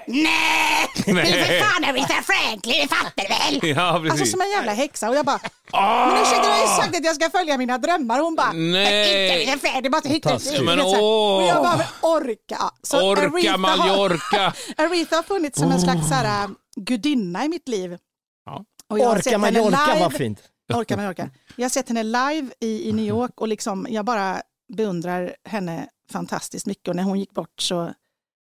Nej! 0.07 0.87
Det 1.05 1.11
är 1.11 1.45
för 1.45 1.59
fan 1.65 1.83
Aretha 1.83 2.21
Franklin, 2.23 2.75
det 2.81 2.87
fattar 2.95 3.23
du 3.23 3.59
väl? 3.59 3.75
Ja, 3.77 3.99
precis. 4.03 4.11
Alltså 4.11 4.25
som 4.31 4.41
en 4.41 4.49
jävla 4.49 4.73
häxa 4.73 5.09
och 5.09 5.15
jag 5.15 5.25
bara, 5.25 5.39
Ah! 5.71 6.05
men 6.07 6.21
ursäkta 6.21 6.41
du 6.43 6.49
har 6.49 6.61
ju 6.61 6.67
sagt 6.67 6.95
att 6.97 7.05
jag 7.05 7.15
ska 7.15 7.29
följa 7.29 7.57
mina 7.57 7.77
drömmar. 7.77 8.19
Hon 8.19 8.35
bara, 8.35 8.51
Nej. 8.51 9.37
inte 9.37 9.51
Aretha 9.51 9.57
Franklin, 9.59 9.83
du 9.83 9.89
måste 9.89 10.09
hitta 10.09 10.29
Taskigt. 10.29 10.53
ett 10.59 10.65
Men 10.65 10.77
liv. 10.77 10.85
åh. 10.87 11.35
Och 11.37 11.43
jag 11.43 11.63
bara, 11.63 11.77
men 11.77 11.85
orka. 12.01 12.57
Så 12.83 13.09
Orka 13.11 13.21
Aretha 13.21 13.51
har- 13.51 13.57
Mallorca! 13.57 14.53
Aretha 14.77 15.15
har 15.15 15.23
funnits 15.23 15.59
som 15.59 15.71
en 15.71 15.81
slags 15.81 16.07
så 16.07 16.13
här, 16.13 16.43
äh, 16.43 16.49
gudinna 16.75 17.45
i 17.45 17.49
mitt 17.49 17.67
liv. 17.67 17.97
Ja. 18.45 18.65
Och 18.89 18.99
jag 18.99 19.05
har 19.07 19.15
sett 19.15 19.27
Orka 19.27 19.37
henne 19.37 19.59
Mallorca 19.61 19.93
live. 19.93 19.99
var 20.03 20.09
fint. 20.09 20.39
Orka 20.73 20.97
Mallorca. 20.97 21.29
Jag 21.55 21.63
har 21.65 21.69
sett 21.69 21.87
henne 21.87 22.03
live 22.03 22.47
i, 22.59 22.89
i 22.89 22.93
New 22.93 23.05
York 23.05 23.41
och 23.41 23.47
liksom, 23.47 23.87
jag 23.89 24.05
bara 24.05 24.41
beundrar 24.73 25.35
henne 25.49 25.87
fantastiskt 26.11 26.65
mycket. 26.65 26.87
Och 26.87 26.95
när 26.95 27.03
hon 27.03 27.19
gick 27.19 27.31
bort 27.31 27.61
så, 27.61 27.93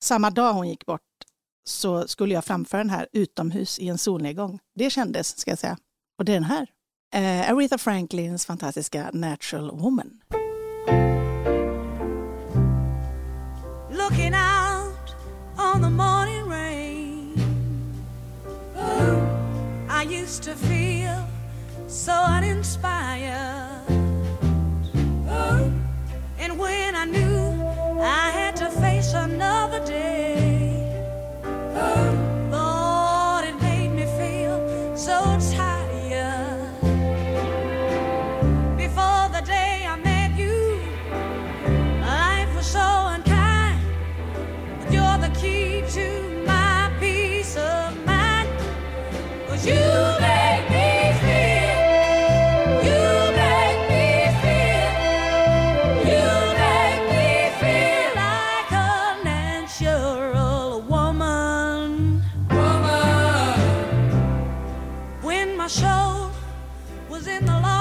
samma 0.04 0.30
dag 0.30 0.52
hon 0.52 0.68
gick 0.68 0.86
bort, 0.86 1.00
så 1.68 2.08
skulle 2.08 2.34
jag 2.34 2.44
framföra 2.44 2.80
den 2.80 2.90
här 2.90 3.06
utomhus 3.12 3.78
i 3.78 3.88
en 3.88 3.98
solnedgång. 3.98 4.58
Det 4.74 4.90
kändes, 4.90 5.38
ska 5.38 5.50
jag 5.50 5.58
säga. 5.58 5.78
Och 6.18 6.24
det 6.24 6.32
är 6.32 6.40
den 6.40 6.44
här. 6.44 6.66
Eh, 7.14 7.50
Aretha 7.50 7.78
Franklins 7.78 8.46
fantastiska 8.46 9.10
Natural 9.12 9.70
Woman. 9.70 10.20
looking 14.10 14.34
out 14.34 15.14
on 15.58 15.80
the 15.82 15.90
morning 15.90 16.48
rain. 16.48 17.34
I 19.88 20.02
used 20.08 20.42
to 20.44 20.54
feel 20.54 21.26
so 21.86 22.12
uninspired. 22.12 23.82
And 26.38 26.58
when 26.58 26.94
I 26.94 27.04
knew 27.06 28.00
I 28.00 28.30
had 28.30 28.56
to 28.56 28.70
face 28.80 29.14
another 29.14 29.84
day, 29.84 30.15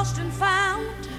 lost 0.05 0.19
and 0.19 0.31
found. 0.33 1.14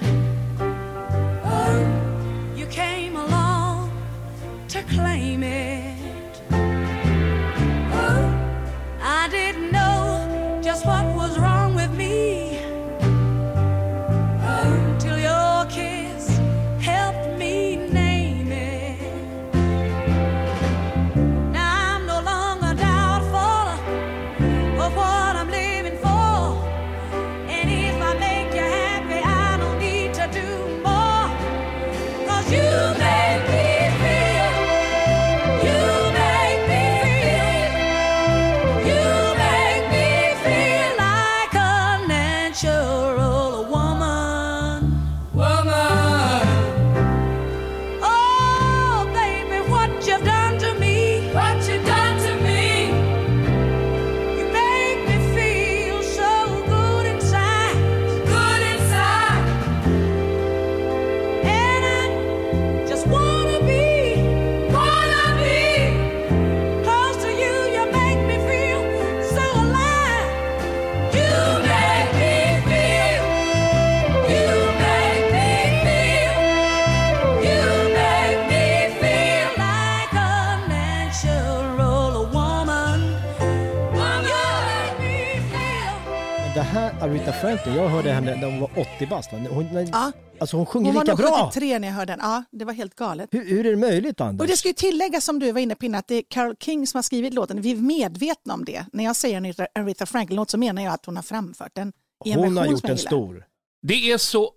Det 86.57 86.63
här 86.63 87.03
Aretha 87.03 87.33
Franklin, 87.33 87.75
jag 87.75 87.89
hörde 87.89 88.11
henne 88.11 88.35
när 88.35 88.47
hon 88.47 88.59
var 88.59 88.69
80 88.95 89.07
bast. 89.07 89.31
Hon, 89.31 89.65
när, 89.73 89.89
Ja. 89.91 90.11
Alltså 90.39 90.57
hon 90.57 90.65
sjunger 90.65 90.85
Hon 90.85 90.95
var 90.95 91.03
lika 91.03 91.11
nog 91.11 91.19
bra. 91.19 91.45
73 91.53 91.79
när 91.79 91.87
jag 91.87 91.95
hörde 91.95 92.11
den. 92.13 92.19
Ja, 92.21 92.43
det 92.51 92.65
var 92.65 92.73
helt 92.73 92.95
galet. 92.95 93.29
Hur, 93.31 93.49
hur 93.49 93.65
är 93.65 93.71
det 93.71 93.77
möjligt 93.77 94.21
Anders? 94.21 94.41
Och 94.41 94.47
det 94.47 94.57
ska 94.57 94.67
ju 94.67 94.73
tilläggas 94.73 95.25
som 95.25 95.39
du 95.39 95.51
var 95.51 95.59
inne 95.61 95.75
på 95.75 95.85
innan, 95.85 95.99
att 95.99 96.07
det 96.07 96.15
är 96.15 96.23
Carole 96.29 96.55
King 96.59 96.87
som 96.87 96.97
har 96.97 97.03
skrivit 97.03 97.33
låten. 97.33 97.61
Vi 97.61 97.71
är 97.71 97.75
medvetna 97.75 98.53
om 98.53 98.65
det. 98.65 98.85
När 98.93 99.03
jag 99.03 99.15
säger 99.15 99.37
en 99.37 99.53
Aretha 99.83 100.05
Franklin-låt 100.05 100.49
så 100.49 100.57
menar 100.57 100.81
jag 100.83 100.93
att 100.93 101.05
hon 101.05 101.15
har 101.15 101.23
framfört 101.23 101.75
den 101.75 101.93
i 102.25 102.31
en 102.31 102.39
Hon 102.39 102.57
har 102.57 102.65
gjort 102.65 102.79
som 102.79 102.87
jag 102.87 102.91
en 102.91 102.97
gillar. 102.97 103.09
stor. 103.09 103.45
Det 103.81 104.11
är 104.11 104.17
så 104.17 104.51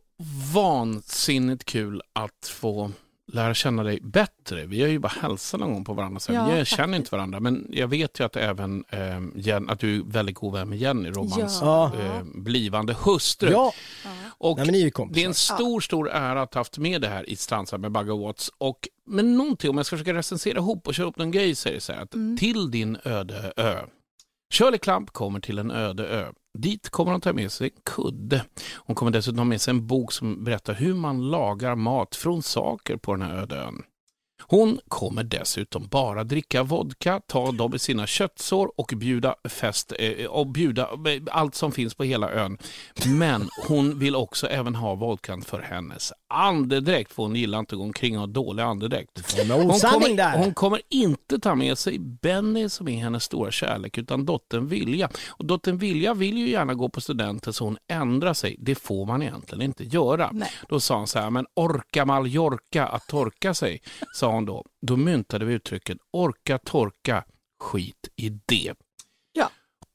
vansinnigt 0.55 1.64
kul 1.64 2.03
att 2.12 2.48
få 2.48 2.90
lära 3.33 3.55
känna 3.55 3.83
dig 3.83 3.99
bättre. 4.03 4.66
Vi 4.66 4.81
har 4.83 4.89
ju 4.89 4.99
bara 4.99 5.12
hälsat 5.22 5.61
någon 5.61 5.72
gång 5.72 5.85
på 5.85 5.93
varandra. 5.95 6.20
Så 6.20 6.33
Ja, 6.33 6.45
vi 6.45 6.51
faktiskt. 6.51 6.76
känner 6.76 6.99
inte 6.99 7.11
varandra. 7.16 7.41
Men 7.41 7.66
jag 7.70 7.89
vet 7.89 8.20
ju 8.20 8.24
att 8.24 8.37
även 8.37 8.85
eh, 8.89 9.20
Jen, 9.37 9.70
att 9.70 9.78
du 9.81 9.97
är 9.97 10.03
väldigt 10.07 10.37
god 10.37 10.53
vän 10.53 10.68
med 10.68 10.78
Jenny, 10.78 11.11
Robans 11.11 11.59
Ja. 11.62 11.93
eh, 12.01 12.22
blivande 12.35 12.97
hustru. 13.05 13.51
Ja. 13.51 13.72
Och 14.39 14.57
Nej, 14.57 14.66
men 14.66 14.72
ni 14.72 14.83
är 14.83 15.12
det 15.14 15.22
är 15.22 15.26
en 15.26 15.35
stor, 15.35 15.81
stor 15.81 16.11
ära 16.11 16.43
att 16.43 16.55
ha 16.55 16.61
haft 16.61 16.78
med 16.78 17.01
det 17.01 17.09
här 17.09 17.31
i 17.31 17.37
Strandsad 17.37 17.81
med 17.81 17.93
Bagge 17.93 18.12
Watts. 18.26 18.51
Och, 18.59 18.89
men 19.07 19.37
någonting, 19.37 19.70
om 19.70 19.76
jag 19.76 19.87
ska 19.87 19.97
försöka 19.97 20.14
recensera 20.14 20.59
ihop 20.59 20.87
och 20.87 20.95
köra 20.95 21.07
upp 21.07 21.18
någon 21.18 21.31
grej, 21.31 21.55
så 21.55 21.68
är 21.68 21.72
det 21.72 21.81
så 21.81 21.93
här 21.93 22.03
att 22.03 22.14
Mm. 22.14 22.37
till 22.39 22.70
din 22.70 22.97
öde 23.05 23.53
ö. 23.57 23.76
Shirley 24.53 24.78
Clamp 24.78 25.11
kommer 25.12 25.41
till 25.41 25.59
en 25.59 25.70
öde 25.70 26.07
ö. 26.07 26.26
Dit 26.59 26.90
kommer 26.90 27.12
hon 27.12 27.20
ta 27.20 27.32
med 27.32 27.53
sig 27.53 27.66
en 27.66 27.80
kudde. 27.84 28.44
Hon 28.74 28.96
kommer 28.96 29.12
dessutom 29.12 29.38
ha 29.38 29.44
med 29.44 29.61
sig 29.61 29.70
en 29.70 29.86
bok 29.86 30.12
som 30.12 30.44
berättar 30.44 30.74
hur 30.74 30.94
man 30.94 31.30
lagar 31.30 31.74
mat 31.74 32.16
från 32.16 32.42
saker 32.42 32.96
på 32.96 33.14
den 33.14 33.22
här 33.22 33.36
öde 33.36 33.57
ön. 33.57 33.82
Hon 34.51 34.80
kommer 34.88 35.24
dessutom 35.24 35.86
bara 35.86 36.24
dricka 36.24 36.62
vodka, 36.62 37.20
ta 37.26 37.53
dem 37.53 37.74
i 37.74 37.78
sina 37.78 38.07
köttsår 38.07 38.72
och 38.76 38.92
bjuda 38.96 39.34
fest 39.48 39.92
eh, 39.98 40.26
och 40.26 40.46
bjuda 40.46 40.82
eh, 40.82 41.22
allt 41.30 41.55
som 41.55 41.72
finns 41.72 41.94
på 41.94 42.05
hela 42.05 42.30
ön. 42.30 42.59
Men 43.07 43.48
hon 43.68 43.98
vill 43.98 44.16
också 44.16 44.46
även 44.46 44.74
ha 44.74 44.94
vodkan 44.94 45.42
för 45.42 45.59
hennes 45.59 46.12
andedräkt, 46.28 47.12
för 47.12 47.22
hon 47.22 47.36
gillar 47.36 47.59
inte 47.59 47.74
att 47.74 47.78
gå 47.78 47.84
omkring 47.84 48.14
och 48.14 48.20
ha 48.20 48.26
dålig 48.26 48.62
andedräkt. 48.62 49.34
Hon 49.38 49.80
kommer, 49.80 50.36
hon 50.38 50.55
kommer 50.55 50.80
inte 50.88 51.38
ta 51.38 51.55
med 51.55 51.78
sig 51.78 51.98
Benny 51.98 52.68
som 52.68 52.88
är 52.88 53.03
hennes 53.03 53.24
stora 53.24 53.51
kärlek, 53.51 53.98
utan 53.98 54.24
dottern 54.24 54.66
Vilja. 54.66 55.09
Och 55.28 55.44
dottern 55.44 55.78
Vilja 55.78 56.14
vill 56.14 56.38
ju 56.38 56.51
gärna 56.51 56.74
gå 56.74 56.88
på 56.88 57.01
studenten 57.01 57.53
så 57.53 57.64
hon 57.64 57.78
ändrar 57.88 58.34
sig. 58.34 58.57
Det 58.59 58.74
får 58.74 59.07
man 59.07 59.22
egentligen 59.22 59.62
inte 59.62 59.84
göra. 59.84 60.30
Nej. 60.32 60.51
Då 60.68 60.80
sa 60.80 60.96
hon 60.96 61.07
så 61.07 61.18
här, 61.18 61.30
men 61.30 61.46
orka 61.55 62.05
Mallorca 62.05 62.86
att 62.86 63.07
torka 63.07 63.55
sig, 63.55 63.82
sa 64.14 64.32
hon 64.32 64.39
då. 64.47 64.64
Då 64.86 64.97
myntade 64.97 65.45
vi 65.45 65.55
uttrycket 65.55 65.99
orka 66.12 66.59
torka, 66.59 67.24
skit 67.62 68.09
i 68.16 68.28
det. 68.28 68.74
Ja. 69.32 69.51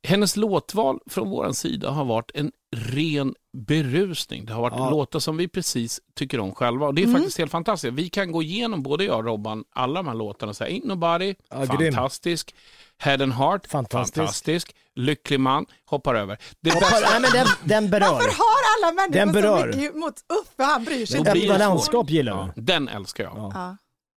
Hennes 0.07 0.35
låtval 0.37 0.99
från 1.09 1.29
vår 1.29 1.51
sida 1.51 1.89
har 1.89 2.05
varit 2.05 2.31
en 2.33 2.51
ren 2.75 3.35
berusning. 3.57 4.45
Det 4.45 4.53
har 4.53 4.61
varit 4.61 4.73
Ja. 4.77 4.89
låtar 4.89 5.19
som 5.19 5.37
vi 5.37 5.47
precis 5.47 5.99
tycker 6.15 6.39
om 6.39 6.51
själva. 6.55 6.87
Och 6.87 6.93
Det 6.95 7.01
är 7.01 7.05
Mm. 7.07 7.15
faktiskt 7.15 7.37
helt 7.37 7.51
fantastiskt. 7.51 7.93
Vi 7.93 8.09
kan 8.09 8.31
gå 8.31 8.43
igenom, 8.43 8.83
både 8.83 9.03
jag 9.03 9.17
och 9.17 9.25
Robban, 9.25 9.63
alla 9.75 9.93
de 10.03 10.07
här 10.07 10.15
låtarna 10.15 10.49
och 10.49 10.55
säga 10.55 10.69
Ain't 10.79 10.87
Nobody, 10.87 11.35
Ja, 11.49 11.65
grym. 11.65 11.93
fantastisk. 11.93 12.55
Head 12.97 13.23
and 13.23 13.33
Heart, 13.33 13.67
Fantastisk. 13.67 14.15
fantastisk. 14.15 14.75
Lycklig 14.95 15.39
man, 15.39 15.65
hoppar 15.85 16.15
över. 16.15 16.37
Det 16.61 16.73
Hoppar, 16.73 17.01
nej, 17.11 17.21
men 17.21 17.31
den, 17.31 17.47
den 17.63 17.89
berör. 17.89 18.11
Varför 18.11 18.27
har 18.27 18.87
alla 18.87 19.07
Den 19.07 19.11
människor 19.27 19.41
berör. 19.41 19.71
så 19.71 19.77
mycket 19.77 19.95
mot 19.95 20.13
Uffe? 20.41 20.63
Han 20.63 20.83
bryr 20.83 21.05
sig 21.05 21.19
inte. 21.19 21.31
Öppna 21.31 21.57
landskap 21.57 22.09
gillar 22.09 22.31
Ja, 22.31 22.49
vi. 22.55 22.61
den 22.61 22.87
älskar 22.87 23.23
jag. 23.23 23.33
Ja. 23.37 23.77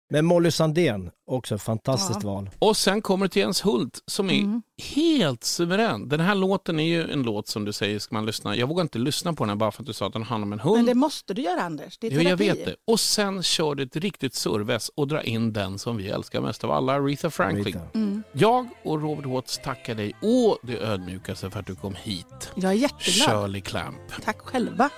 Ja. 0.09 0.13
Men 0.17 0.25
Molly 0.25 0.51
Sandén, 0.51 1.11
också 1.27 1.55
ett 1.55 1.63
fantastiskt 1.63 2.21
Ja. 2.23 2.29
val. 2.31 2.51
Och 2.59 2.77
sen 2.77 3.03
kommer 3.03 3.27
det 3.27 3.33
till 3.33 3.43
Jens 3.43 3.65
Hult 3.67 4.03
som 4.07 4.31
är 4.31 4.39
Mm. 4.39 4.63
helt 4.95 5.45
suverän. 5.45 6.09
Den 6.09 6.21
här 6.21 6.35
låten 6.35 6.81
är 6.81 6.85
ju 6.85 7.11
en 7.13 7.23
låt 7.23 7.49
som 7.49 7.65
du 7.65 7.73
säger 7.73 7.99
ska 7.99 8.15
man 8.15 8.27
lyssna. 8.27 8.57
Jag 8.57 8.67
vågar 8.67 8.83
inte 8.83 8.99
lyssna 8.99 9.33
på 9.33 9.45
den 9.45 9.49
här 9.49 9.57
bara 9.57 9.71
för 9.73 9.83
att 9.83 9.87
du 9.87 9.93
sa 9.93 10.07
att 10.07 10.13
den 10.13 10.23
handlar 10.23 10.47
om 10.47 10.53
en 10.53 10.61
hund. 10.61 10.77
Men 10.77 10.87
det 10.87 10.95
måste 10.95 11.35
du 11.35 11.43
göra 11.43 11.61
Anders. 11.63 11.99
Det 11.99 12.07
är 12.07 12.11
Jo, 12.11 12.17
jag 12.21 12.39
terapi. 12.39 12.49
vet 12.59 12.65
det. 12.67 12.77
Och 12.87 13.01
sen 13.01 13.43
kör 13.43 13.75
du 13.75 13.83
ett 13.83 13.97
riktigt 13.97 14.35
surves 14.35 14.89
och 14.89 15.09
drar 15.09 15.21
in 15.29 15.53
den 15.53 15.79
som 15.79 15.97
vi 15.97 16.09
älskar 16.09 16.41
mest 16.41 16.65
av 16.65 16.71
alla, 16.71 16.93
Aretha 16.93 17.31
Franklin. 17.31 17.77
Aretha. 17.77 17.91
Mm. 17.99 18.23
Jag 18.33 18.69
och 18.85 19.03
Robert 19.03 19.27
Watts 19.27 19.61
tackar 19.65 19.95
dig 19.95 20.13
å 20.23 20.57
det 20.63 20.79
ödmjukaste 20.79 21.51
för 21.51 21.61
att 21.61 21.67
du 21.67 21.75
kom 21.75 21.95
hit. 21.95 22.51
Jag 22.55 22.73
är 22.73 22.77
jätteglad. 22.77 23.43
Shirley 23.43 23.61
Clamp. 23.61 23.99
Tack 24.25 24.39
själva. 24.41 24.91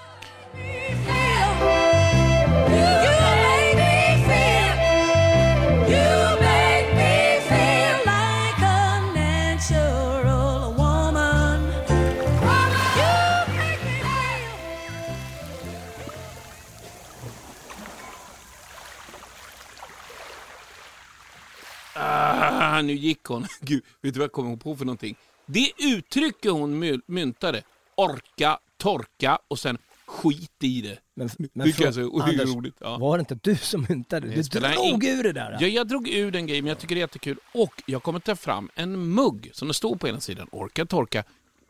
Ah, 22.10 22.82
nu 22.82 22.92
gick 22.92 23.24
hon. 23.24 23.46
Gud, 23.60 23.82
vet 24.02 24.14
du 24.14 24.18
vad 24.20 24.24
jag 24.24 24.32
kommer 24.32 24.56
på 24.56 24.76
för 24.76 24.84
någonting? 24.84 25.16
Det 25.46 25.70
uttrycket 25.78 26.52
hon 26.52 26.78
my- 26.78 27.00
myntade, 27.06 27.62
orka, 27.94 28.58
torka 28.76 29.38
och 29.48 29.58
sen 29.58 29.78
skit 30.06 30.52
i 30.62 30.80
det. 30.80 30.98
Men, 31.14 31.30
men 31.52 31.68
och 31.68 32.20
är 32.20 32.22
Anders, 32.22 32.54
roligt. 32.56 32.74
Ja. 32.80 32.98
var 32.98 33.18
det 33.18 33.20
inte 33.20 33.38
du 33.42 33.56
som 33.56 33.86
myntade? 33.88 34.28
Det 34.28 34.34
Du 34.52 34.60
drog 34.60 35.04
ur 35.04 35.22
det 35.22 35.32
där. 35.32 35.56
Ja, 35.60 35.66
jag 35.66 35.88
drog 35.88 36.08
ur 36.08 36.30
den 36.30 36.46
grejen, 36.46 36.64
men 36.64 36.68
jag 36.68 36.78
tycker 36.78 36.94
det 36.94 36.98
är 36.98 37.02
jättekul. 37.02 37.38
Och 37.54 37.82
jag 37.86 38.02
kommer 38.02 38.20
ta 38.20 38.36
fram 38.36 38.70
en 38.74 39.14
mugg 39.14 39.50
som 39.52 39.68
det 39.68 39.74
står 39.74 39.96
på 39.96 40.08
ena 40.08 40.20
sidan. 40.20 40.48
Orka, 40.52 40.86
torka, 40.86 41.24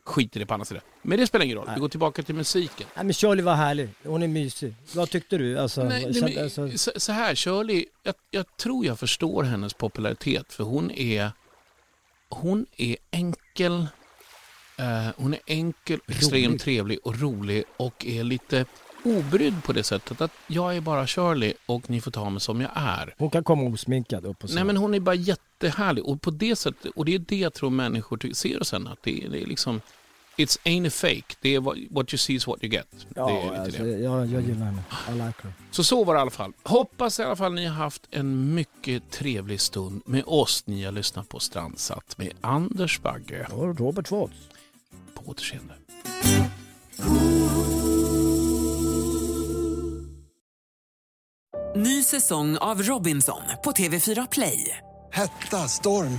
skit 0.08 0.36
i 0.36 0.38
det 0.38 0.46
på 0.46 0.54
andra 0.54 0.64
sidan. 0.64 0.82
Men 1.02 1.18
det 1.18 1.26
spelar 1.26 1.44
ingen 1.44 1.56
roll. 1.56 1.70
Vi 1.74 1.80
går 1.80 1.88
tillbaka 1.88 2.22
till 2.22 2.34
musiken. 2.34 2.86
Nej, 2.96 3.04
men 3.04 3.12
Shirley 3.14 3.44
var 3.44 3.54
härlig. 3.54 3.88
Hon 4.04 4.22
är 4.22 4.28
mysig. 4.28 4.74
Vad 4.94 5.10
tyckte 5.10 5.38
du? 5.38 5.58
Alltså, 5.58 5.84
Nej, 5.84 6.06
nej, 6.10 6.22
men, 6.34 6.44
alltså, 6.44 6.70
så, 6.78 6.90
så 7.00 7.12
här, 7.12 7.34
Shirley, 7.34 7.84
jag, 8.02 8.14
jag 8.30 8.56
tror 8.56 8.86
jag 8.86 8.98
förstår 8.98 9.42
hennes 9.42 9.74
popularitet 9.74 10.52
för 10.52 10.64
hon 10.64 10.90
är, 10.90 11.30
hon 12.28 12.66
är 12.76 12.96
enkel, 13.10 13.86
eh, 14.78 15.08
hon 15.16 15.34
är 15.34 15.40
enkel, 15.46 16.00
extremt 16.08 16.60
trevlig 16.60 16.98
och 17.04 17.20
rolig 17.20 17.64
och 17.76 18.06
är 18.06 18.24
lite 18.24 18.64
obrydd 19.04 19.64
på 19.64 19.72
det 19.72 19.82
sättet 19.82 20.20
att 20.20 20.30
jag 20.46 20.76
är 20.76 20.80
bara 20.80 21.06
Shirley 21.06 21.52
och 21.66 21.90
ni 21.90 22.00
får 22.00 22.10
ta 22.10 22.30
mig 22.30 22.40
som 22.40 22.60
jag 22.60 22.70
är. 22.74 23.14
hon 23.18 23.30
kan 23.30 23.44
komma 23.44 23.62
osminkad 23.62 24.26
upp 24.26 24.44
och 24.44 24.50
så. 24.50 24.54
Nej 24.54 24.64
men 24.64 24.76
hon 24.76 24.94
är 24.94 25.00
bara 25.00 25.14
jättehärlig 25.14 26.04
och 26.04 26.22
på 26.22 26.30
det 26.30 26.56
sättet, 26.56 26.92
och 26.96 27.04
det 27.04 27.14
är 27.14 27.18
det 27.18 27.36
jag 27.36 27.54
tror 27.54 27.70
människor 27.70 28.34
ser 28.34 28.64
sen 28.64 28.86
att 28.86 29.02
det, 29.02 29.24
är- 29.24 29.28
det 29.28 29.42
är 29.42 29.46
liksom 29.46 29.80
It's 30.38 30.58
ain't 30.64 30.86
a 30.86 30.90
fake, 30.90 31.34
det 31.40 31.54
är 31.54 31.60
what, 31.90 32.12
you 32.12 32.18
see 32.18 32.34
is 32.34 32.46
what 32.46 32.64
you 32.64 32.72
get. 32.72 32.86
ja, 33.14 33.26
det 33.26 33.56
är 33.56 33.60
alltså, 33.60 33.82
det. 33.82 33.98
jag, 33.98 34.26
jag 34.26 34.42
gillar 34.42 34.66
henne. 34.66 34.82
I 35.08 35.12
like 35.12 35.42
her. 35.42 35.52
Så 35.70 35.84
så 35.84 36.04
var 36.04 36.14
det 36.14 36.18
i 36.18 36.20
alla 36.20 36.30
fall. 36.30 36.52
Hoppas 36.62 37.20
i 37.20 37.22
alla 37.22 37.36
fall 37.36 37.54
ni 37.54 37.66
har 37.66 37.74
haft 37.74 38.08
en 38.10 38.54
mycket 38.54 39.10
trevlig 39.10 39.60
stund 39.60 40.02
med 40.06 40.22
oss. 40.26 40.66
Ni 40.66 40.84
har 40.84 40.92
lyssnat 40.92 41.28
på 41.28 41.40
Strandsatt 41.40 42.18
med 42.18 42.32
Anders 42.40 43.00
Bagge. 43.00 43.46
Och 43.52 43.78
Robert 43.78 44.10
Watts. 44.10 44.36
På 45.14 45.30
återseende. 45.30 45.74
Ny 51.76 52.02
säsong 52.02 52.56
av 52.58 52.82
Robinson 52.82 53.42
på 53.64 53.70
TV4 53.70 54.28
Play. 54.30 54.76
Hetta, 55.12 55.68
storm, 55.68 56.18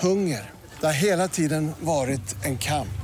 hunger. 0.00 0.50
Det 0.80 0.86
har 0.86 0.92
hela 0.92 1.28
tiden 1.28 1.72
varit 1.80 2.44
en 2.44 2.58
kamp. 2.58 3.03